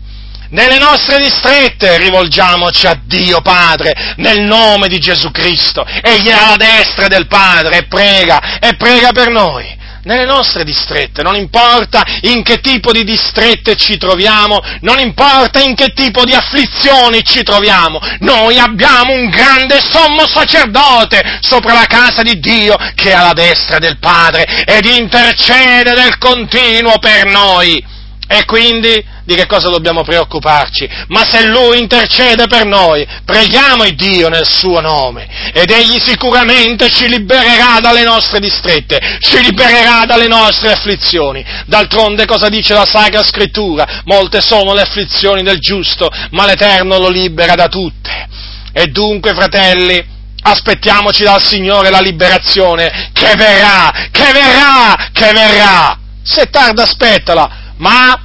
nelle 0.51 0.79
nostre 0.79 1.19
distrette 1.19 1.97
rivolgiamoci 1.97 2.87
a 2.87 3.01
Dio 3.03 3.41
Padre 3.41 4.15
nel 4.17 4.43
nome 4.43 4.89
di 4.89 4.99
Gesù 4.99 5.31
Cristo. 5.31 5.85
Egli 5.85 6.27
è 6.27 6.33
alla 6.33 6.57
destra 6.57 7.09
del 7.09 7.27
Padre 7.27 7.79
e 7.79 7.87
prega, 7.87 8.59
e 8.59 8.75
prega 8.77 9.13
per 9.13 9.31
noi 9.31 9.79
nelle 10.05 10.25
nostre 10.25 10.65
distrette, 10.65 11.23
non 11.23 11.35
importa 11.35 12.03
in 12.23 12.43
che 12.43 12.61
tipo 12.61 12.93
di 12.93 13.05
distrette 13.05 13.77
ci 13.77 13.97
troviamo, 13.97 14.61
non 14.81 14.99
importa 14.99 15.61
in 15.61 15.75
che 15.75 15.93
tipo 15.93 16.25
di 16.25 16.33
afflizioni 16.33 17.23
ci 17.25 17.43
troviamo, 17.43 18.01
noi 18.21 18.59
abbiamo 18.59 19.13
un 19.13 19.29
grande 19.29 19.81
sommo 19.81 20.27
sacerdote 20.27 21.39
sopra 21.41 21.75
la 21.75 21.87
casa 21.87 22.23
di 22.23 22.39
Dio 22.39 22.77
che 22.95 23.11
è 23.11 23.15
alla 23.15 23.33
destra 23.33 23.79
del 23.79 23.99
Padre 23.99 24.65
ed 24.65 24.85
intercede 24.85 25.95
del 25.95 26.19
continuo 26.19 26.99
per 26.99 27.27
noi. 27.27 27.99
E 28.33 28.45
quindi 28.45 29.05
di 29.25 29.35
che 29.35 29.47
cosa 29.47 29.71
dobbiamo 29.71 30.05
preoccuparci? 30.05 30.89
Ma 31.09 31.27
se 31.29 31.47
Lui 31.47 31.81
intercede 31.81 32.47
per 32.47 32.65
noi, 32.65 33.05
preghiamo 33.25 33.83
il 33.83 33.97
Dio 33.97 34.29
nel 34.29 34.47
suo 34.47 34.79
nome 34.79 35.51
ed 35.53 35.69
Egli 35.69 35.99
sicuramente 35.99 36.89
ci 36.91 37.09
libererà 37.09 37.81
dalle 37.81 38.05
nostre 38.05 38.39
distrette, 38.39 39.19
ci 39.19 39.43
libererà 39.43 40.05
dalle 40.07 40.29
nostre 40.29 40.71
afflizioni. 40.71 41.45
D'altronde 41.67 42.25
cosa 42.25 42.49
dice 42.49 42.73
la 42.73 42.87
Sacra 42.87 43.25
Scrittura? 43.25 44.03
Molte 44.05 44.41
sono 44.41 44.75
le 44.75 44.83
afflizioni 44.83 45.43
del 45.43 45.59
giusto, 45.59 46.09
ma 46.31 46.47
l'Eterno 46.47 46.99
lo 46.99 47.09
libera 47.09 47.57
da 47.57 47.67
tutte. 47.67 48.29
E 48.73 48.87
dunque, 48.87 49.35
fratelli, 49.35 50.07
aspettiamoci 50.43 51.25
dal 51.25 51.43
Signore 51.43 51.91
la 51.91 52.01
liberazione 52.01 53.11
che 53.13 53.35
verrà, 53.35 53.91
che 54.13 54.31
verrà, 54.33 55.09
che 55.13 55.33
verrà. 55.33 55.99
Se 56.23 56.49
tarda 56.49 56.85
aspettala, 56.85 57.70
ma 57.81 58.25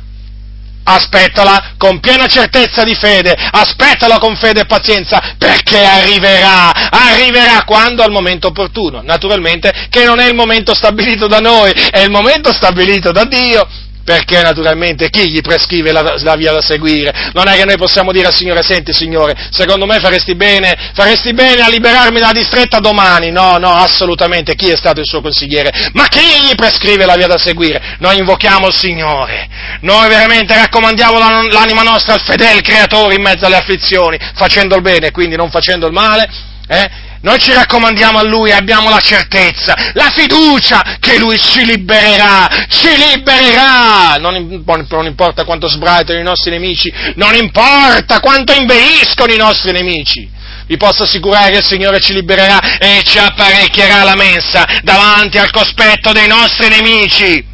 aspettala 0.87 1.73
con 1.77 1.99
piena 1.99 2.27
certezza 2.27 2.83
di 2.83 2.93
fede, 2.93 3.33
aspettala 3.33 4.19
con 4.19 4.35
fede 4.35 4.61
e 4.61 4.65
pazienza, 4.65 5.35
perché 5.37 5.83
arriverà, 5.83 6.89
arriverà 6.89 7.63
quando 7.65 8.03
al 8.03 8.11
momento 8.11 8.47
opportuno. 8.47 9.01
Naturalmente 9.01 9.87
che 9.89 10.05
non 10.05 10.19
è 10.19 10.27
il 10.27 10.35
momento 10.35 10.75
stabilito 10.75 11.27
da 11.27 11.39
noi, 11.39 11.71
è 11.71 12.01
il 12.01 12.11
momento 12.11 12.53
stabilito 12.53 13.11
da 13.11 13.25
Dio, 13.25 13.67
perché 14.05 14.43
naturalmente 14.43 15.09
chi 15.09 15.31
gli 15.31 15.41
prescrive 15.41 15.91
la, 15.91 16.15
la, 16.19 16.35
via 16.35 16.53
da 16.53 16.61
seguire? 16.61 17.31
Non 17.33 17.47
è 17.47 17.55
che 17.55 17.65
noi 17.65 17.75
possiamo 17.75 18.11
dire 18.11 18.27
al 18.27 18.35
Signore, 18.35 18.61
senti 18.61 18.93
Signore, 18.93 19.35
secondo 19.49 19.87
me 19.87 19.99
faresti 19.99 20.35
bene, 20.35 20.91
faresti 20.93 21.33
bene 21.33 21.61
a 21.61 21.69
liberarmi 21.69 22.19
dalla 22.19 22.31
distretta 22.31 22.79
domani. 22.79 23.31
No, 23.31 23.57
no, 23.57 23.73
assolutamente, 23.73 24.53
chi 24.53 24.69
è 24.69 24.77
stato 24.77 24.99
il 24.99 25.07
suo 25.07 25.21
consigliere? 25.21 25.71
Ma 25.93 26.07
chi 26.07 26.19
gli 26.19 26.53
prescrive 26.55 27.05
la 27.05 27.15
via 27.15 27.25
da 27.25 27.39
seguire? 27.39 27.95
Noi 27.97 28.19
invochiamo 28.19 28.67
il 28.67 28.73
Signore, 28.73 29.49
noi 29.81 30.07
veramente 30.07 30.55
raccomandiamo 30.55 31.17
l'anima 31.49 31.81
nostra 31.81 32.13
al 32.13 32.21
fedele 32.21 32.61
creatore 32.61 33.15
in 33.15 33.23
mezzo 33.23 33.47
alle 33.47 33.57
afflizioni, 33.57 34.19
facendo 34.35 34.75
il 34.75 34.83
bene, 34.83 35.09
quindi 35.09 35.35
non 35.35 35.49
facendo 35.49 35.87
il 35.87 35.93
male. 35.93 36.29
Eh? 36.67 37.04
Noi 37.21 37.39
ci 37.39 37.53
raccomandiamo 37.53 38.19
a 38.19 38.23
Lui 38.23 38.51
abbiamo 38.51 38.89
la 38.89 38.99
certezza, 38.99 39.75
la 39.93 40.11
fiducia 40.11 40.97
che 40.99 41.17
Lui 41.17 41.39
ci 41.39 41.65
libererà, 41.65 42.47
ci 42.69 42.89
libererà. 42.95 44.17
Non, 44.19 44.63
non 44.89 45.05
importa 45.05 45.43
quanto 45.43 45.67
sbraitano 45.67 46.19
i 46.19 46.23
nostri 46.23 46.51
nemici, 46.51 46.91
non 47.15 47.35
importa 47.35 48.19
quanto 48.19 48.53
inveiscono 48.53 49.31
i 49.31 49.37
nostri 49.37 49.71
nemici. 49.71 50.29
Vi 50.67 50.77
posso 50.77 51.03
assicurare 51.03 51.51
che 51.51 51.57
il 51.57 51.63
Signore 51.63 51.99
ci 51.99 52.13
libererà 52.13 52.77
e 52.79 53.01
ci 53.03 53.19
apparecchierà 53.19 54.03
la 54.03 54.15
mensa 54.15 54.65
davanti 54.81 55.37
al 55.37 55.51
cospetto 55.51 56.11
dei 56.11 56.27
nostri 56.27 56.69
nemici. 56.69 57.45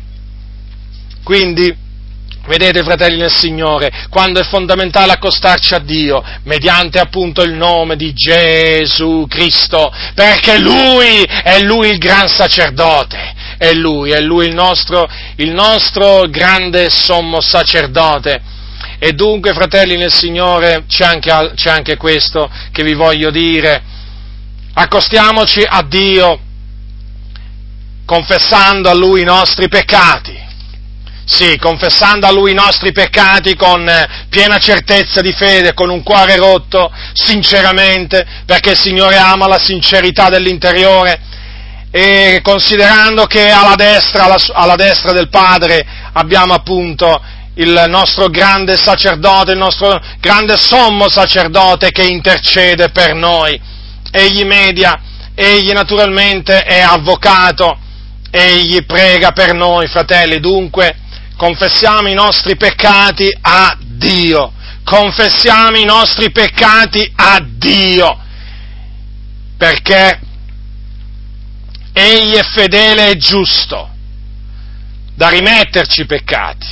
Quindi, 1.24 1.76
Vedete, 2.48 2.82
fratelli 2.82 3.18
nel 3.18 3.32
Signore, 3.32 4.08
quando 4.10 4.39
è 4.39 4.44
fondamentale 4.44 5.12
accostarci 5.12 5.76
a 5.76 5.80
Dio, 5.80 6.24
mediante 6.44 7.00
appunto 7.00 7.44
il 7.44 7.54
nome 7.54 7.96
di 7.96 8.14
Gesù 8.14 9.28
Cristo, 9.30 9.94
perché 10.16 10.58
Lui 10.58 11.24
è 11.24 11.60
Lui 11.62 11.89
il 11.89 12.00
gran 12.00 12.28
sacerdote, 12.28 13.36
è 13.60 13.72
Lui, 13.74 14.10
è 14.10 14.20
Lui 14.20 14.48
il 14.48 14.56
nostro, 14.56 15.08
il 15.36 15.52
nostro 15.52 16.24
grande 16.30 16.89
sommo 16.89 17.42
sacerdote. 17.42 18.42
E 18.98 19.14
dunque, 19.14 19.54
fratelli 19.54 19.96
nel 19.96 20.12
Signore, 20.12 20.86
c'è 20.88 21.06
anche, 21.06 21.52
c'è 21.54 21.70
anche 21.70 21.96
questo 21.96 22.50
che 22.72 22.84
vi 22.84 22.96
voglio 22.96 23.30
dire. 23.30 23.84
Accostiamoci 24.74 25.64
a 25.64 25.84
Dio 25.84 26.39
confessando 28.04 28.89
a 28.89 28.94
Lui 28.94 29.22
i 29.22 29.26
nostri 29.26 29.68
peccati 29.68 30.50
sì, 31.32 31.58
confessando 31.58 32.28
a 32.28 32.32
Lui 32.32 32.52
i 32.52 32.54
nostri 32.54 32.92
peccati 32.92 33.56
con 33.56 33.88
eh, 33.88 34.26
piena 34.30 34.58
certezza 34.58 35.22
di 35.22 35.32
fede, 35.32 35.74
con 35.74 35.90
un 35.90 36.04
cuore 36.04 36.36
rotto, 36.36 36.92
sinceramente, 37.14 38.28
perché 38.46 38.72
il 38.72 38.78
Signore 38.78 39.16
ama 39.16 39.48
la 39.48 39.58
sincerità 39.58 40.28
dell'interiore 40.28 41.22
e 41.90 42.42
considerando 42.44 43.28
che 43.28 43.50
alla 43.50 43.76
destra, 43.76 44.26
alla, 44.26 44.38
alla 44.52 44.76
destra 44.76 45.14
del 45.14 45.30
Padre 45.30 45.86
abbiamo 46.12 46.54
appunto 46.54 47.22
il 47.56 47.86
nostro 47.88 48.28
grande 48.28 48.76
sacerdote, 48.76 49.54
il 49.54 49.58
nostro 49.58 50.02
grande 50.20 50.58
sommo 50.58 51.10
sacerdote 51.10 51.92
che 51.92 52.04
intercede 52.04 52.90
per 52.90 53.16
noi. 53.16 53.58
Egli 54.12 54.44
media, 54.44 55.00
egli 55.34 55.72
naturalmente 55.72 56.62
è 56.64 56.82
avvocato, 56.82 57.80
egli 58.30 58.84
prega 58.86 59.32
per 59.32 59.54
noi, 59.54 59.88
fratelli, 59.88 60.42
dunque 60.42 60.98
confessiamo 61.42 62.08
i 62.08 62.14
nostri 62.14 62.56
peccati 62.56 63.36
a 63.42 63.76
Dio, 63.80 64.54
confessiamo 64.84 65.76
i 65.76 65.86
nostri 65.86 66.30
peccati 66.30 67.12
a 67.16 67.44
Dio, 67.44 68.16
perché 69.58 70.20
Egli 71.94 72.36
è 72.36 72.44
fedele 72.44 73.10
e 73.10 73.18
giusto 73.18 73.89
da 75.16 75.30
rimetterci 75.30 76.02
i 76.02 76.06
peccati 76.06 76.68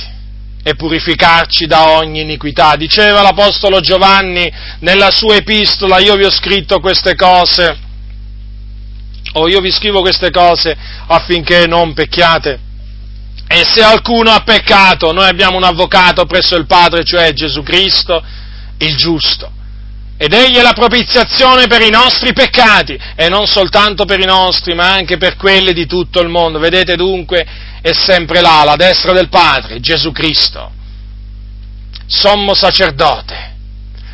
e 0.62 0.76
purificarci 0.76 1.66
da 1.66 1.90
ogni 1.90 2.20
iniquità. 2.20 2.76
Diceva 2.76 3.22
l'Apostolo 3.22 3.80
Giovanni 3.80 4.48
nella 4.78 5.10
sua 5.10 5.34
epistola, 5.34 5.98
io 5.98 6.14
vi 6.14 6.22
ho 6.22 6.30
scritto 6.30 6.78
queste 6.78 7.16
cose, 7.16 7.76
o 9.32 9.48
io 9.48 9.60
vi 9.60 9.72
scrivo 9.72 10.00
queste 10.00 10.30
cose 10.30 10.76
affinché 11.08 11.66
non 11.66 11.92
pecchiate. 11.92 12.68
E 13.52 13.64
se 13.66 13.82
alcuno 13.82 14.30
ha 14.30 14.44
peccato, 14.44 15.10
noi 15.10 15.26
abbiamo 15.26 15.56
un 15.56 15.64
avvocato 15.64 16.24
presso 16.24 16.54
il 16.54 16.66
Padre, 16.66 17.02
cioè 17.02 17.32
Gesù 17.32 17.64
Cristo, 17.64 18.22
il 18.78 18.94
giusto. 18.94 19.50
Ed 20.16 20.32
egli 20.32 20.54
è 20.54 20.62
la 20.62 20.72
propiziazione 20.72 21.66
per 21.66 21.82
i 21.82 21.90
nostri 21.90 22.32
peccati, 22.32 22.96
e 23.16 23.28
non 23.28 23.48
soltanto 23.48 24.04
per 24.04 24.20
i 24.20 24.24
nostri, 24.24 24.72
ma 24.74 24.92
anche 24.92 25.16
per 25.16 25.34
quelli 25.34 25.72
di 25.72 25.86
tutto 25.86 26.20
il 26.20 26.28
mondo. 26.28 26.60
Vedete 26.60 26.94
dunque, 26.94 27.44
è 27.82 27.90
sempre 27.92 28.40
là, 28.40 28.60
alla 28.60 28.76
destra 28.76 29.12
del 29.12 29.28
Padre, 29.28 29.80
Gesù 29.80 30.12
Cristo, 30.12 30.70
sommo 32.06 32.54
sacerdote 32.54 33.56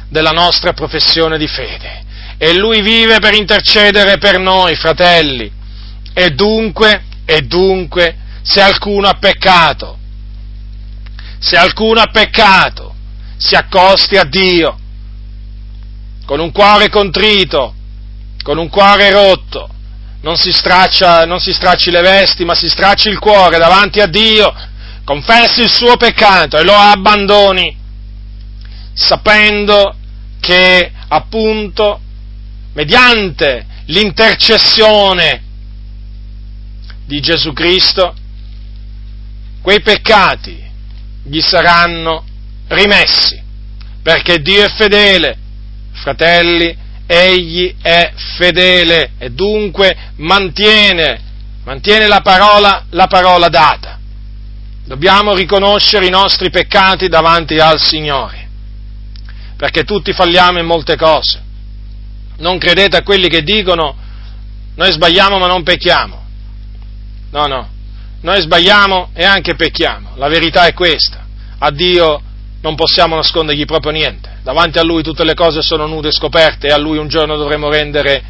della 0.08 0.30
nostra 0.30 0.72
professione 0.72 1.36
di 1.36 1.46
fede. 1.46 2.04
E 2.38 2.54
lui 2.54 2.80
vive 2.80 3.18
per 3.18 3.34
intercedere 3.34 4.16
per 4.16 4.38
noi, 4.38 4.76
fratelli. 4.76 5.52
E 6.14 6.30
dunque, 6.30 7.02
e 7.26 7.42
dunque, 7.42 8.24
se 8.46 8.60
alcuno 8.60 9.08
ha 9.08 9.14
peccato, 9.14 9.98
se 11.40 11.56
alcuno 11.56 12.00
ha 12.00 12.06
peccato, 12.06 12.94
si 13.36 13.56
accosti 13.56 14.16
a 14.16 14.24
Dio 14.24 14.78
con 16.24 16.38
un 16.38 16.52
cuore 16.52 16.88
contrito, 16.88 17.74
con 18.42 18.58
un 18.58 18.68
cuore 18.68 19.10
rotto, 19.10 19.68
non 20.20 20.36
si, 20.36 20.52
straccia, 20.52 21.24
non 21.24 21.40
si 21.40 21.52
stracci 21.52 21.90
le 21.90 22.02
vesti, 22.02 22.44
ma 22.44 22.54
si 22.54 22.68
stracci 22.68 23.08
il 23.08 23.18
cuore 23.18 23.58
davanti 23.58 24.00
a 24.00 24.06
Dio, 24.06 24.54
confessi 25.04 25.62
il 25.62 25.70
suo 25.70 25.96
peccato 25.96 26.56
e 26.56 26.62
lo 26.62 26.74
abbandoni, 26.74 27.76
sapendo 28.92 29.96
che 30.40 30.92
appunto 31.08 32.00
mediante 32.74 33.66
l'intercessione 33.86 35.42
di 37.04 37.20
Gesù 37.20 37.52
Cristo 37.52 38.14
quei 39.66 39.80
peccati 39.80 40.56
gli 41.24 41.40
saranno 41.40 42.24
rimessi, 42.68 43.42
perché 44.00 44.38
Dio 44.38 44.62
è 44.62 44.68
fedele, 44.68 45.36
fratelli, 45.90 46.76
egli 47.04 47.74
è 47.82 48.12
fedele 48.36 49.14
e 49.18 49.30
dunque 49.30 50.12
mantiene, 50.18 51.20
mantiene 51.64 52.06
la, 52.06 52.20
parola, 52.20 52.84
la 52.90 53.08
parola 53.08 53.48
data. 53.48 53.98
Dobbiamo 54.84 55.34
riconoscere 55.34 56.06
i 56.06 56.10
nostri 56.10 56.48
peccati 56.48 57.08
davanti 57.08 57.58
al 57.58 57.82
Signore, 57.82 58.48
perché 59.56 59.82
tutti 59.82 60.12
falliamo 60.12 60.60
in 60.60 60.66
molte 60.66 60.94
cose. 60.94 61.42
Non 62.36 62.58
credete 62.58 62.98
a 62.98 63.02
quelli 63.02 63.28
che 63.28 63.42
dicono 63.42 63.96
noi 64.76 64.92
sbagliamo 64.92 65.38
ma 65.38 65.48
non 65.48 65.64
pecchiamo. 65.64 66.24
No, 67.32 67.46
no, 67.46 67.74
noi 68.20 68.40
sbagliamo 68.40 69.10
e 69.12 69.24
anche 69.24 69.54
pecchiamo, 69.54 70.12
la 70.16 70.28
verità 70.28 70.66
è 70.66 70.72
questa. 70.72 71.24
A 71.58 71.70
Dio 71.70 72.20
non 72.60 72.74
possiamo 72.74 73.14
nascondergli 73.14 73.64
proprio 73.64 73.92
niente. 73.92 74.38
Davanti 74.42 74.78
a 74.78 74.82
Lui 74.82 75.02
tutte 75.02 75.24
le 75.24 75.34
cose 75.34 75.62
sono 75.62 75.86
nude 75.86 76.08
e 76.08 76.12
scoperte 76.12 76.68
e 76.68 76.72
a 76.72 76.78
Lui 76.78 76.98
un 76.98 77.08
giorno 77.08 77.36
dovremo 77.36 77.70
rendere, 77.70 78.22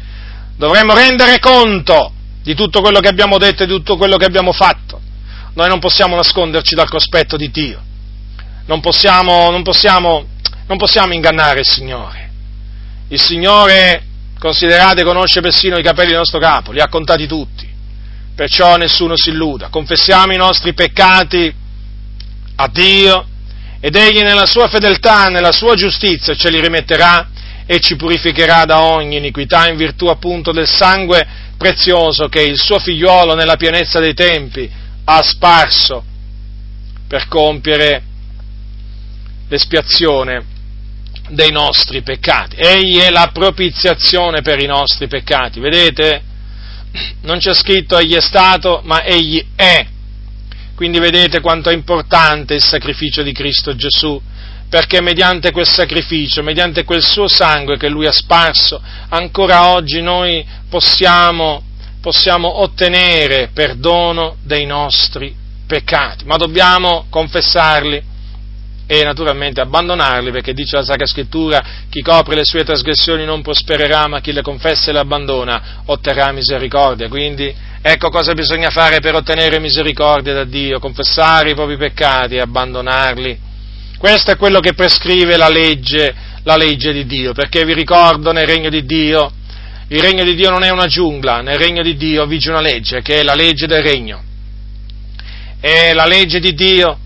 dovremo 0.55 0.93
rendere 0.93 1.39
conto 1.39 2.11
di 2.43 2.53
tutto 2.53 2.81
quello 2.81 2.99
che 2.99 3.07
abbiamo 3.07 3.37
detto 3.37 3.63
e 3.63 3.65
di 3.65 3.73
tutto 3.73 3.97
quello 3.97 4.17
che 4.17 4.25
abbiamo 4.25 4.51
fatto. 4.51 5.01
Noi 5.53 5.67
non 5.67 5.79
possiamo 5.79 6.15
nasconderci 6.15 6.75
dal 6.75 6.89
cospetto 6.89 7.35
di 7.35 7.49
Dio. 7.49 7.81
Non 8.65 8.79
possiamo, 8.79 9.49
non 9.49 9.63
possiamo, 9.63 10.27
non 10.67 10.77
possiamo 10.77 11.13
ingannare 11.13 11.61
il 11.61 11.67
Signore. 11.67 12.29
Il 13.07 13.19
Signore, 13.19 14.03
considerate, 14.37 15.03
conosce 15.03 15.41
persino 15.41 15.77
i 15.77 15.83
capelli 15.83 16.09
del 16.09 16.19
nostro 16.19 16.39
capo, 16.39 16.71
li 16.71 16.81
ha 16.81 16.89
contati 16.89 17.25
tutti 17.25 17.66
perciò 18.37 18.77
nessuno 18.77 19.17
si 19.17 19.29
illuda. 19.29 19.69
Confessiamo 19.69 20.31
i 20.31 20.37
nostri 20.37 20.75
peccati 20.75 21.51
a 22.57 22.67
Dio 22.67 23.27
ed 23.79 23.95
Egli 23.95 24.21
nella 24.21 24.45
sua 24.45 24.67
fedeltà, 24.67 25.27
nella 25.29 25.51
sua 25.51 25.73
giustizia 25.73 26.35
ce 26.35 26.51
li 26.51 26.61
rimetterà 26.61 27.29
e 27.65 27.79
ci 27.79 27.95
purificherà 27.95 28.65
da 28.65 28.83
ogni 28.83 29.17
iniquità 29.17 29.67
in 29.67 29.75
virtù 29.75 30.05
appunto 30.05 30.51
del 30.51 30.67
sangue 30.67 31.25
prezioso 31.57 32.27
che 32.29 32.43
il 32.43 32.59
suo 32.59 32.77
figliuolo 32.77 33.33
nella 33.33 33.55
pienezza 33.55 33.99
dei 33.99 34.13
tempi 34.13 34.69
ha 35.05 35.23
sparso 35.23 36.03
per 37.07 37.27
compiere 37.27 38.03
l'espiazione 39.49 40.45
dei 41.29 41.51
nostri 41.51 42.03
peccati. 42.03 42.55
Egli 42.57 42.99
è 42.99 43.09
la 43.09 43.31
propiziazione 43.33 44.43
per 44.43 44.61
i 44.61 44.67
nostri 44.67 45.07
peccati. 45.07 45.59
Vedete? 45.59 46.21
Non 47.21 47.39
c'è 47.39 47.53
scritto 47.53 47.97
egli 47.97 48.15
è 48.15 48.21
stato, 48.21 48.81
ma 48.83 49.03
egli 49.03 49.43
è. 49.55 49.85
Quindi 50.75 50.99
vedete 50.99 51.41
quanto 51.41 51.69
è 51.69 51.73
importante 51.73 52.53
il 52.53 52.63
sacrificio 52.63 53.23
di 53.23 53.31
Cristo 53.31 53.75
Gesù, 53.75 54.21
perché 54.69 55.01
mediante 55.01 55.51
quel 55.51 55.67
sacrificio, 55.67 56.43
mediante 56.43 56.83
quel 56.83 57.03
suo 57.03 57.27
sangue 57.27 57.77
che 57.77 57.89
lui 57.89 58.05
ha 58.05 58.11
sparso, 58.11 58.81
ancora 59.09 59.69
oggi 59.69 60.01
noi 60.01 60.45
possiamo, 60.69 61.63
possiamo 62.01 62.61
ottenere 62.61 63.49
perdono 63.53 64.37
dei 64.43 64.65
nostri 64.65 65.33
peccati, 65.65 66.25
ma 66.25 66.37
dobbiamo 66.37 67.07
confessarli 67.09 68.06
e 68.89 69.03
naturalmente 69.03 69.59
abbandonarli, 69.59 70.31
perché 70.31 70.53
dice 70.53 70.77
la 70.77 70.83
Sacra 70.83 71.05
Scrittura, 71.05 71.61
chi 71.89 72.01
copre 72.01 72.35
le 72.35 72.45
sue 72.45 72.63
trasgressioni 72.63 73.25
non 73.25 73.41
prospererà, 73.41 74.07
ma 74.07 74.21
chi 74.21 74.31
le 74.31 74.41
confessa 74.41 74.89
e 74.89 74.93
le 74.93 74.99
abbandona 74.99 75.83
otterrà 75.85 76.31
misericordia. 76.31 77.09
Quindi 77.09 77.53
ecco 77.81 78.09
cosa 78.09 78.33
bisogna 78.33 78.69
fare 78.69 79.01
per 79.01 79.13
ottenere 79.15 79.59
misericordia 79.59 80.33
da 80.33 80.45
Dio, 80.45 80.79
confessare 80.79 81.51
i 81.51 81.53
propri 81.53 81.75
peccati 81.75 82.35
e 82.35 82.39
abbandonarli. 82.39 83.39
Questo 83.97 84.31
è 84.31 84.37
quello 84.37 84.61
che 84.61 84.73
prescrive 84.73 85.35
la 85.35 85.49
legge, 85.49 86.15
la 86.43 86.55
legge 86.55 86.93
di 86.93 87.05
Dio, 87.05 87.33
perché 87.33 87.65
vi 87.65 87.73
ricordo 87.73 88.31
nel 88.31 88.47
regno 88.47 88.69
di 88.69 88.85
Dio, 88.85 89.29
il 89.89 90.01
regno 90.01 90.23
di 90.23 90.33
Dio 90.33 90.49
non 90.49 90.63
è 90.63 90.69
una 90.69 90.87
giungla, 90.87 91.41
nel 91.41 91.57
regno 91.57 91.81
di 91.81 91.97
Dio 91.97 92.25
vige 92.25 92.51
una 92.51 92.61
legge, 92.61 93.01
che 93.01 93.19
è 93.19 93.23
la 93.23 93.35
legge 93.35 93.67
del 93.67 93.83
regno. 93.83 94.23
E 95.59 95.93
la 95.93 96.05
legge 96.05 96.39
di 96.39 96.53
Dio 96.53 96.99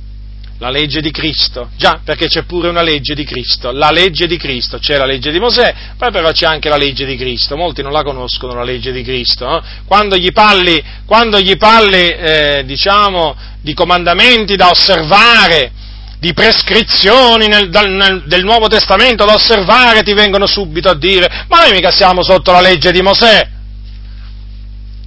la 0.62 0.70
legge 0.70 1.02
di 1.02 1.10
Cristo, 1.10 1.70
già 1.76 2.02
perché 2.04 2.28
c'è 2.28 2.44
pure 2.44 2.70
una 2.70 2.84
legge 2.84 3.16
di 3.16 3.24
Cristo, 3.24 3.72
la 3.72 3.90
legge 3.90 4.28
di 4.28 4.38
Cristo, 4.38 4.78
c'è 4.78 4.96
la 4.96 5.06
legge 5.06 5.32
di 5.32 5.40
Mosè, 5.40 5.74
poi 5.98 6.12
però 6.12 6.32
c'è 6.32 6.46
anche 6.46 6.70
la 6.70 6.78
legge 6.78 7.04
di 7.04 7.18
Cristo, 7.18 7.58
molti 7.58 7.82
non 7.82 7.92
la 7.92 8.04
conoscono 8.04 8.54
la 8.54 8.64
legge 8.64 8.92
di 8.92 9.02
Cristo, 9.02 9.48
no? 9.48 9.64
quando 9.88 10.18
gli 10.18 10.32
parli, 10.32 10.80
quando 11.08 11.40
gli 11.40 11.58
parli 11.58 12.10
eh, 12.10 12.64
diciamo, 12.64 13.36
di 13.60 13.74
comandamenti 13.74 14.56
da 14.56 14.70
osservare, 14.70 15.72
di 16.20 16.32
prescrizioni 16.32 17.48
nel, 17.48 17.68
nel, 17.68 18.24
del 18.28 18.44
Nuovo 18.44 18.68
Testamento 18.68 19.26
da 19.26 19.34
osservare, 19.34 20.04
ti 20.04 20.14
vengono 20.14 20.46
subito 20.46 20.90
a 20.90 20.96
dire, 20.96 21.46
ma 21.48 21.62
noi 21.62 21.72
mica 21.72 21.90
siamo 21.90 22.22
sotto 22.22 22.52
la 22.52 22.62
legge 22.62 22.92
di 22.92 23.02
Mosè, 23.02 23.50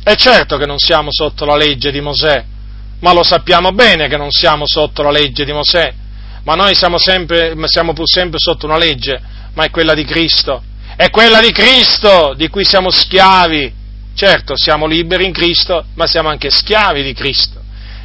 è 0.03 0.15
certo 0.17 0.57
che 0.57 0.67
non 0.67 0.79
siamo 0.79 1.11
sotto 1.13 1.45
la 1.45 1.55
legge 1.55 1.93
di 1.93 2.01
Mosè, 2.01 2.45
ma 3.01 3.13
lo 3.13 3.23
sappiamo 3.23 3.71
bene 3.73 4.09
che 4.09 4.17
non 4.17 4.31
siamo 4.31 4.67
sotto 4.67 5.03
la 5.03 5.11
legge 5.11 5.45
di 5.45 5.53
Mosè, 5.53 5.93
ma 6.45 6.55
noi 6.55 6.75
siamo, 6.75 6.99
sempre, 6.99 7.55
siamo 7.67 7.93
pur 7.93 8.09
sempre 8.09 8.39
sotto 8.39 8.67
una 8.67 8.77
legge, 8.77 9.21
ma 9.55 9.65
è 9.65 9.71
quella 9.71 9.95
di 9.95 10.05
Cristo. 10.05 10.63
È 10.97 11.11
quella 11.11 11.41
di 11.41 11.51
Cristo 11.51 12.35
di 12.37 12.49
cui 12.49 12.65
siamo 12.65 12.91
schiavi. 12.91 13.83
Certo, 14.15 14.57
siamo 14.57 14.87
liberi 14.87 15.25
in 15.25 15.33
Cristo, 15.33 15.87
ma 15.95 16.07
siamo 16.07 16.29
anche 16.29 16.51
schiavi 16.51 17.03
di 17.03 17.15
Cristo. 17.15 17.61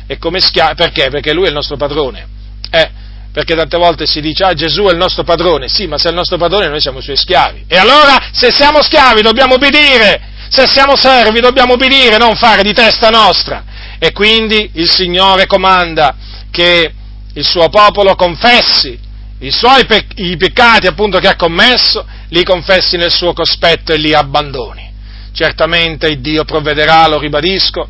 E 0.08 0.18
come 0.18 0.40
schiavi, 0.40 0.76
perché? 0.76 1.10
Perché 1.10 1.34
Lui 1.34 1.46
è 1.46 1.50
il 1.50 1.54
nostro 1.54 1.78
padrone. 1.78 2.28
Eh, 2.72 2.90
perché 3.32 3.56
tante 3.56 3.78
volte 3.78 4.08
si 4.08 4.22
dice, 4.22 4.44
ah 4.44 4.54
Gesù 4.54 4.84
è 4.86 4.92
il 4.92 4.98
nostro 4.98 5.24
padrone, 5.24 5.68
sì, 5.68 5.86
ma 5.86 5.98
se 5.98 6.08
è 6.08 6.10
il 6.10 6.16
nostro 6.16 6.38
padrone 6.38 6.68
noi 6.68 6.82
siamo 6.82 7.00
i 7.00 7.04
suoi 7.04 7.16
schiavi. 7.16 7.66
E 7.68 7.78
allora, 7.78 8.30
se 8.32 8.52
siamo 8.52 8.82
schiavi 8.82 9.22
dobbiamo 9.22 9.56
obbedire, 9.56 10.22
se 10.50 10.66
siamo 10.66 10.96
servi 10.96 11.40
dobbiamo 11.42 11.74
obbedire, 11.74 12.18
non 12.18 12.36
fare 12.36 12.64
di 12.64 12.74
testa 12.74 13.10
nostra. 13.10 13.64
E 14.00 14.12
quindi 14.14 14.72
il 14.74 14.90
Signore 14.90 15.46
comanda 15.46 16.16
che 16.50 16.94
il 17.34 17.46
suo 17.46 17.70
popolo 17.70 18.16
confessi 18.16 19.08
i 19.42 19.52
suoi 19.52 19.86
pe- 19.86 20.08
i 20.16 20.36
peccati 20.36 20.88
appunto 20.88 21.20
che 21.20 21.28
ha 21.28 21.36
commesso, 21.36 22.06
li 22.30 22.44
confessi 22.44 22.98
nel 22.98 23.12
suo 23.12 23.34
cospetto 23.34 23.94
e 23.94 23.98
li 23.98 24.14
abbandoni. 24.14 24.88
Certamente 25.32 26.20
Dio 26.20 26.44
provvederà, 26.44 27.08
lo 27.08 27.20
ribadisco, 27.20 27.88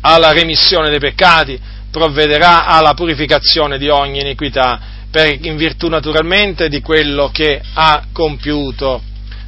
alla 0.00 0.32
remissione 0.32 0.88
dei 0.88 0.98
peccati, 0.98 1.60
provvederà 1.90 2.64
alla 2.64 2.94
purificazione 2.94 3.76
di 3.76 3.88
ogni 3.88 4.20
iniquità, 4.20 4.80
per, 5.10 5.44
in 5.44 5.56
virtù 5.56 5.88
naturalmente 5.88 6.68
di 6.68 6.80
quello 6.80 7.30
che 7.30 7.60
ha 7.74 8.04
compiuto 8.12 9.02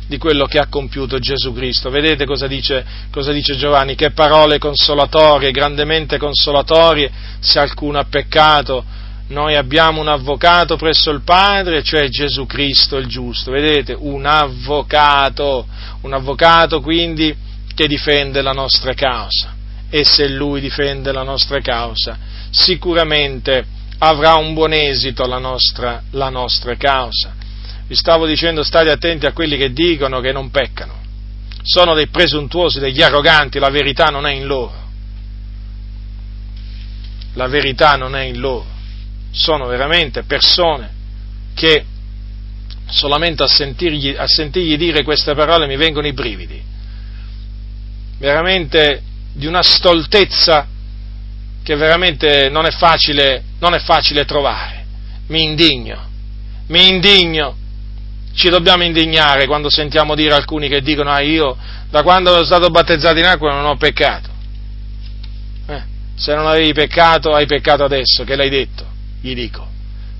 di 0.08 0.16
quello 0.16 0.46
che 0.46 0.58
ha 0.58 0.66
compiuto 0.68 1.18
Gesù 1.18 1.52
Cristo. 1.52 1.90
Vedete 1.90 2.24
cosa 2.24 2.46
dice, 2.46 2.84
cosa 3.10 3.30
dice 3.30 3.56
Giovanni? 3.56 3.94
Che 3.94 4.10
parole 4.10 4.58
consolatorie, 4.58 5.50
grandemente 5.50 6.16
consolatorie, 6.16 7.10
se 7.38 7.58
alcuno 7.58 7.98
ha 7.98 8.06
peccato. 8.08 8.82
Noi 9.28 9.54
abbiamo 9.54 10.00
un 10.00 10.08
avvocato 10.08 10.76
presso 10.76 11.10
il 11.10 11.20
Padre, 11.20 11.82
cioè 11.82 12.08
Gesù 12.08 12.46
Cristo 12.46 12.96
il 12.96 13.06
giusto. 13.06 13.50
Vedete? 13.50 13.94
Un 13.96 14.24
avvocato, 14.24 15.66
un 16.00 16.14
avvocato 16.14 16.80
quindi 16.80 17.36
che 17.74 17.86
difende 17.86 18.40
la 18.40 18.52
nostra 18.52 18.94
causa. 18.94 19.54
E 19.90 20.04
se 20.04 20.26
lui 20.28 20.62
difende 20.62 21.12
la 21.12 21.22
nostra 21.22 21.60
causa, 21.60 22.16
sicuramente 22.50 23.66
avrà 23.98 24.36
un 24.36 24.54
buon 24.54 24.72
esito 24.72 25.26
la 25.26 25.38
nostra, 25.38 26.02
la 26.12 26.30
nostra 26.30 26.76
causa 26.76 27.36
vi 27.88 27.94
stavo 27.94 28.26
dicendo 28.26 28.62
state 28.62 28.90
attenti 28.90 29.24
a 29.24 29.32
quelli 29.32 29.56
che 29.56 29.72
dicono 29.72 30.20
che 30.20 30.30
non 30.30 30.50
peccano. 30.50 31.00
Sono 31.62 31.94
dei 31.94 32.08
presuntuosi, 32.08 32.80
degli 32.80 33.00
arroganti, 33.00 33.58
la 33.58 33.70
verità 33.70 34.08
non 34.08 34.26
è 34.26 34.32
in 34.32 34.44
loro. 34.44 34.86
La 37.32 37.46
verità 37.46 37.96
non 37.96 38.14
è 38.14 38.24
in 38.24 38.38
loro. 38.40 38.66
Sono 39.30 39.66
veramente 39.66 40.22
persone 40.24 40.90
che 41.54 41.84
solamente 42.90 43.42
a 43.42 43.48
sentirgli, 43.48 44.14
a 44.16 44.26
sentirgli 44.26 44.76
dire 44.76 45.02
queste 45.02 45.34
parole 45.34 45.66
mi 45.66 45.76
vengono 45.76 46.06
i 46.06 46.12
brividi. 46.12 46.62
Veramente 48.18 49.02
di 49.32 49.46
una 49.46 49.62
stoltezza 49.62 50.66
che 51.62 51.74
veramente 51.74 52.50
non 52.50 52.66
è 52.66 52.70
facile, 52.70 53.44
non 53.60 53.72
è 53.72 53.78
facile 53.78 54.26
trovare. 54.26 54.84
Mi 55.28 55.42
indigno, 55.42 56.06
mi 56.66 56.88
indigno 56.88 57.57
ci 58.38 58.50
dobbiamo 58.50 58.84
indignare 58.84 59.46
quando 59.46 59.68
sentiamo 59.68 60.14
dire 60.14 60.32
alcuni 60.32 60.68
che 60.68 60.80
dicono 60.80 61.10
ah 61.10 61.20
io 61.20 61.56
da 61.90 62.04
quando 62.04 62.30
sono 62.30 62.44
stato 62.44 62.70
battezzato 62.70 63.18
in 63.18 63.24
acqua 63.24 63.52
non 63.52 63.64
ho 63.64 63.76
peccato. 63.76 64.30
Eh, 65.66 65.82
se 66.14 66.34
non 66.36 66.46
avevi 66.46 66.72
peccato 66.72 67.34
hai 67.34 67.46
peccato 67.46 67.82
adesso, 67.82 68.22
che 68.22 68.36
l'hai 68.36 68.48
detto, 68.48 68.86
gli 69.20 69.34
dico, 69.34 69.66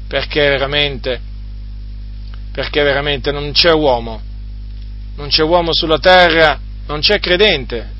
perché 0.09 0.49
veramente, 0.49 1.21
perché 2.51 2.83
veramente 2.83 3.31
non 3.31 3.53
c'è 3.53 3.71
uomo, 3.73 4.21
non 5.15 5.29
c'è 5.29 5.45
uomo 5.45 5.73
sulla 5.73 6.01
terra, 6.01 6.59
non 6.89 6.99
c'è 6.99 7.21
credente 7.21 7.93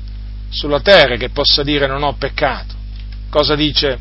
sulla 0.49 0.81
terra 0.81 1.15
che 1.15 1.29
possa 1.29 1.63
dire 1.63 1.87
non 1.87 2.03
ho 2.03 2.15
peccato. 2.15 2.75
Cosa 3.29 3.55
dice 3.55 3.97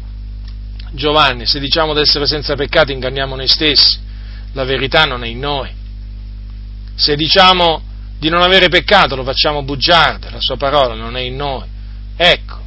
Giovanni? 0.91 1.47
Se 1.47 1.61
diciamo 1.61 1.95
di 1.95 2.01
essere 2.01 2.27
senza 2.27 2.57
peccato 2.57 2.91
inganniamo 2.91 3.37
noi 3.37 3.47
stessi, 3.47 3.99
la 4.55 4.65
verità 4.65 5.05
non 5.05 5.23
è 5.23 5.29
in 5.29 5.39
noi. 5.39 5.78
Se 6.99 7.15
diciamo 7.15 7.81
di 8.19 8.29
non 8.29 8.43
avere 8.43 8.69
peccato 8.69 9.15
lo 9.15 9.23
facciamo 9.23 9.63
bugiardo, 9.63 10.29
la 10.31 10.41
sua 10.41 10.57
parola 10.57 10.95
non 10.95 11.17
è 11.17 11.21
in 11.21 11.37
noi. 11.37 11.65
Ecco, 12.17 12.61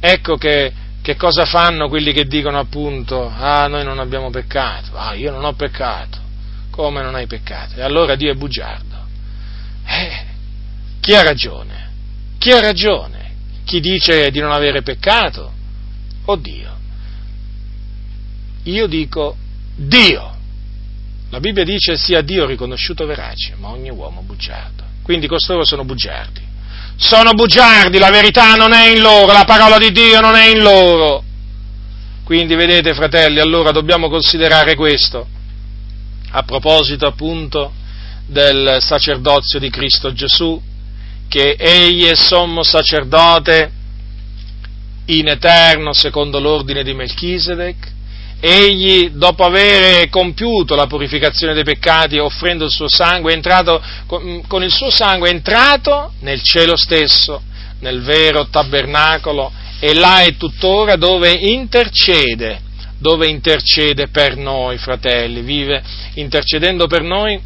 ecco 0.00 0.36
che, 0.36 0.72
che 1.00 1.14
cosa 1.14 1.44
fanno 1.44 1.88
quelli 1.88 2.12
che 2.12 2.24
dicono 2.24 2.58
appunto, 2.58 3.32
ah 3.32 3.68
noi 3.68 3.84
non 3.84 4.00
abbiamo 4.00 4.30
peccato, 4.30 4.96
ah 4.96 5.14
io 5.14 5.30
non 5.30 5.44
ho 5.44 5.52
peccato, 5.52 6.18
come 6.70 7.02
non 7.02 7.14
hai 7.14 7.28
peccato? 7.28 7.76
E 7.76 7.82
allora 7.82 8.16
Dio 8.16 8.32
è 8.32 8.34
bugiardo. 8.34 8.96
Eh, 9.86 10.26
chi 10.98 11.14
ha 11.14 11.22
ragione? 11.22 11.90
Chi 12.38 12.50
ha 12.50 12.60
ragione? 12.60 13.30
Chi 13.64 13.78
dice 13.78 14.32
di 14.32 14.40
non 14.40 14.50
avere 14.50 14.82
peccato? 14.82 15.52
O 16.24 16.34
Dio? 16.34 16.76
Io 18.64 18.86
dico 18.88 19.36
Dio. 19.76 20.36
La 21.30 21.40
Bibbia 21.40 21.64
dice 21.64 21.96
sia 21.96 22.22
Dio 22.22 22.46
riconosciuto 22.46 23.04
verace, 23.04 23.54
ma 23.58 23.68
ogni 23.68 23.90
uomo 23.90 24.22
bugiardo. 24.22 24.84
Quindi 25.02 25.26
costoro 25.26 25.64
sono 25.64 25.84
bugiardi. 25.84 26.40
Sono 26.96 27.32
bugiardi, 27.32 27.98
la 27.98 28.10
verità 28.10 28.54
non 28.54 28.72
è 28.72 28.88
in 28.88 29.00
loro, 29.00 29.32
la 29.32 29.44
parola 29.44 29.78
di 29.78 29.92
Dio 29.92 30.20
non 30.20 30.34
è 30.34 30.48
in 30.48 30.58
loro. 30.58 31.22
Quindi 32.24 32.54
vedete 32.56 32.92
fratelli, 32.92 33.40
allora 33.40 33.70
dobbiamo 33.70 34.08
considerare 34.08 34.74
questo, 34.74 35.26
a 36.30 36.42
proposito 36.42 37.06
appunto 37.06 37.72
del 38.26 38.78
sacerdozio 38.80 39.58
di 39.58 39.70
Cristo 39.70 40.12
Gesù, 40.12 40.60
che 41.28 41.56
egli 41.58 42.04
è 42.04 42.14
sommo 42.14 42.62
sacerdote 42.62 43.72
in 45.06 45.28
eterno 45.28 45.92
secondo 45.92 46.38
l'ordine 46.38 46.82
di 46.82 46.92
Melchisedec, 46.92 47.92
egli, 48.40 49.10
dopo 49.10 49.44
aver 49.44 50.08
compiuto 50.08 50.74
la 50.74 50.86
purificazione 50.86 51.54
dei 51.54 51.64
peccati 51.64 52.18
offrendo 52.18 52.64
il 52.64 52.70
suo 52.70 52.88
sangue, 52.88 53.32
è 53.32 53.34
entrato, 53.34 53.82
con 54.06 54.62
il 54.62 54.72
suo 54.72 54.90
sangue 54.90 55.28
è 55.28 55.32
entrato 55.32 56.12
nel 56.20 56.42
cielo 56.42 56.76
stesso, 56.76 57.42
nel 57.80 58.02
vero 58.02 58.48
tabernacolo, 58.48 59.50
e 59.80 59.94
là 59.94 60.22
è 60.22 60.36
tuttora 60.36 60.96
dove 60.96 61.32
intercede, 61.32 62.60
dove 62.98 63.28
intercede 63.28 64.08
per 64.08 64.36
noi, 64.36 64.78
fratelli, 64.78 65.42
vive 65.42 65.82
intercedendo 66.14 66.86
per 66.86 67.02
noi, 67.02 67.40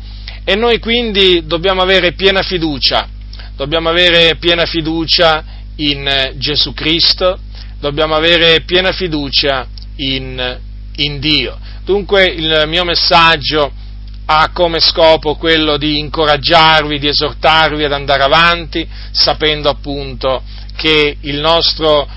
e 0.44 0.56
noi 0.56 0.78
quindi 0.78 1.46
dobbiamo 1.46 1.82
avere 1.82 2.12
piena 2.12 2.42
fiducia, 2.42 3.08
dobbiamo 3.56 3.88
avere 3.88 4.36
piena 4.36 4.64
fiducia 4.66 5.44
in 5.76 6.32
Gesù 6.36 6.72
Cristo, 6.74 7.38
dobbiamo 7.78 8.14
avere 8.14 8.62
piena 8.62 8.92
fiducia 8.92 9.66
in 9.96 10.58
in 10.96 11.18
Dio. 11.18 11.58
Dunque 11.84 12.24
il 12.24 12.64
mio 12.66 12.84
messaggio 12.84 13.72
ha 14.24 14.50
come 14.52 14.80
scopo 14.80 15.34
quello 15.34 15.76
di 15.76 15.98
incoraggiarvi, 15.98 16.98
di 16.98 17.08
esortarvi 17.08 17.84
ad 17.84 17.92
andare 17.92 18.22
avanti, 18.22 18.86
sapendo 19.10 19.68
appunto 19.68 20.42
che 20.76 21.16
il 21.20 21.40
nostro, 21.40 22.08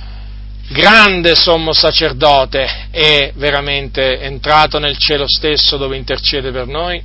grande 0.67 1.35
sommo 1.35 1.73
sacerdote 1.73 2.87
è 2.89 3.31
veramente 3.35 4.19
entrato 4.19 4.79
nel 4.79 4.97
cielo 4.97 5.25
stesso 5.27 5.77
dove 5.77 5.95
intercede 5.95 6.51
per 6.51 6.67
noi 6.67 7.01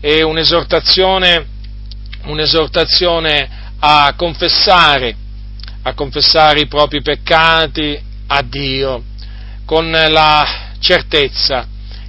e 0.00 0.22
un'esortazione, 0.22 1.46
un'esortazione 2.24 3.48
a 3.78 4.14
confessare, 4.16 5.14
a 5.82 5.94
confessare 5.94 6.60
i 6.60 6.66
propri 6.66 7.02
peccati 7.02 8.00
a 8.26 8.42
Dio 8.42 9.04
con 9.64 9.90
la 9.90 10.70
certezza 10.82 11.66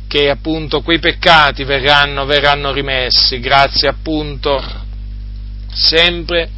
che 0.08 0.30
appunto 0.30 0.82
quei 0.82 1.00
peccati 1.00 1.64
verranno, 1.64 2.26
verranno 2.26 2.74
rimessi 2.74 3.40
grazie 3.40 3.88
appunto 3.88 4.62
sempre 5.72 6.50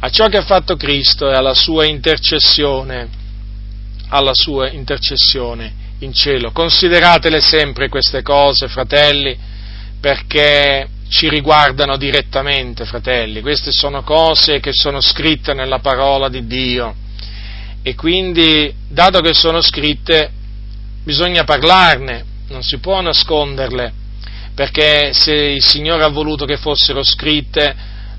a 0.00 0.08
ciò 0.10 0.26
che 0.26 0.38
ha 0.38 0.42
fatto 0.42 0.76
Cristo 0.76 1.30
e 1.30 1.34
alla 1.34 1.54
sua 1.54 1.84
intercessione, 1.84 3.08
alla 4.08 4.34
sua 4.34 4.70
intercessione 4.70 5.84
in 6.00 6.12
cielo. 6.12 6.50
Consideratele 6.52 7.40
sempre 7.40 7.88
queste 7.88 8.22
cose, 8.22 8.68
fratelli, 8.68 9.36
perché 10.00 10.88
ci 11.08 11.28
riguardano 11.28 11.96
direttamente, 11.96 12.84
fratelli. 12.84 13.40
Queste 13.40 13.72
sono 13.72 14.02
cose 14.02 14.60
che 14.60 14.72
sono 14.72 15.00
scritte 15.00 15.54
nella 15.54 15.78
parola 15.78 16.28
di 16.28 16.46
Dio 16.46 16.94
e 17.82 17.94
quindi, 17.94 18.74
dato 18.88 19.20
che 19.20 19.32
sono 19.32 19.60
scritte, 19.60 20.32
bisogna 21.06 21.44
parlarne, 21.44 22.24
non 22.48 22.64
si 22.64 22.78
può 22.78 23.00
nasconderle, 23.00 23.92
perché 24.56 25.12
se 25.12 25.32
il 25.32 25.62
Signore 25.62 26.02
ha 26.02 26.08
voluto 26.08 26.44
che 26.44 26.56
fossero 26.56 27.04
scritte, 27.04 27.76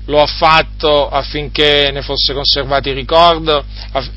lo 0.08 0.22
ha 0.22 0.26
fatto 0.26 1.08
affinché 1.08 1.90
ne 1.92 2.02
fosse 2.02 2.32
conservato 2.32 2.88
il 2.88 2.94
ricordo, 2.94 3.64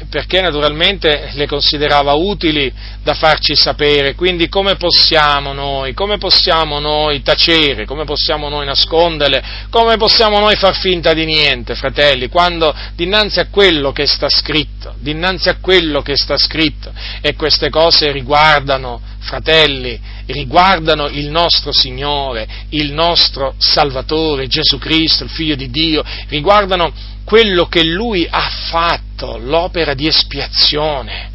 perché 0.10 0.39
naturalmente 0.42 1.32
le 1.34 1.48
considerava 1.48 2.14
utili 2.14 2.72
da 3.04 3.14
farci 3.14 3.56
sapere. 3.56 4.16
Quindi 4.16 4.48
come 4.48 4.76
possiamo 4.76 5.52
noi, 5.52 5.94
come 5.94 6.18
possiamo 6.18 6.80
noi 6.80 7.22
tacere, 7.22 7.86
come 7.86 8.06
possiamo 8.06 8.48
noi 8.48 8.66
nasconderle, 8.66 9.44
come 9.70 9.98
possiamo 9.98 10.39
noi 10.39 10.56
far 10.56 10.76
finta 10.76 11.14
di 11.14 11.26
niente, 11.26 11.76
fratelli, 11.76 12.30
quando 12.30 12.74
dinanzi 12.96 13.39
a 13.42 13.48
quello 13.50 13.92
che 13.92 14.06
sta 14.08 14.30
scritto, 14.30 14.96
dinanzi 14.98 15.50
a 15.50 15.58
quello 15.60 16.02
che 16.02 16.16
sta 16.16 16.38
scritto, 16.38 16.92
e 17.20 17.36
queste 17.36 17.70
cose 17.70 18.12
riguardano 18.12 19.02
fratelli, 19.22 19.99
riguardano 20.28 21.07
il 21.07 21.30
nostro 21.30 21.72
Signore, 21.72 22.47
il 22.69 22.91
nostro 22.91 23.55
Salvatore, 23.57 24.47
Gesù 24.47 24.78
Cristo, 24.78 25.24
il 25.24 25.30
Figlio 25.30 25.55
di 25.55 25.69
Dio, 25.69 26.03
riguardano 26.28 26.91
quello 27.24 27.67
che 27.67 27.84
Lui 27.84 28.28
ha 28.30 28.49
fatto, 28.69 29.38
l'opera 29.38 29.93
di 29.93 30.07
espiazione, 30.07 31.30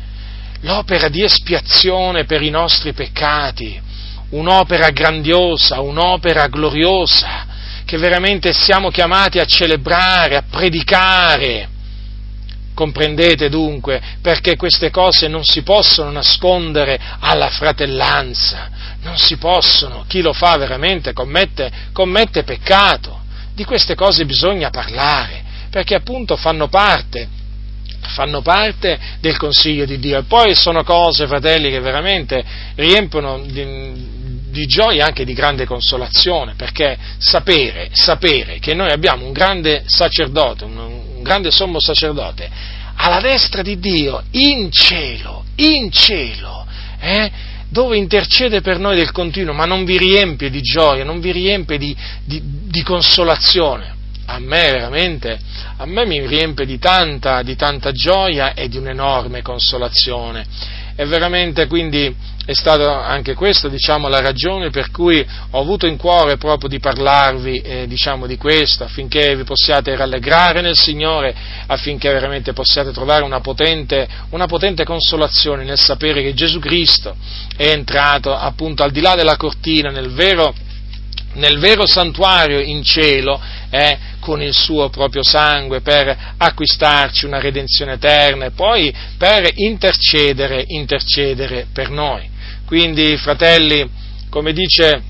l'opera 0.60 1.08
di 1.08 1.22
espiazione 1.22 2.24
per 2.24 2.42
i 2.42 2.50
nostri 2.50 2.92
peccati, 2.92 3.80
un'opera 4.30 4.90
grandiosa, 4.90 5.80
un'opera 5.80 6.48
gloriosa, 6.48 7.46
che 7.84 7.96
veramente 7.98 8.52
siamo 8.52 8.90
chiamati 8.90 9.38
a 9.38 9.44
celebrare, 9.44 10.36
a 10.36 10.44
predicare, 10.50 11.68
Comprendete 12.76 13.48
dunque 13.48 14.02
perché 14.20 14.54
queste 14.56 14.90
cose 14.90 15.28
non 15.28 15.42
si 15.44 15.62
possono 15.62 16.10
nascondere 16.10 17.00
alla 17.20 17.48
fratellanza, 17.48 18.68
non 19.00 19.16
si 19.16 19.38
possono, 19.38 20.04
chi 20.06 20.20
lo 20.20 20.34
fa 20.34 20.58
veramente 20.58 21.14
commette, 21.14 21.72
commette 21.92 22.42
peccato, 22.42 23.22
di 23.54 23.64
queste 23.64 23.94
cose 23.94 24.26
bisogna 24.26 24.68
parlare, 24.68 25.42
perché 25.70 25.94
appunto 25.94 26.36
fanno 26.36 26.68
parte, 26.68 27.26
fanno 28.08 28.42
parte 28.42 28.98
del 29.20 29.38
consiglio 29.38 29.86
di 29.86 29.98
Dio. 29.98 30.18
E 30.18 30.24
poi 30.24 30.54
sono 30.54 30.84
cose, 30.84 31.26
fratelli, 31.26 31.70
che 31.70 31.80
veramente 31.80 32.44
riempiono 32.74 33.38
di, 33.38 34.25
di 34.56 34.66
gioia 34.66 35.04
e 35.04 35.06
anche 35.08 35.26
di 35.26 35.34
grande 35.34 35.66
consolazione, 35.66 36.54
perché 36.56 36.96
sapere, 37.18 37.90
sapere 37.92 38.58
che 38.58 38.72
noi 38.72 38.90
abbiamo 38.90 39.26
un 39.26 39.32
grande 39.32 39.82
sacerdote, 39.84 40.64
un, 40.64 41.22
grande 41.22 41.50
sommo 41.50 41.78
sacerdote, 41.78 42.48
alla 42.94 43.20
destra 43.20 43.60
di 43.60 43.78
Dio, 43.78 44.22
in 44.30 44.70
cielo, 44.72 45.44
in 45.56 45.90
cielo, 45.90 46.66
eh, 46.98 47.30
dove 47.68 47.98
intercede 47.98 48.62
per 48.62 48.78
noi 48.78 48.96
del 48.96 49.12
continuo, 49.12 49.52
ma 49.52 49.66
non 49.66 49.84
vi 49.84 49.98
riempie 49.98 50.48
di 50.48 50.62
gioia, 50.62 51.04
non 51.04 51.20
vi 51.20 51.32
riempie 51.32 51.76
di, 51.76 51.94
di, 52.24 52.40
di 52.42 52.82
consolazione. 52.82 53.94
A 54.28 54.38
me 54.38 54.70
veramente, 54.72 55.38
a 55.76 55.84
me 55.84 56.06
mi 56.06 56.26
riempie 56.26 56.64
di 56.64 56.78
tanta, 56.78 57.42
di 57.42 57.54
tanta 57.54 57.92
gioia 57.92 58.54
e 58.54 58.68
di 58.68 58.78
un'enorme 58.78 59.42
consolazione. 59.42 60.46
E 60.96 61.04
veramente 61.04 61.66
quindi 61.66 62.14
è 62.46 62.54
stata 62.54 63.04
anche 63.04 63.34
questa 63.34 63.68
diciamo, 63.68 64.08
la 64.08 64.20
ragione 64.20 64.70
per 64.70 64.90
cui 64.90 65.24
ho 65.50 65.60
avuto 65.60 65.86
in 65.86 65.96
cuore 65.96 66.36
proprio 66.38 66.68
di 66.68 66.78
parlarvi 66.78 67.58
eh, 67.58 67.86
diciamo, 67.86 68.26
di 68.26 68.36
questo, 68.38 68.84
affinché 68.84 69.36
vi 69.36 69.44
possiate 69.44 69.94
rallegrare 69.94 70.62
nel 70.62 70.76
Signore, 70.76 71.34
affinché 71.66 72.10
veramente 72.10 72.52
possiate 72.52 72.92
trovare 72.92 73.24
una 73.24 73.40
potente, 73.40 74.08
una 74.30 74.46
potente 74.46 74.84
consolazione 74.84 75.64
nel 75.64 75.78
sapere 75.78 76.22
che 76.22 76.34
Gesù 76.34 76.58
Cristo 76.58 77.14
è 77.56 77.68
entrato 77.68 78.34
appunto 78.34 78.82
al 78.82 78.90
di 78.90 79.00
là 79.00 79.14
della 79.14 79.36
cortina, 79.36 79.90
nel 79.90 80.10
vero, 80.12 80.54
nel 81.36 81.58
vero 81.58 81.86
santuario 81.86 82.60
in 82.60 82.82
cielo, 82.82 83.40
eh, 83.70 83.98
con 84.20 84.42
il 84.42 84.54
suo 84.54 84.88
proprio 84.90 85.22
sangue 85.22 85.80
per 85.80 86.34
acquistarci 86.36 87.26
una 87.26 87.40
redenzione 87.40 87.92
eterna 87.92 88.46
e 88.46 88.50
poi 88.50 88.92
per 89.16 89.48
intercedere, 89.54 90.64
intercedere 90.68 91.66
per 91.72 91.90
noi. 91.90 92.28
Quindi, 92.66 93.16
fratelli, 93.16 93.88
come 94.28 94.52
dice, 94.52 95.02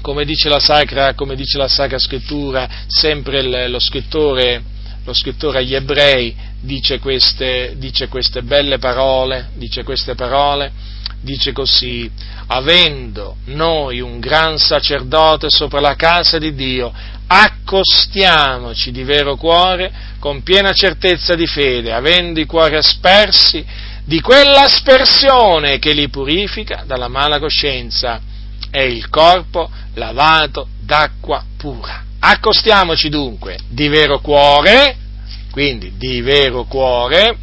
come 0.00 0.24
dice, 0.24 0.48
la, 0.48 0.60
sacra, 0.60 1.14
come 1.14 1.36
dice 1.36 1.58
la 1.58 1.68
Sacra 1.68 1.98
Scrittura, 1.98 2.68
sempre 2.86 3.68
lo, 3.68 3.78
scrittore, 3.78 4.62
lo, 5.04 5.12
scrittore, 5.12 5.58
agli 5.58 5.74
ebrei 5.74 6.34
dice 6.60 6.98
queste, 6.98 7.74
dice 7.76 8.08
queste 8.08 8.42
belle 8.42 8.78
parole, 8.78 9.50
dice 9.54 9.82
queste 9.82 10.14
parole, 10.14 10.72
dice 11.20 11.52
così, 11.52 12.10
avendo 12.46 13.36
noi 13.46 14.00
un 14.00 14.18
gran 14.18 14.58
sacerdote 14.58 15.48
sopra 15.50 15.80
la 15.80 15.94
casa 15.94 16.38
di 16.38 16.54
Dio, 16.54 16.92
accostiamoci 17.26 18.90
di 18.90 19.04
vero 19.04 19.36
cuore, 19.36 19.92
con 20.18 20.42
piena 20.42 20.72
certezza 20.72 21.34
di 21.34 21.46
fede, 21.46 21.92
avendo 21.92 22.40
i 22.40 22.46
cuori 22.46 22.76
aspersi, 22.76 23.64
di 24.04 24.20
quella 24.20 24.64
aspersione 24.64 25.78
che 25.78 25.92
li 25.92 26.08
purifica 26.08 26.82
dalla 26.86 27.08
mala 27.08 27.38
coscienza 27.38 28.20
e 28.70 28.86
il 28.86 29.08
corpo 29.08 29.70
lavato 29.94 30.68
d'acqua 30.80 31.44
pura. 31.56 32.04
Accostiamoci 32.18 33.08
dunque 33.08 33.58
di 33.68 33.88
vero 33.88 34.20
cuore, 34.20 34.96
quindi 35.50 35.92
di 35.96 36.20
vero 36.20 36.64
cuore, 36.64 37.36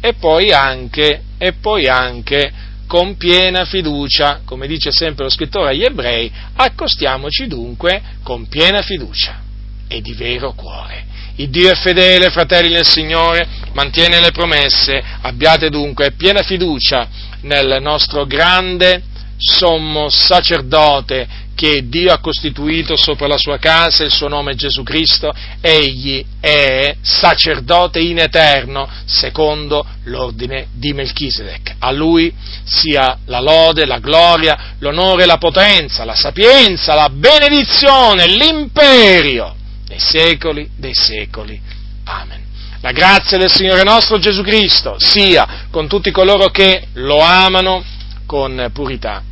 e 0.00 0.14
poi 0.14 0.50
anche, 0.50 1.22
e 1.38 1.52
poi 1.54 1.88
anche 1.88 2.52
con 2.88 3.16
piena 3.18 3.66
fiducia, 3.66 4.40
come 4.44 4.66
dice 4.66 4.90
sempre 4.90 5.24
lo 5.24 5.30
scrittore 5.30 5.70
agli 5.70 5.84
ebrei, 5.84 6.32
accostiamoci 6.54 7.46
dunque 7.46 8.02
con 8.22 8.48
piena 8.48 8.80
fiducia 8.82 9.42
e 9.86 10.00
di 10.00 10.14
vero 10.14 10.54
cuore. 10.54 11.04
Il 11.36 11.50
Dio 11.50 11.70
è 11.70 11.76
fedele, 11.76 12.30
fratelli 12.30 12.72
del 12.72 12.86
Signore, 12.86 13.46
mantiene 13.74 14.20
le 14.20 14.32
promesse, 14.32 15.00
abbiate 15.20 15.68
dunque 15.68 16.12
piena 16.12 16.42
fiducia 16.42 17.06
nel 17.42 17.76
nostro 17.80 18.24
grande 18.24 19.02
sommo 19.36 20.08
sacerdote 20.08 21.28
che 21.58 21.88
Dio 21.88 22.12
ha 22.12 22.20
costituito 22.20 22.94
sopra 22.94 23.26
la 23.26 23.36
sua 23.36 23.58
casa, 23.58 24.04
il 24.04 24.12
suo 24.12 24.28
nome 24.28 24.52
è 24.52 24.54
Gesù 24.54 24.84
Cristo, 24.84 25.34
egli 25.60 26.24
è 26.38 26.94
sacerdote 27.00 27.98
in 27.98 28.20
eterno 28.20 28.88
secondo 29.06 29.84
l'ordine 30.04 30.68
di 30.70 30.92
Melchisedec. 30.92 31.74
A 31.80 31.90
lui 31.90 32.32
sia 32.62 33.18
la 33.24 33.40
lode, 33.40 33.86
la 33.86 33.98
gloria, 33.98 34.76
l'onore, 34.78 35.26
la 35.26 35.38
potenza, 35.38 36.04
la 36.04 36.14
sapienza, 36.14 36.94
la 36.94 37.10
benedizione, 37.10 38.28
l'imperio 38.28 39.56
dei 39.84 39.98
secoli 39.98 40.70
dei 40.76 40.94
secoli. 40.94 41.60
Amen. 42.04 42.40
La 42.82 42.92
grazia 42.92 43.36
del 43.36 43.50
Signore 43.50 43.82
nostro 43.82 44.20
Gesù 44.20 44.42
Cristo 44.42 44.94
sia 45.00 45.66
con 45.72 45.88
tutti 45.88 46.12
coloro 46.12 46.50
che 46.50 46.86
lo 46.92 47.18
amano 47.18 47.82
con 48.26 48.70
purità 48.72 49.24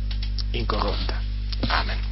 incorrotta. 0.51 1.21
Amen. 1.67 2.06